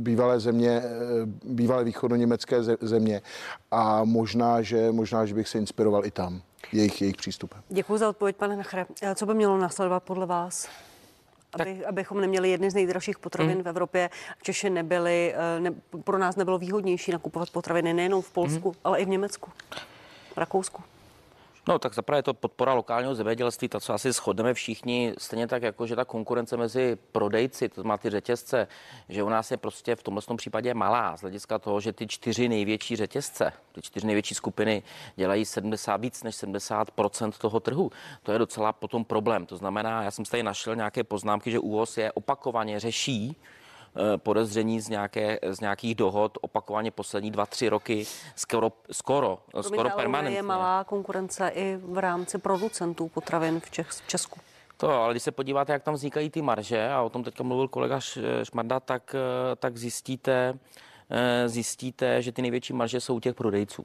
bývalé 0.00 0.40
země, 0.40 0.70
e, 0.70 0.90
bývalé 1.44 1.84
východoněmecké 1.84 2.62
země. 2.80 3.22
A 3.70 4.04
možná 4.04 4.62
že, 4.62 4.92
možná, 4.92 5.26
že 5.26 5.34
bych 5.34 5.48
se 5.48 5.58
inspiroval 5.58 6.06
i 6.06 6.10
tam 6.10 6.42
jejich, 6.72 7.00
jejich 7.00 7.16
přístupem. 7.16 7.62
Děkuji 7.68 7.98
za 7.98 8.08
odpověď, 8.08 8.36
pane 8.36 8.56
Nachre. 8.56 8.86
Co 9.14 9.26
by 9.26 9.34
mělo 9.34 9.58
následovat 9.58 10.02
podle 10.02 10.26
vás? 10.26 10.68
Aby, 11.52 11.74
tak. 11.76 11.88
abychom 11.88 12.20
neměli 12.20 12.50
jedny 12.50 12.70
z 12.70 12.74
nejdražších 12.74 13.18
potravin 13.18 13.56
mm. 13.56 13.62
v 13.62 13.68
Evropě. 13.68 14.10
Češi 14.42 14.70
nebyli, 14.70 15.34
eh, 15.56 15.60
ne, 15.60 15.70
pro 16.04 16.18
nás 16.18 16.36
nebylo 16.36 16.58
výhodnější 16.58 17.12
nakupovat 17.12 17.50
potraviny 17.50 17.94
nejenom 17.94 18.22
v 18.22 18.30
Polsku, 18.30 18.68
mm. 18.68 18.76
ale 18.84 19.00
i 19.00 19.04
v 19.04 19.08
Německu, 19.08 19.50
v 20.34 20.36
Rakousku. 20.36 20.82
No 21.70 21.78
tak 21.78 21.94
zaprvé 21.94 22.18
je 22.18 22.22
to 22.22 22.34
podpora 22.34 22.74
lokálního 22.74 23.14
zemědělství, 23.14 23.68
to, 23.68 23.80
co 23.80 23.94
asi 23.94 24.12
shodneme 24.12 24.54
všichni, 24.54 25.14
stejně 25.18 25.46
tak 25.46 25.62
jako, 25.62 25.86
že 25.86 25.96
ta 25.96 26.04
konkurence 26.04 26.56
mezi 26.56 26.98
prodejci, 27.12 27.68
to 27.68 27.84
má 27.84 27.98
ty 27.98 28.10
řetězce, 28.10 28.68
že 29.08 29.22
u 29.22 29.28
nás 29.28 29.50
je 29.50 29.56
prostě 29.56 29.96
v 29.96 30.02
tomhle 30.02 30.22
případě 30.36 30.74
malá, 30.74 31.16
z 31.16 31.20
hlediska 31.20 31.58
toho, 31.58 31.80
že 31.80 31.92
ty 31.92 32.06
čtyři 32.06 32.48
největší 32.48 32.96
řetězce, 32.96 33.52
ty 33.72 33.82
čtyři 33.82 34.06
největší 34.06 34.34
skupiny 34.34 34.82
dělají 35.16 35.44
70, 35.44 35.96
víc 35.96 36.22
než 36.22 36.34
70% 36.34 37.32
toho 37.38 37.60
trhu. 37.60 37.90
To 38.22 38.32
je 38.32 38.38
docela 38.38 38.72
potom 38.72 39.04
problém. 39.04 39.46
To 39.46 39.56
znamená, 39.56 40.02
já 40.02 40.10
jsem 40.10 40.24
tady 40.24 40.42
našel 40.42 40.76
nějaké 40.76 41.04
poznámky, 41.04 41.50
že 41.50 41.58
ÚOS 41.58 41.98
je 41.98 42.12
opakovaně 42.12 42.80
řeší, 42.80 43.36
podezření 44.16 44.80
z, 44.80 44.88
nějaké, 44.88 45.38
z 45.50 45.60
nějakých 45.60 45.94
dohod 45.94 46.38
opakovaně 46.40 46.90
poslední 46.90 47.30
dva, 47.30 47.46
tři 47.46 47.68
roky 47.68 48.06
skoro, 48.36 48.72
skoro, 48.92 49.38
Promiňte, 49.50 49.68
skoro 49.68 49.90
permanentně. 49.96 50.38
je 50.38 50.42
malá 50.42 50.84
konkurence 50.84 51.48
i 51.54 51.76
v 51.82 51.98
rámci 51.98 52.38
producentů 52.38 53.08
potravin 53.08 53.60
v, 53.60 53.70
Čech, 53.70 53.88
v 53.88 54.08
Česku. 54.08 54.40
To, 54.76 54.90
ale 54.90 55.12
když 55.12 55.22
se 55.22 55.30
podíváte, 55.32 55.72
jak 55.72 55.82
tam 55.82 55.94
vznikají 55.94 56.30
ty 56.30 56.42
marže, 56.42 56.88
a 56.90 57.02
o 57.02 57.08
tom 57.08 57.24
teďka 57.24 57.42
mluvil 57.42 57.68
kolega 57.68 58.00
Šmarda, 58.42 58.80
tak, 58.80 59.14
eh, 59.14 59.56
tak 59.56 59.76
zjistíte, 59.76 60.58
eh, 61.10 61.48
zjistíte, 61.48 62.22
že 62.22 62.32
ty 62.32 62.42
největší 62.42 62.72
marže 62.72 63.00
jsou 63.00 63.16
u 63.16 63.20
těch 63.20 63.34
prodejců. 63.34 63.82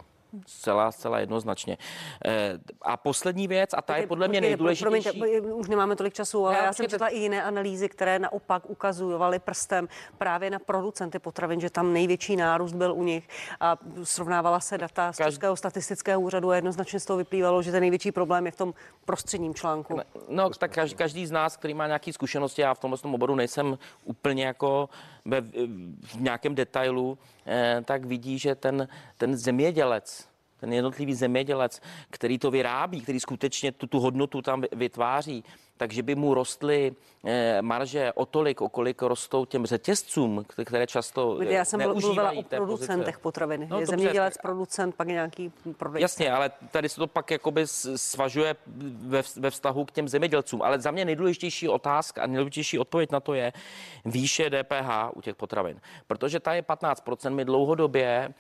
Zcela, 0.48 0.92
zcela 0.92 1.20
jednoznačně. 1.20 1.78
Eh, 2.26 2.54
a 2.82 2.98
poslední 2.98 3.48
věc, 3.48 3.70
a 3.74 3.82
ta 3.82 3.98
je 3.98 4.08
podle 4.08 4.28
mě 4.28 4.42
nejdůležitější. 4.42 5.20
Promiňte, 5.20 5.54
už 5.54 5.68
nemáme 5.68 5.96
tolik 5.96 6.14
času, 6.14 6.46
ale 6.46 6.58
já, 6.58 6.64
já 6.64 6.74
jsem 6.74 6.88
četla 6.88 7.08
i 7.08 7.18
jiné 7.18 7.44
analýzy, 7.44 7.90
které 7.90 8.20
naopak 8.20 8.70
ukazovaly 8.70 9.40
prstem 9.40 9.88
právě 10.18 10.50
na 10.50 10.60
producenty 10.60 11.20
potravin, 11.20 11.60
že 11.60 11.70
tam 11.70 11.94
největší 11.94 12.36
nárůst 12.36 12.74
byl 12.74 12.94
u 12.94 13.04
nich 13.04 13.28
a 13.60 13.78
srovnávala 14.04 14.60
se 14.60 14.78
data 14.78 15.14
z 15.14 15.18
Českého 15.18 15.56
statistického 15.56 16.22
úřadu 16.22 16.52
a 16.52 16.56
jednoznačně 16.56 17.00
z 17.00 17.06
toho 17.06 17.18
vyplývalo, 17.18 17.62
že 17.62 17.72
ten 17.72 17.82
největší 17.82 18.12
problém 18.12 18.46
je 18.46 18.52
v 18.52 18.56
tom 18.56 18.74
prostředním 19.06 19.54
článku. 19.54 20.00
No, 20.30 20.50
tak 20.50 20.72
každý, 20.72 20.96
každý 20.96 21.28
z 21.28 21.32
nás, 21.32 21.58
který 21.58 21.74
má 21.74 21.88
nějaké 21.88 22.14
zkušenosti, 22.14 22.62
já 22.62 22.74
v 22.74 22.80
tomhle 22.80 23.00
oboru 23.04 23.36
nejsem 23.36 23.78
úplně 24.04 24.46
jako 24.46 24.90
v 26.04 26.22
nějakém 26.22 26.56
detailu, 26.56 27.18
eh, 27.46 27.82
tak 27.86 28.06
vidí, 28.06 28.40
že 28.40 28.56
ten, 28.56 28.88
ten 29.18 29.38
zemědělec, 29.38 30.28
ten 30.66 30.74
jednotlivý 30.74 31.14
zemědělec, 31.14 31.82
který 32.10 32.40
to 32.40 32.52
vyrábí, 32.52 33.02
který 33.02 33.20
skutečně 33.20 33.72
tu, 33.72 33.88
tu 33.88 34.00
hodnotu 34.00 34.42
tam 34.42 34.64
vytváří, 34.72 35.44
takže 35.78 36.04
by 36.04 36.16
mu 36.16 36.34
rostly 36.34 36.96
eh, 37.26 37.62
marže 37.62 38.14
o 38.14 38.26
tolik, 38.26 38.62
o 38.62 38.70
kolik 38.70 39.02
rostou 39.02 39.46
těm 39.46 39.66
řetězcům, 39.66 40.46
které 40.66 40.88
často 40.88 41.38
eh, 41.42 41.54
Já 41.54 41.66
jsem 41.66 41.80
mluvila 41.80 42.32
o 42.32 42.44
producentech 42.44 43.20
potraviny. 43.20 43.68
No, 43.70 43.80
je 43.80 43.86
zemědělec, 43.86 44.38
producent, 44.42 44.96
pak 44.96 45.08
nějaký 45.08 45.52
prodejce. 45.78 46.04
Jasně, 46.04 46.32
ale 46.32 46.52
tady 46.72 46.90
se 46.90 46.96
to 46.96 47.08
pak 47.08 47.32
jakoby 47.32 47.68
svažuje 47.96 48.56
ve, 49.06 49.22
ve 49.36 49.50
vztahu 49.50 49.86
k 49.86 49.92
těm 49.92 50.08
zemědělcům. 50.08 50.62
Ale 50.62 50.82
za 50.82 50.92
mě 50.92 51.06
nejdůležitější 51.06 51.70
otázka 51.70 52.24
a 52.24 52.28
nejdůležitější 52.28 52.80
odpověď 52.80 53.12
na 53.12 53.20
to 53.20 53.34
je 53.34 53.54
výše 54.06 54.50
DPH 54.50 55.14
u 55.14 55.22
těch 55.22 55.36
potravin. 55.36 55.82
Protože 56.08 56.40
ta 56.40 56.54
je 56.54 56.62
15%. 56.62 57.30
My 57.30 57.46
dlouhodobě 57.46 58.34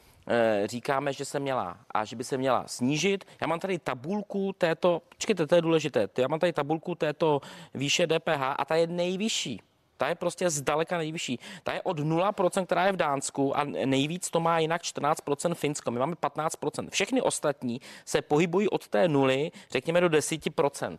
říkáme, 0.65 1.13
že 1.13 1.25
se 1.25 1.39
měla 1.39 1.77
a 1.93 2.05
že 2.05 2.15
by 2.15 2.23
se 2.23 2.37
měla 2.37 2.67
snížit. 2.67 3.25
Já 3.41 3.47
mám 3.47 3.59
tady 3.59 3.79
tabulku 3.79 4.53
této, 4.57 5.01
počkejte, 5.09 5.47
to 5.47 5.55
je 5.55 5.61
důležité, 5.61 6.09
já 6.17 6.27
mám 6.27 6.39
tady 6.39 6.53
tabulku 6.53 6.95
této 6.95 7.41
výše 7.73 8.07
DPH 8.07 8.41
a 8.57 8.65
ta 8.65 8.75
je 8.75 8.87
nejvyšší. 8.87 9.61
Ta 9.97 10.07
je 10.07 10.15
prostě 10.15 10.49
zdaleka 10.49 10.97
nejvyšší. 10.97 11.39
Ta 11.63 11.73
je 11.73 11.81
od 11.81 11.99
0%, 11.99 12.65
která 12.65 12.85
je 12.85 12.91
v 12.91 12.95
Dánsku 12.95 13.57
a 13.57 13.63
nejvíc 13.63 14.29
to 14.29 14.39
má 14.39 14.59
jinak 14.59 14.81
14% 14.81 15.53
Finsko. 15.53 15.91
My 15.91 15.99
máme 15.99 16.15
15%. 16.15 16.89
Všechny 16.89 17.21
ostatní 17.21 17.81
se 18.05 18.21
pohybují 18.21 18.69
od 18.69 18.87
té 18.87 19.07
nuly, 19.07 19.51
řekněme, 19.71 20.01
do 20.01 20.07
10%. 20.07 20.97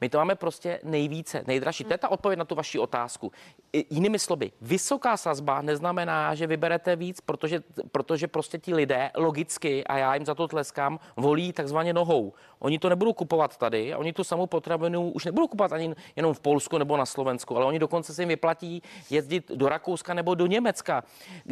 My 0.00 0.08
to 0.08 0.18
máme 0.18 0.34
prostě 0.34 0.80
nejvíce, 0.82 1.44
nejdražší. 1.46 1.84
To 1.84 1.94
je 1.94 1.98
ta 1.98 2.08
odpověď 2.08 2.38
na 2.38 2.44
tu 2.44 2.54
vaši 2.54 2.78
otázku. 2.78 3.32
Jinými 3.90 4.18
slovy, 4.18 4.52
vysoká 4.60 5.16
sazba 5.16 5.62
neznamená, 5.62 6.34
že 6.34 6.46
vyberete 6.46 6.96
víc, 6.96 7.20
protože, 7.20 7.62
protože 7.92 8.28
prostě 8.28 8.58
ti 8.58 8.74
lidé 8.74 9.10
logicky, 9.16 9.84
a 9.84 9.98
já 9.98 10.14
jim 10.14 10.26
za 10.26 10.34
to 10.34 10.48
tleskám, 10.48 11.00
volí 11.16 11.52
takzvaně 11.52 11.92
nohou. 11.92 12.32
Oni 12.60 12.78
to 12.78 12.88
nebudou 12.88 13.12
kupovat 13.12 13.56
tady, 13.56 13.94
oni 13.94 14.12
tu 14.12 14.24
samou 14.24 14.46
potravinu 14.46 15.10
už 15.10 15.24
nebudou 15.24 15.48
kupovat 15.48 15.72
ani 15.72 15.94
jenom 16.16 16.34
v 16.34 16.40
Polsku 16.40 16.78
nebo 16.78 16.96
na 16.96 17.06
Slovensku, 17.06 17.56
ale 17.56 17.66
oni 17.66 17.78
dokonce 17.78 18.14
se 18.14 18.22
jim 18.22 18.28
vyplatí 18.28 18.82
jezdit 19.10 19.50
do 19.54 19.68
Rakouska 19.68 20.14
nebo 20.14 20.34
do 20.34 20.46
Německa. 20.46 21.04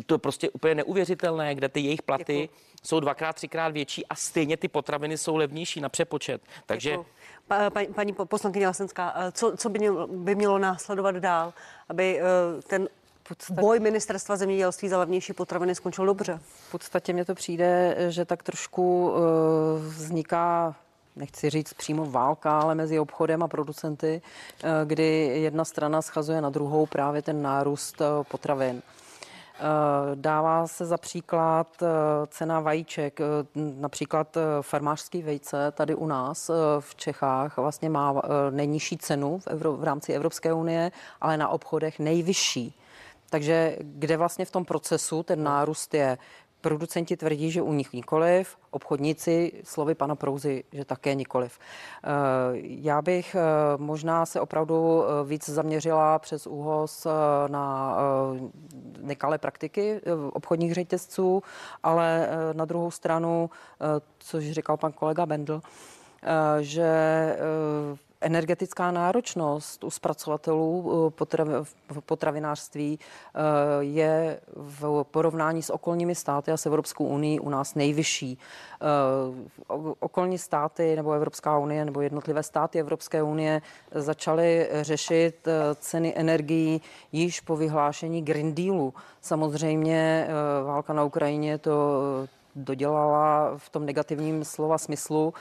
To 0.07 0.15
je 0.15 0.19
prostě 0.19 0.51
úplně 0.51 0.75
neuvěřitelné, 0.75 1.55
kde 1.55 1.69
ty 1.69 1.81
jejich 1.81 2.03
platy 2.03 2.25
Děkuji. 2.41 2.49
jsou 2.83 3.01
dvakrát, 3.01 3.33
třikrát 3.33 3.69
větší 3.69 4.07
a 4.07 4.15
stejně 4.15 4.57
ty 4.57 4.69
potraviny 4.69 5.19
jsou 5.19 5.37
levnější 5.37 5.81
na 5.81 5.89
přepočet. 5.89 6.43
Takže 6.67 6.91
Děkuji 6.91 7.07
paní, 7.71 7.87
paní 7.87 8.13
poslankyně 8.13 8.67
Lesenská, 8.67 9.15
eh, 9.17 9.33
co, 9.33 9.57
co 9.57 9.69
by, 9.69 9.79
mělo, 9.79 10.07
by 10.07 10.35
mělo 10.35 10.59
následovat 10.59 11.15
dál, 11.15 11.53
aby 11.89 12.21
eh, 12.21 12.63
ten 12.63 12.89
podstatě, 13.29 13.61
boj 13.61 13.81
ministerstva 13.81 14.37
zemědělství 14.37 14.89
za 14.89 14.99
levnější 14.99 15.33
potraviny 15.33 15.75
skončil 15.75 16.07
dobře? 16.07 16.41
V 16.69 16.71
podstatě 16.71 17.13
mně 17.13 17.25
to 17.25 17.35
přijde, 17.35 17.97
že 18.09 18.25
tak 18.25 18.43
trošku 18.43 19.11
uh, 19.11 19.19
vzniká 19.85 20.77
nechci 21.19 21.51
říct 21.51 21.73
přímo 21.73 22.07
válka, 22.07 22.61
ale 22.61 22.75
mezi 22.75 22.99
obchodem 22.99 23.43
a 23.43 23.49
producenty, 23.49 24.23
kdy 24.85 25.31
jedna 25.35 25.65
strana 25.65 26.03
schazuje 26.03 26.41
na 26.41 26.51
druhou 26.51 26.87
právě 26.87 27.23
ten 27.23 27.43
nárůst 27.43 28.03
potravin. 28.31 28.83
Eh, 29.59 29.63
dává 30.15 30.67
se 30.67 30.87
za 30.87 30.97
příklad 30.97 31.83
eh, 31.83 31.87
cena 32.27 32.61
vajíček, 32.61 33.21
eh, 33.21 33.25
například 33.55 34.37
farmářský 34.63 35.23
vejce 35.23 35.73
tady 35.73 35.95
u 35.95 36.07
nás 36.07 36.51
v 36.81 36.95
Čechách 36.97 37.57
vlastně 37.57 37.91
má 37.91 38.23
nejnižší 38.51 38.99
cenu 38.99 39.39
v, 39.39 39.47
Evro, 39.47 39.73
v 39.73 39.85
rámci 39.85 40.13
Evropské 40.13 40.53
unie, 40.53 40.93
ale 41.21 41.37
na 41.37 41.49
obchodech 41.49 41.99
nejvyšší. 41.99 42.75
Takže 43.31 43.77
kde 43.81 44.17
vlastně 44.17 44.45
v 44.45 44.51
tom 44.51 44.65
procesu 44.65 45.23
ten 45.23 45.43
nárůst 45.43 45.95
je? 45.95 46.19
Producenti 46.61 47.17
tvrdí, 47.17 47.51
že 47.51 47.63
u 47.63 47.73
nich 47.73 47.93
nikoliv, 47.93 48.57
obchodníci 48.71 49.53
slovy 49.65 49.95
pana 49.95 50.15
Prouzy, 50.15 50.65
že 50.73 50.85
také 50.85 51.15
nikoliv. 51.15 51.59
Eh, 51.59 52.09
já 52.63 53.03
bych 53.03 53.35
eh, 53.35 53.41
možná 53.77 54.27
se 54.27 54.41
opravdu 54.41 55.05
eh, 55.05 55.25
víc 55.25 55.49
zaměřila 55.49 56.19
přes 56.19 56.47
úhos 56.47 57.07
na 57.49 57.97
nekalé 59.01 59.39
praktiky 59.39 60.01
obchodních 60.33 60.75
řetězců, 60.75 61.43
ale 61.83 62.29
na 62.53 62.65
druhou 62.65 62.91
stranu, 62.91 63.51
což 64.19 64.51
říkal 64.51 64.77
pan 64.77 64.93
kolega 64.93 65.27
Bendl, 65.27 65.61
že 66.61 66.91
energetická 68.21 68.91
náročnost 68.91 69.85
u 69.85 69.91
zpracovatelů 69.91 70.93
eh, 71.09 71.65
v 71.93 72.01
potravinářství 72.01 72.99
eh, 72.99 73.41
je 73.81 74.41
v 74.57 75.05
porovnání 75.11 75.63
s 75.63 75.71
okolními 75.71 76.15
státy 76.15 76.53
a 76.53 76.57
s 76.57 76.67
Evropskou 76.67 77.05
unii 77.05 77.41
u 77.41 77.49
nás 77.49 77.75
nejvyšší. 77.75 78.39
Eh, 78.39 78.87
okolní 80.01 80.39
státy 80.39 80.97
nebo 80.97 81.13
Evropská 81.13 81.59
unie 81.59 81.85
nebo 81.85 82.01
jednotlivé 82.01 82.43
státy 82.43 82.81
Evropské 82.81 83.23
unie 83.23 83.63
začaly 83.95 84.69
řešit 84.83 85.49
ceny 85.75 86.13
energií 86.17 86.81
již 87.13 87.41
po 87.41 87.57
vyhlášení 87.57 88.23
Green 88.23 88.55
Dealu. 88.55 88.95
Samozřejmě 89.21 90.29
válka 90.65 90.93
na 90.93 91.05
Ukrajině 91.05 91.59
to 91.59 92.03
dodělala 92.57 93.53
v 93.57 93.69
tom 93.69 93.87
negativním 93.87 94.45
slova 94.45 94.79
smyslu 94.79 95.35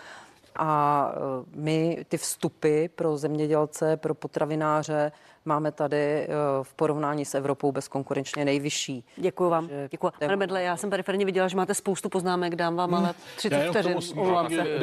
a 0.57 1.11
e, 1.11 1.17
my 1.55 2.05
ty 2.09 2.17
vstupy 2.17 2.87
pro 2.87 3.17
zemědělce, 3.17 3.97
pro 3.97 4.13
potravináře 4.13 5.11
máme 5.45 5.71
tady 5.71 5.97
e, 5.97 6.27
v 6.63 6.73
porovnání 6.73 7.25
s 7.25 7.35
Evropou 7.35 7.71
bezkonkurenčně 7.71 8.45
nejvyšší. 8.45 9.03
Děkuji 9.17 9.49
vám. 9.49 9.69
Děkuji. 9.89 10.11
Pane 10.19 10.37
Bedle, 10.37 10.63
já 10.63 10.77
jsem 10.77 10.89
tady 10.89 11.03
prvně 11.03 11.25
viděla, 11.25 11.47
že 11.47 11.57
máte 11.57 11.73
spoustu 11.73 12.09
poznámek, 12.09 12.55
dám 12.55 12.75
vám 12.75 12.93
ale 12.93 13.13
30 13.35 13.69
vteřin. 13.69 13.97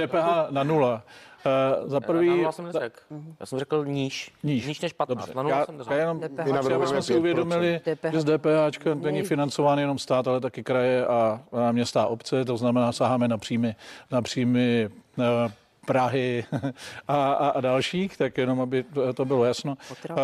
DPH 0.07 0.51
na 0.51 0.63
nula. 0.63 1.03
Uh, 1.83 1.89
za 1.89 2.01
prvý... 2.01 2.43
Na 2.43 2.53
jsem 2.53 2.65
neřekl. 2.65 3.01
Já 3.41 3.47
jsem 3.47 3.59
řekl 3.59 3.85
níž. 3.85 4.33
Níž, 4.43 4.67
níž 4.67 4.81
než 4.81 4.93
15. 4.93 5.19
Dobře. 5.19 5.37
Na 5.37 5.43
nula 5.43 5.57
já, 5.57 5.67
jsem 5.67 5.81
já 5.91 5.97
jenom 5.97 6.21
DPH, 6.21 6.89
jsme 6.89 7.03
si 7.03 7.17
uvědomili, 7.17 7.81
DPH. 7.95 8.13
že 8.13 8.21
z 8.21 8.25
DPH 8.25 8.95
není 8.95 9.23
financován 9.23 9.79
jenom 9.79 9.99
stát, 9.99 10.29
ale 10.29 10.41
taky 10.41 10.63
kraje 10.63 11.07
a, 11.07 11.41
a 11.53 11.73
města 11.73 12.03
a 12.03 12.07
obce. 12.07 12.45
To 12.45 12.57
znamená, 12.57 12.93
saháme 12.93 13.29
na 13.29 13.39
příjmy, 13.39 13.77
na 14.11 14.23
příjmy 14.23 14.91
uh, 15.17 15.25
Prahy 15.85 16.45
a, 17.09 17.33
a, 17.33 17.49
a 17.49 17.61
dalších, 17.61 18.17
tak 18.17 18.39
jenom, 18.39 18.61
aby 18.61 18.85
to 19.15 19.25
bylo 19.25 19.45
jasno. 19.45 19.77
A 20.11 20.15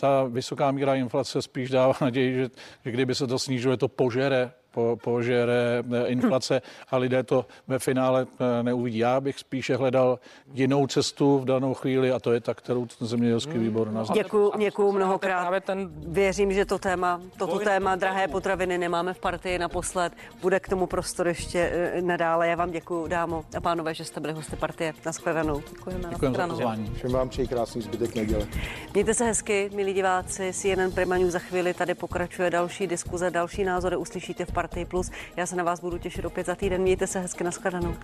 ta 0.00 0.24
vysoká 0.24 0.70
míra 0.70 0.94
inflace 0.94 1.42
spíš 1.42 1.70
dává 1.70 1.94
naději, 2.00 2.34
že, 2.34 2.48
že 2.84 2.90
kdyby 2.90 3.14
se 3.14 3.26
to 3.26 3.38
snížilo, 3.38 3.76
to 3.76 3.88
požere 3.88 4.52
po, 4.72 4.96
požere 5.04 5.84
eh, 5.92 6.06
inflace 6.06 6.62
a 6.90 6.96
lidé 6.96 7.22
to 7.22 7.46
ve 7.68 7.78
finále 7.78 8.26
eh, 8.40 8.62
neuvidí. 8.62 8.98
Já 8.98 9.20
bych 9.20 9.38
spíše 9.38 9.76
hledal 9.76 10.18
jinou 10.52 10.86
cestu 10.86 11.38
v 11.38 11.44
danou 11.44 11.74
chvíli 11.74 12.12
a 12.12 12.18
to 12.18 12.32
je 12.32 12.40
ta, 12.40 12.54
kterou 12.54 12.86
ten 12.86 13.08
zemědělský 13.08 13.52
hmm. 13.52 13.62
výbor 13.62 13.90
nazval. 13.90 14.16
Děkuji, 14.16 14.52
děkuji 14.58 14.92
mnohokrát. 14.92 15.64
Ten... 15.64 15.90
Věřím, 15.94 16.52
že 16.52 16.64
to 16.64 16.78
téma, 16.78 17.20
toto 17.38 17.58
téma 17.58 17.96
drahé 17.96 18.28
potraviny 18.28 18.78
nemáme 18.78 19.14
v 19.14 19.18
partii 19.18 19.58
naposled. 19.58 20.12
Bude 20.40 20.60
k 20.60 20.68
tomu 20.68 20.86
prostor 20.86 21.28
ještě 21.28 21.58
eh, 21.72 22.02
nadále. 22.02 22.48
Já 22.48 22.56
vám 22.56 22.70
děkuji, 22.70 23.06
dámo 23.06 23.44
a 23.56 23.60
pánové, 23.60 23.94
že 23.94 24.04
jste 24.04 24.20
byli 24.20 24.32
hosty 24.32 24.56
partie. 24.56 24.92
Naschledanou. 25.06 25.62
Děkujeme. 25.70 26.08
Děkujeme 26.10 26.38
za 26.38 26.46
pozvání. 26.46 26.92
Všem 26.94 27.12
vám 27.12 27.28
přeji 27.28 27.48
krásný 27.48 27.82
zbytek 27.82 28.14
neděle. 28.14 28.46
Mějte 28.94 29.14
se 29.14 29.24
hezky, 29.24 29.70
milí 29.74 29.92
diváci. 29.92 30.52
CNN 30.52 30.92
Prima 30.94 31.16
News 31.16 31.32
za 31.32 31.38
chvíli 31.38 31.74
tady 31.74 31.94
pokračuje 31.94 32.50
další 32.50 32.86
diskuze, 32.86 33.30
další 33.30 33.64
názory 33.64 33.96
uslyšíte 33.96 34.44
v 34.44 34.52
partii 34.52 34.61
Party 34.62 34.84
Plus. 34.84 35.10
Já 35.36 35.46
se 35.46 35.56
na 35.56 35.64
vás 35.64 35.80
budu 35.80 35.98
těšit 35.98 36.24
opět 36.24 36.46
za 36.46 36.54
týden. 36.54 36.82
Mějte 36.82 37.06
se 37.06 37.20
hezky, 37.20 37.44
nashledanou. 37.44 37.94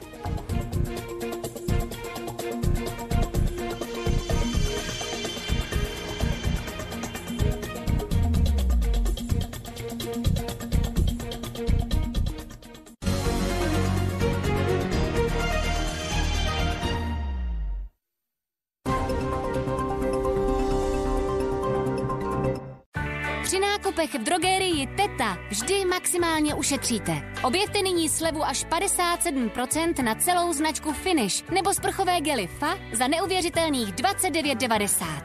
Nákupech 23.98 24.20
v 24.20 24.24
drogérii 24.24 24.86
Teta 24.86 25.38
vždy 25.50 25.84
maximálně 25.84 26.54
ušetříte. 26.54 27.34
Objevte 27.44 27.82
nyní 27.82 28.08
slevu 28.08 28.44
až 28.44 28.64
57% 28.64 30.02
na 30.02 30.14
celou 30.14 30.52
značku 30.52 30.92
Finish 30.92 31.48
nebo 31.50 31.74
sprchové 31.74 32.20
gely 32.20 32.46
FA 32.46 32.78
za 32.92 33.08
neuvěřitelných 33.08 33.88
29,90. 33.88 35.22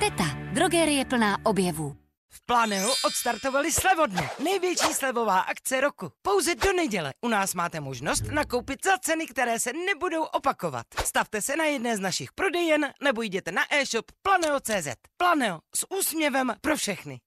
Teta, 0.00 0.24
drogérie 0.52 1.04
plná 1.04 1.38
objevů. 1.44 1.96
V 2.32 2.46
Planeu 2.46 2.90
odstartovali 3.06 3.72
slevodny. 3.72 4.28
Největší 4.44 4.94
slevová 4.94 5.40
akce 5.40 5.80
roku. 5.80 6.12
Pouze 6.22 6.54
do 6.54 6.72
neděle 6.72 7.14
u 7.20 7.28
nás 7.28 7.54
máte 7.54 7.80
možnost 7.80 8.22
nakoupit 8.30 8.84
za 8.84 8.98
ceny, 8.98 9.26
které 9.26 9.58
se 9.58 9.72
nebudou 9.72 10.22
opakovat. 10.22 10.86
Stavte 11.04 11.42
se 11.42 11.56
na 11.56 11.64
jedné 11.64 11.96
z 11.96 12.00
našich 12.00 12.32
prodejen 12.32 12.86
nebo 13.02 13.22
jděte 13.22 13.52
na 13.52 13.62
e-shop 13.74 14.04
planeo.cz. 14.22 14.88
Planeo 15.16 15.58
s 15.76 15.86
úsměvem 15.90 16.54
pro 16.60 16.76
všechny. 16.76 17.20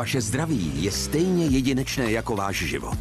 Vaše 0.00 0.20
zdraví 0.20 0.72
je 0.74 0.92
stejně 0.92 1.46
jedinečné 1.46 2.12
jako 2.12 2.36
váš 2.36 2.56
život. 2.56 2.98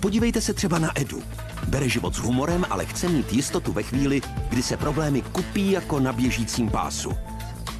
Podívejte 0.00 0.40
se 0.40 0.54
třeba 0.54 0.78
na 0.78 1.00
Edu. 1.00 1.22
Bere 1.68 1.88
život 1.88 2.14
s 2.14 2.18
humorem, 2.18 2.66
ale 2.70 2.86
chce 2.86 3.08
mít 3.08 3.32
jistotu 3.32 3.72
ve 3.72 3.82
chvíli, 3.82 4.20
kdy 4.48 4.62
se 4.62 4.76
problémy 4.76 5.22
kupí 5.22 5.70
jako 5.70 6.00
na 6.00 6.12
běžícím 6.12 6.70
pásu. 6.70 7.12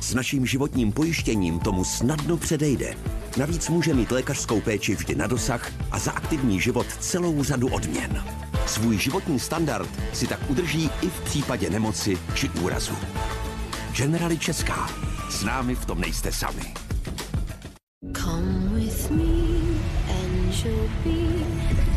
S 0.01 0.15
naším 0.15 0.47
životním 0.47 0.93
pojištěním 0.93 1.59
tomu 1.59 1.85
snadno 1.85 2.37
předejde. 2.37 2.95
Navíc 3.37 3.69
může 3.69 3.95
mít 3.95 4.11
lékařskou 4.11 4.61
péči 4.61 4.95
vždy 4.95 5.15
na 5.15 5.27
dosah 5.27 5.73
a 5.91 5.99
za 5.99 6.13
aktivní 6.13 6.61
život 6.61 6.87
celou 7.01 7.45
řadu 7.45 7.69
odměn. 7.69 8.25
Svůj 8.67 8.99
životní 8.99 9.41
standard 9.41 9.91
si 10.13 10.27
tak 10.27 10.51
udrží 10.51 10.91
i 11.03 11.09
v 11.09 11.21
případě 11.21 11.71
nemoci 11.71 12.19
či 12.35 12.49
úrazu. 12.49 12.95
Generali 13.97 14.39
Česká. 14.39 14.91
S 15.31 15.45
námi 15.45 15.75
v 15.75 15.85
tom 15.85 16.01
nejste 16.01 16.33
sami. 16.33 16.89
Come 18.15 18.73
with 18.73 19.11
me 19.11 19.77
and 20.09 20.55
you'll 20.55 20.89
be 21.05 21.45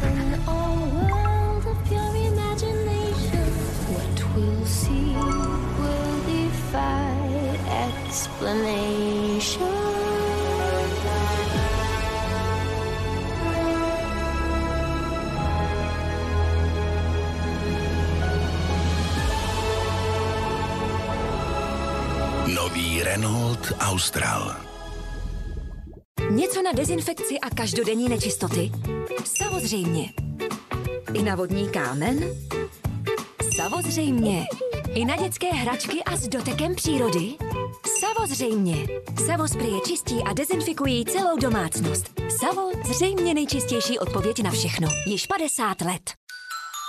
in 0.04 0.34
a 0.46 0.62
world 1.08 1.66
of 1.66 1.78
pure 1.88 2.16
imagination. 2.18 3.48
What 3.88 4.36
we'll 4.36 4.66
see 4.66 5.16
will 5.80 6.20
defy 6.28 7.08
explanation. 7.88 9.64
Nový 22.54 23.04
Renault 23.04 23.72
Austral. 23.80 24.73
Něco 26.44 26.62
na 26.62 26.72
dezinfekci 26.72 27.40
a 27.40 27.50
každodenní 27.50 28.10
nečistoty? 28.10 28.72
Samozřejmě. 29.26 30.14
I 31.14 31.22
na 31.22 31.36
vodní 31.36 31.70
kámen? 31.70 32.24
Samozřejmě. 33.56 34.46
I 34.94 35.06
na 35.06 35.16
dětské 35.16 35.48
hračky 35.48 36.04
a 36.04 36.18
s 36.18 36.28
dotekem 36.28 36.76
přírody? 36.76 37.34
Samozřejmě. 38.00 38.88
Savospray 39.26 39.82
čistí 39.88 40.24
a 40.24 40.34
dezinfikují 40.34 41.06
celou 41.06 41.38
domácnost. 41.38 42.20
Savo 42.40 42.72
zřejmě 42.94 43.34
nejčistější 43.34 44.00
odpověď 44.00 44.44
na 44.44 44.52
všechno. 44.52 44.88
Již 45.08 45.26
50 45.26 45.82
let. 45.82 46.14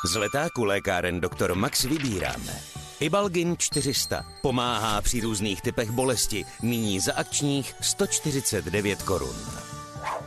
Z 0.05 0.17
letáku 0.17 0.65
lékáren 0.65 1.21
doktor 1.21 1.55
Max 1.55 1.83
vybíráme. 1.83 2.74
Ibalgin 3.05 3.57
400 3.57 4.25
pomáhá 4.43 5.01
při 5.01 5.21
různých 5.21 5.63
typech 5.63 5.91
bolesti, 5.91 6.45
nyní 6.63 7.01
za 7.01 7.13
akčních 7.15 7.75
149 7.81 9.03
korun. 9.03 9.37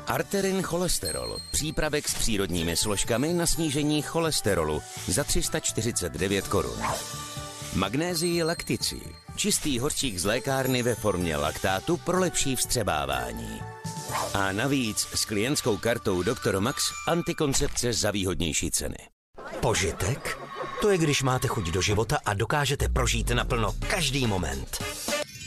Arterin 0.08 0.62
cholesterol, 0.62 1.38
přípravek 1.52 2.10
s 2.10 2.14
přírodními 2.14 2.78
složkami 2.78 3.34
na 3.34 3.48
snížení 3.48 4.02
cholesterolu 4.02 4.82
za 5.08 5.24
349 5.24 6.48
korun. 6.48 6.82
Magnézii 7.76 8.44
laktici, 8.44 9.02
čistý 9.36 9.80
horčík 9.80 10.18
z 10.18 10.26
lékárny 10.26 10.84
ve 10.84 10.96
formě 10.96 11.38
laktátu 11.38 11.98
pro 11.98 12.20
lepší 12.20 12.56
vstřebávání. 12.56 13.62
A 14.34 14.52
navíc 14.52 15.08
s 15.16 15.26
klientskou 15.26 15.78
kartou 15.78 16.24
Dr. 16.24 16.60
Max 16.60 16.84
antikoncepce 17.08 17.94
za 17.94 18.12
výhodnější 18.12 18.72
ceny. 18.72 18.98
Požitek? 19.62 20.47
To 20.82 20.90
je, 20.90 20.98
když 20.98 21.24
máte 21.24 21.48
chuť 21.48 21.72
do 21.72 21.82
života 21.82 22.18
a 22.26 22.34
dokážete 22.34 22.90
prožít 22.90 23.30
naplno 23.30 23.76
každý 23.88 24.28
moment. 24.28 24.84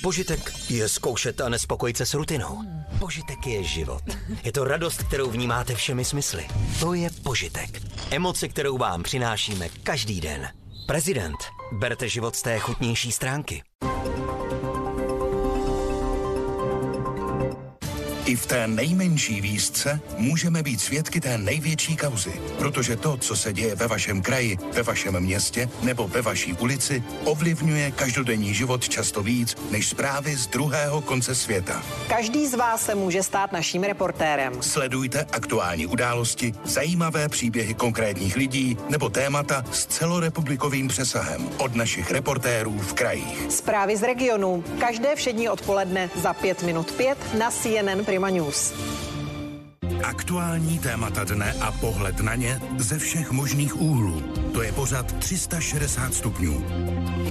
Požitek 0.03 0.53
je 0.69 0.89
zkoušet 0.89 1.41
a 1.41 1.49
nespokojit 1.49 1.97
se 1.97 2.07
s 2.07 2.15
rutinou. 2.15 2.63
Požitek 2.99 3.47
je 3.47 3.65
život. 3.65 4.03
Je 4.45 4.53
to 4.53 4.65
radost, 4.65 5.03
kterou 5.03 5.31
vnímáte 5.31 5.75
všemi 5.75 6.05
smysly. 6.05 6.47
To 6.81 6.95
je 6.95 7.11
požitek. 7.23 7.83
Emoce, 8.11 8.49
kterou 8.49 8.79
vám 8.79 9.03
přinášíme 9.03 9.69
každý 9.83 10.21
den. 10.21 10.49
Prezident. 10.87 11.37
Berte 11.73 12.09
život 12.09 12.37
z 12.37 12.43
té 12.43 12.59
chutnější 12.59 13.13
stránky. 13.13 13.63
I 18.31 18.37
v 18.37 18.47
té 18.47 18.67
nejmenší 18.67 19.41
výzce 19.41 20.01
můžeme 20.17 20.63
být 20.63 20.81
svědky 20.81 21.21
té 21.21 21.39
největší 21.39 21.97
kauzy, 21.97 22.33
protože 22.59 22.97
to, 22.97 23.17
co 23.17 23.37
se 23.37 23.53
děje 23.53 23.75
ve 23.75 23.87
vašem 23.87 24.23
kraji, 24.23 24.59
ve 24.73 24.83
vašem 24.83 25.21
městě 25.21 25.69
nebo 25.83 26.09
ve 26.09 26.23
vaší 26.23 26.53
ulici, 26.53 27.03
ovlivňuje 27.25 27.91
každodenní 27.91 28.55
život 28.55 28.89
často 28.89 29.23
víc 29.23 29.57
než 29.71 29.89
zprávy 29.89 30.37
z 30.37 30.47
druhého 30.47 31.01
konce 31.01 31.35
světa. 31.35 31.83
Každý 32.09 32.47
z 32.47 32.55
vás 32.55 32.85
se 32.85 32.95
může 32.95 33.23
stát 33.23 33.53
naším 33.53 33.83
reportérem. 33.83 34.53
Sledujte 34.61 35.27
aktuální 35.33 35.87
události, 35.87 36.55
zajímavé 36.65 37.29
příběhy 37.29 37.75
konkrétních 37.75 38.37
lidí 38.37 38.77
nebo 38.89 39.09
témata 39.09 39.65
s 39.73 39.87
celorepublikovým 39.87 40.89
přesahem 40.89 41.49
od 41.59 41.75
našich 41.75 42.11
reportérů 42.11 42.79
v 42.79 42.93
krajích. 42.93 43.47
Zprávy 43.49 43.97
z 43.97 44.03
regionu. 44.03 44.65
Každé 44.79 45.17
všední 45.17 45.49
odpoledne 45.49 46.11
za 46.23 46.33
5 46.35 46.63
minut 46.63 46.93
5 46.93 47.19
na 47.39 47.51
CNN 47.51 48.05
Prima 48.05 48.20
News. 48.29 49.20
Aktuální 50.05 50.79
témata 50.79 51.25
dne 51.25 51.53
a 51.61 51.73
pohled 51.73 52.21
na 52.21 52.35
ně 52.35 52.61
ze 52.79 52.99
všech 52.99 53.31
možných 53.31 53.81
úhlů. 53.81 54.21
To 54.53 54.63
je 54.63 54.73
pořad 54.73 55.13
360 55.19 56.15
stupňů. 56.15 56.65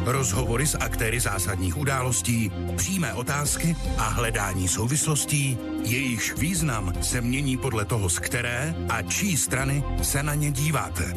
Rozhovory 0.05 0.68
s 0.68 0.78
aktéry 0.78 1.20
zásadních 1.20 1.78
událostí, 1.78 2.51
přímé 2.76 3.14
otázky 3.14 3.76
a 3.97 4.03
hledání 4.03 4.68
souvislostí, 4.68 5.57
jejichž 5.84 6.34
význam 6.38 6.93
se 7.01 7.22
mění 7.22 7.57
podle 7.57 7.86
toho, 7.86 8.10
z 8.10 8.20
které 8.20 8.76
a 8.89 9.01
čí 9.01 9.38
strany 9.38 9.84
se 10.01 10.24
na 10.24 10.36
ně 10.36 10.51
díváte. 10.51 11.14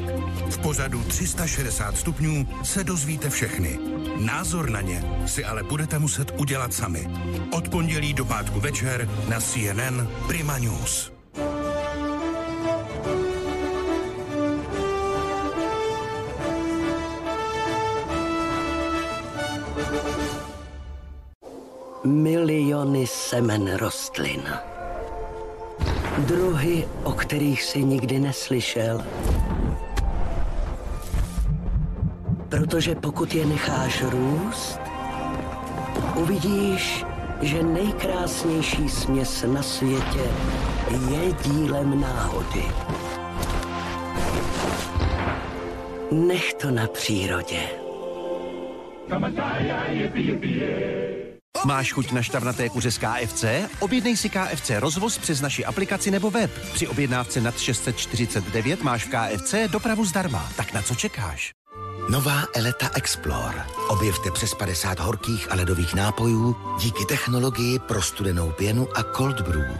V 0.50 0.58
pořadu 0.58 1.04
360 1.04 1.96
stupňů 1.96 2.48
se 2.64 2.84
dozvíte 2.84 3.30
všechny. 3.30 3.78
Názor 4.18 4.70
na 4.70 4.80
ně 4.80 5.04
si 5.26 5.44
ale 5.44 5.62
budete 5.62 5.98
muset 5.98 6.32
udělat 6.36 6.74
sami. 6.74 7.08
Od 7.52 7.68
pondělí 7.68 8.14
do 8.14 8.24
pátku 8.24 8.60
večer 8.60 9.08
na 9.28 9.40
CNN 9.40 10.08
Prima 10.26 10.58
News. 10.58 11.11
Miliony 22.04 23.06
semen 23.06 23.76
rostlin. 23.76 24.42
Druhy, 26.18 26.88
o 27.04 27.12
kterých 27.12 27.62
si 27.62 27.84
nikdy 27.84 28.18
neslyšel. 28.18 29.04
Protože 32.48 32.94
pokud 32.94 33.34
je 33.34 33.46
necháš 33.46 34.02
růst, 34.02 34.80
uvidíš, 36.16 37.04
že 37.42 37.62
nejkrásnější 37.62 38.88
směs 38.88 39.44
na 39.48 39.62
světě 39.62 40.24
je 41.10 41.32
dílem 41.32 42.00
náhody. 42.00 42.64
Nech 46.10 46.54
to 46.54 46.70
na 46.70 46.86
přírodě. 46.86 47.60
Máš 51.62 51.94
chuť 51.94 52.10
na 52.12 52.22
šťavnaté 52.22 52.68
kuře 52.68 52.90
z 52.90 52.98
KFC? 52.98 53.44
Objednej 53.78 54.16
si 54.16 54.28
KFC 54.28 54.70
rozvoz 54.82 55.18
přes 55.18 55.40
naši 55.40 55.64
aplikaci 55.64 56.10
nebo 56.10 56.30
web. 56.30 56.50
Při 56.74 56.88
objednávce 56.88 57.40
nad 57.40 57.58
649 57.58 58.82
máš 58.82 59.04
v 59.04 59.10
KFC 59.10 59.54
dopravu 59.70 60.04
zdarma. 60.04 60.48
Tak 60.56 60.72
na 60.72 60.82
co 60.82 60.94
čekáš? 60.94 61.52
Nová 62.10 62.42
Eleta 62.54 62.90
Explore. 62.94 63.64
Objevte 63.88 64.30
přes 64.30 64.54
50 64.54 64.98
horkých 65.00 65.52
a 65.52 65.54
ledových 65.54 65.94
nápojů 65.94 66.56
díky 66.78 67.04
technologii 67.04 67.78
pro 67.78 68.02
studenou 68.02 68.50
pěnu 68.50 68.88
a 68.98 69.02
cold 69.02 69.40
brew. 69.40 69.76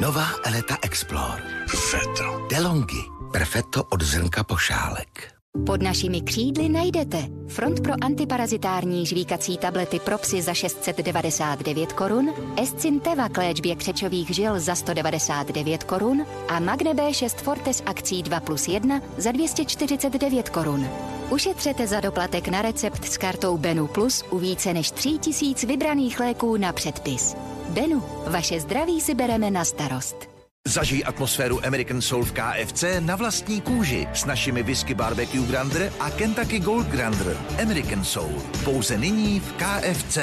Nová 0.00 0.28
Eleta 0.44 0.76
Explore. 0.82 1.42
Perfetto. 1.70 2.46
DeLonghi. 2.50 3.04
Perfetto 3.32 3.84
od 3.84 4.02
zrnka 4.02 4.44
pošálek. 4.44 5.37
Pod 5.66 5.82
našimi 5.82 6.20
křídly 6.20 6.68
najdete 6.68 7.24
front 7.48 7.80
pro 7.80 7.94
antiparazitární 8.00 9.06
žvíkací 9.06 9.58
tablety 9.58 10.00
pro 10.00 10.18
psy 10.18 10.42
za 10.42 10.54
699 10.54 11.92
korun, 11.92 12.34
Escinteva 12.62 13.28
k 13.28 13.36
léčbě 13.36 13.76
křečových 13.76 14.30
žil 14.30 14.60
za 14.60 14.74
199 14.74 15.84
korun 15.84 16.26
a 16.48 16.60
Magne 16.60 16.94
B6 16.94 17.42
Forte 17.42 17.74
s 17.74 17.82
akcí 17.86 18.22
2 18.22 18.40
plus 18.40 18.68
1 18.68 19.00
za 19.16 19.32
249 19.32 20.48
korun. 20.48 20.88
Ušetřete 21.30 21.86
za 21.86 22.00
doplatek 22.00 22.48
na 22.48 22.62
recept 22.62 23.04
s 23.04 23.16
kartou 23.16 23.58
Benu 23.58 23.86
Plus 23.86 24.24
u 24.30 24.38
více 24.38 24.74
než 24.74 24.90
3000 24.90 25.66
vybraných 25.66 26.20
léků 26.20 26.56
na 26.56 26.72
předpis. 26.72 27.36
Benu, 27.68 28.02
vaše 28.26 28.60
zdraví 28.60 29.00
si 29.00 29.14
bereme 29.14 29.50
na 29.50 29.64
starost. 29.64 30.37
Zažij 30.68 31.02
atmosféru 31.06 31.66
American 31.66 32.02
Soul 32.02 32.24
v 32.24 32.32
KFC 32.32 32.84
na 33.00 33.16
vlastní 33.16 33.60
kůži 33.60 34.08
s 34.14 34.24
našimi 34.24 34.62
whisky 34.62 34.94
barbecue 34.94 35.46
Grander 35.46 35.92
a 36.00 36.10
Kentucky 36.10 36.58
Gold 36.58 36.86
Grander. 36.86 37.36
American 37.62 38.04
Soul. 38.04 38.42
Pouze 38.64 38.98
nyní 38.98 39.40
v 39.40 39.52
KFC. 39.52 40.18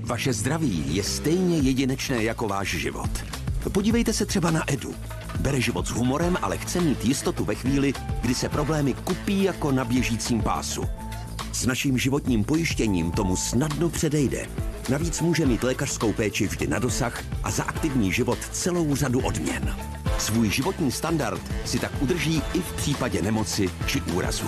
Vaše 0.00 0.32
zdraví 0.32 0.84
je 0.96 1.02
stejně 1.02 1.58
jedinečné 1.58 2.22
jako 2.22 2.48
váš 2.48 2.68
život. 2.68 3.10
Podívejte 3.72 4.12
se 4.12 4.26
třeba 4.26 4.50
na 4.50 4.72
Edu. 4.72 4.94
Bere 5.40 5.60
život 5.60 5.86
s 5.86 5.90
humorem, 5.90 6.38
ale 6.42 6.58
chce 6.58 6.80
mít 6.80 7.04
jistotu 7.04 7.44
ve 7.44 7.54
chvíli, 7.54 7.92
kdy 8.20 8.34
se 8.34 8.48
problémy 8.48 8.94
kupí 8.94 9.42
jako 9.42 9.72
na 9.72 9.84
běžícím 9.84 10.42
pásu. 10.42 10.84
S 11.52 11.66
naším 11.66 11.98
životním 11.98 12.44
pojištěním 12.44 13.10
tomu 13.10 13.36
snadno 13.36 13.88
předejde. 13.88 14.46
Navíc 14.88 15.20
může 15.20 15.46
mít 15.46 15.62
lékařskou 15.62 16.12
péči 16.12 16.46
vždy 16.46 16.66
na 16.66 16.78
dosah 16.78 17.24
a 17.42 17.50
za 17.50 17.64
aktivní 17.64 18.12
život 18.12 18.38
celou 18.52 18.96
řadu 18.96 19.20
odměn. 19.20 19.76
Svůj 20.18 20.50
životní 20.50 20.92
standard 20.92 21.42
si 21.64 21.78
tak 21.78 22.02
udrží 22.02 22.42
i 22.54 22.60
v 22.60 22.72
případě 22.72 23.22
nemoci 23.22 23.70
či 23.86 24.00
úrazu. 24.00 24.46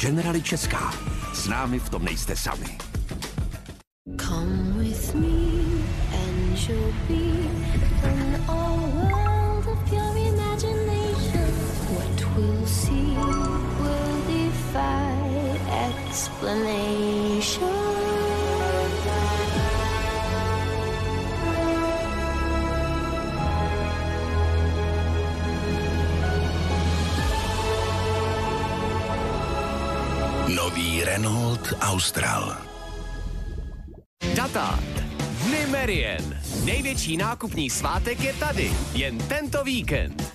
Generali 0.00 0.42
Česká. 0.42 0.94
S 1.34 1.48
námi 1.48 1.78
v 1.78 1.88
tom 1.88 2.04
nejste 2.04 2.36
sami. 2.36 2.78
Renault 31.64 31.82
Austral. 31.82 32.56
Datát. 34.34 34.80
Dny 35.46 35.66
Merien. 35.66 36.40
Největší 36.64 37.16
nákupní 37.16 37.70
svátek 37.70 38.20
je 38.20 38.32
tady. 38.32 38.72
Jen 38.92 39.18
tento 39.18 39.64
víkend. 39.64 40.34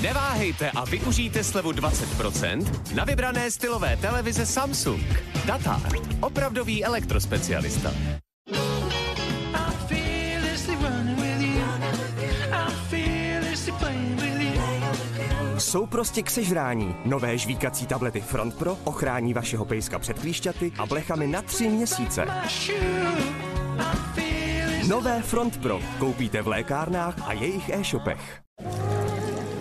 Neváhejte 0.00 0.70
a 0.70 0.84
využijte 0.84 1.44
slevu 1.44 1.72
20% 1.72 2.94
na 2.94 3.04
vybrané 3.04 3.50
stylové 3.50 3.96
televize 3.96 4.46
Samsung. 4.46 5.24
Datár. 5.46 5.92
Opravdový 6.20 6.84
elektrospecialista. 6.84 7.92
Jsou 15.70 15.86
prostě 15.86 16.22
k 16.22 16.30
sežrání. 16.30 16.96
Nové 17.04 17.38
žvíkací 17.38 17.86
tablety 17.86 18.20
Front 18.20 18.54
Pro 18.54 18.78
ochrání 18.84 19.34
vašeho 19.34 19.64
pejska 19.64 19.98
před 19.98 20.18
klíšťaty 20.18 20.72
a 20.78 20.86
blechami 20.86 21.26
na 21.26 21.42
tři 21.42 21.68
měsíce. 21.68 22.26
Nové 24.88 25.22
Front 25.22 25.56
Pro 25.62 25.80
koupíte 25.98 26.42
v 26.42 26.48
lékárnách 26.48 27.28
a 27.28 27.32
jejich 27.32 27.68
e-shopech. 27.68 28.40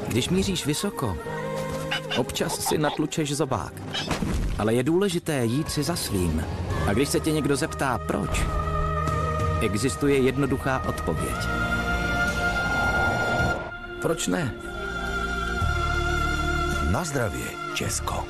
Když 0.08 0.30
míříš 0.30 0.66
vysoko, 0.66 1.18
občas 2.18 2.60
si 2.60 2.78
natlučeš 2.78 3.36
zobák. 3.36 3.74
Ale 4.58 4.74
je 4.74 4.84
důležité 4.84 5.46
jít 5.46 5.72
si 5.72 5.84
za 5.84 5.96
svým. 5.96 6.46
A 6.88 6.94
když 6.94 7.10
se 7.10 7.20
tě 7.20 7.32
někdo 7.32 7.56
zeptá, 7.56 7.98
proč, 7.98 8.42
existuje 9.62 10.18
jednoduchá 10.18 10.84
odpověď. 10.88 11.38
Proč 14.02 14.28
ne? 14.28 14.69
Na 16.92 17.04
zdravě, 17.04 17.46
Česko. 17.74 18.26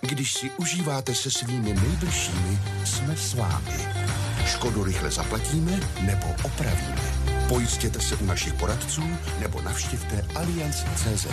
Když 0.00 0.32
si 0.32 0.50
užíváte 0.50 1.14
se 1.14 1.30
svými 1.30 1.74
nejbližšími, 1.74 2.58
jsme 2.84 3.16
s 3.16 3.34
vámi. 3.34 3.88
Škodu 4.46 4.84
rychle 4.84 5.10
zaplatíme 5.10 5.80
nebo 6.00 6.26
opravíme. 6.44 7.02
Pojistěte 7.48 8.00
se 8.00 8.16
u 8.16 8.24
našich 8.24 8.54
poradců 8.54 9.02
nebo 9.40 9.62
navštivte 9.62 10.24
Allianz.cz. 10.34 11.26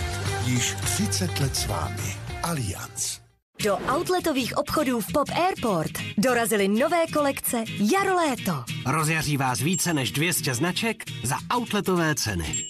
Již 0.45 0.75
30 0.83 1.39
let 1.39 1.55
s 1.55 1.65
vámi. 1.65 2.15
Allianz. 2.43 3.19
Do 3.63 3.77
outletových 3.95 4.57
obchodů 4.57 5.01
v 5.01 5.13
Pop 5.13 5.29
Airport 5.29 5.91
dorazily 6.17 6.67
nové 6.67 7.07
kolekce 7.13 7.63
Jaro 7.93 8.15
Léto. 8.15 8.63
Rozjaří 8.85 9.37
vás 9.37 9.59
více 9.59 9.93
než 9.93 10.11
200 10.11 10.53
značek 10.53 11.03
za 11.23 11.35
outletové 11.55 12.15
ceny. 12.15 12.65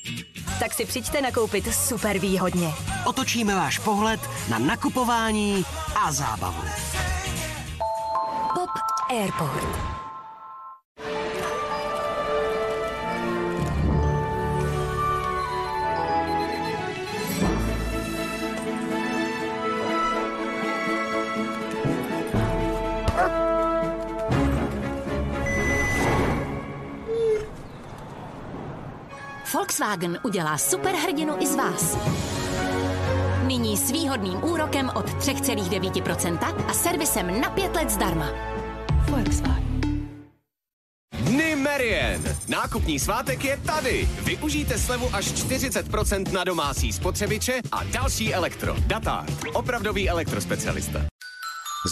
Tak 0.60 0.74
si 0.74 0.86
přijďte 0.86 1.22
nakoupit 1.22 1.74
super 1.74 2.20
výhodně. 2.20 2.74
Otočíme 3.06 3.56
váš 3.56 3.80
pohled 3.80 4.20
na 4.50 4.60
nakupování 4.60 5.66
a 5.96 6.12
zábavu. 6.12 6.62
Pop 8.54 8.70
Airport. 9.10 10.03
Volkswagen 29.64 30.20
udělá 30.24 30.58
superhrdinu 30.58 31.34
i 31.40 31.48
z 31.48 31.56
vás. 31.56 31.98
Nyní 33.48 33.78
s 33.78 33.92
výhodným 33.92 34.44
úrokem 34.44 34.92
od 34.96 35.10
3,9% 35.10 36.66
a 36.68 36.74
servisem 36.74 37.42
na 37.42 37.50
5 37.50 37.76
let 37.76 37.90
zdarma. 37.90 38.30
Volkswagen. 39.10 39.82
Dny 41.20 41.56
Merien. 41.56 42.38
Nákupní 42.48 43.00
svátek 43.00 43.44
je 43.44 43.58
tady. 43.58 44.10
Využijte 44.24 44.80
slevu 44.80 45.10
až 45.14 45.26
40% 45.26 46.32
na 46.32 46.44
domácí 46.44 46.94
spotřebiče 46.94 47.62
a 47.72 47.84
další 47.84 48.34
elektro. 48.34 48.76
Datard. 48.88 49.34
Opravdový 49.54 50.10
elektrospecialista. 50.10 51.00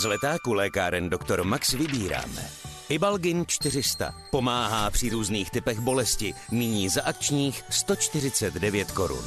Z 0.02 0.06
letáku 0.06 0.54
lékáren 0.54 1.10
Dr. 1.10 1.44
Max 1.44 1.72
vybíráme. 1.72 2.71
Ibalgin 2.92 3.46
400 3.48 4.16
pomáhá 4.32 4.90
při 4.90 5.10
různých 5.10 5.52
typech 5.52 5.80
bolesti, 5.80 6.34
nyní 6.52 6.90
za 6.90 7.02
akčních 7.04 7.64
149 7.70 8.92
korun. 8.92 9.26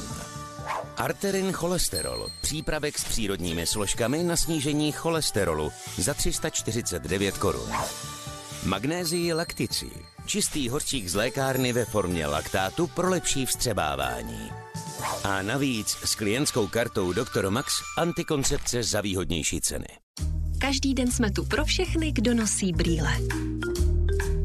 Arterin 0.97 1.51
cholesterol, 1.51 2.27
přípravek 2.41 2.99
s 2.99 3.03
přírodními 3.03 3.67
složkami 3.67 4.23
na 4.23 4.37
snížení 4.37 4.91
cholesterolu 4.91 5.71
za 5.97 6.13
349 6.13 7.37
korun. 7.37 7.71
Magnézii 8.65 9.33
laktici, 9.33 9.91
čistý 10.25 10.69
horčík 10.69 11.07
z 11.07 11.15
lékárny 11.15 11.73
ve 11.73 11.85
formě 11.85 12.27
laktátu 12.27 12.87
pro 12.87 13.09
lepší 13.09 13.45
vstřebávání. 13.45 14.51
A 15.23 15.41
navíc 15.41 15.97
s 16.05 16.15
klientskou 16.15 16.67
kartou 16.67 17.13
Dr. 17.13 17.49
Max 17.49 17.73
antikoncepce 17.97 18.83
za 18.83 19.01
výhodnější 19.01 19.61
ceny. 19.61 20.04
Každý 20.65 20.93
den 20.93 21.11
jsme 21.11 21.31
tu 21.31 21.45
pro 21.45 21.65
všechny, 21.65 22.11
kdo 22.11 22.33
nosí 22.33 22.73
brýle. 22.73 23.17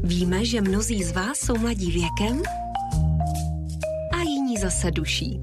Víme, 0.03 0.45
že 0.45 0.61
mnozí 0.61 1.03
z 1.03 1.11
vás 1.11 1.37
jsou 1.37 1.57
mladí 1.57 1.91
věkem 1.91 2.41
a 4.11 4.21
jiní 4.21 4.57
zase 4.57 4.91
duší. 4.91 5.41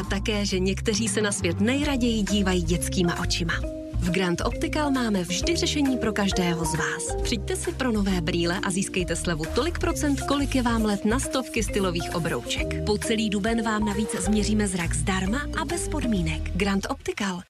A 0.00 0.02
také, 0.10 0.46
že 0.46 0.58
někteří 0.58 1.08
se 1.08 1.20
na 1.20 1.32
svět 1.32 1.60
nejraději 1.60 2.22
dívají 2.22 2.62
dětskýma 2.62 3.20
očima. 3.20 3.54
V 3.94 4.10
Grand 4.10 4.40
Optical 4.40 4.90
máme 4.90 5.22
vždy 5.22 5.56
řešení 5.56 5.96
pro 5.96 6.12
každého 6.12 6.64
z 6.64 6.74
vás. 6.74 7.22
Přijďte 7.22 7.56
si 7.56 7.72
pro 7.72 7.92
nové 7.92 8.20
brýle 8.20 8.60
a 8.62 8.70
získejte 8.70 9.16
slevu 9.16 9.44
tolik 9.54 9.78
procent, 9.78 10.20
kolik 10.20 10.54
je 10.54 10.62
vám 10.62 10.84
let 10.84 11.04
na 11.04 11.18
stovky 11.18 11.62
stylových 11.62 12.14
obrouček. 12.14 12.84
Po 12.86 12.98
celý 12.98 13.30
duben 13.30 13.62
vám 13.62 13.84
navíc 13.84 14.10
změříme 14.20 14.68
zrak 14.68 14.94
zdarma 14.94 15.40
a 15.60 15.64
bez 15.64 15.88
podmínek. 15.88 16.42
Grand 16.56 16.86
Optical. 16.90 17.42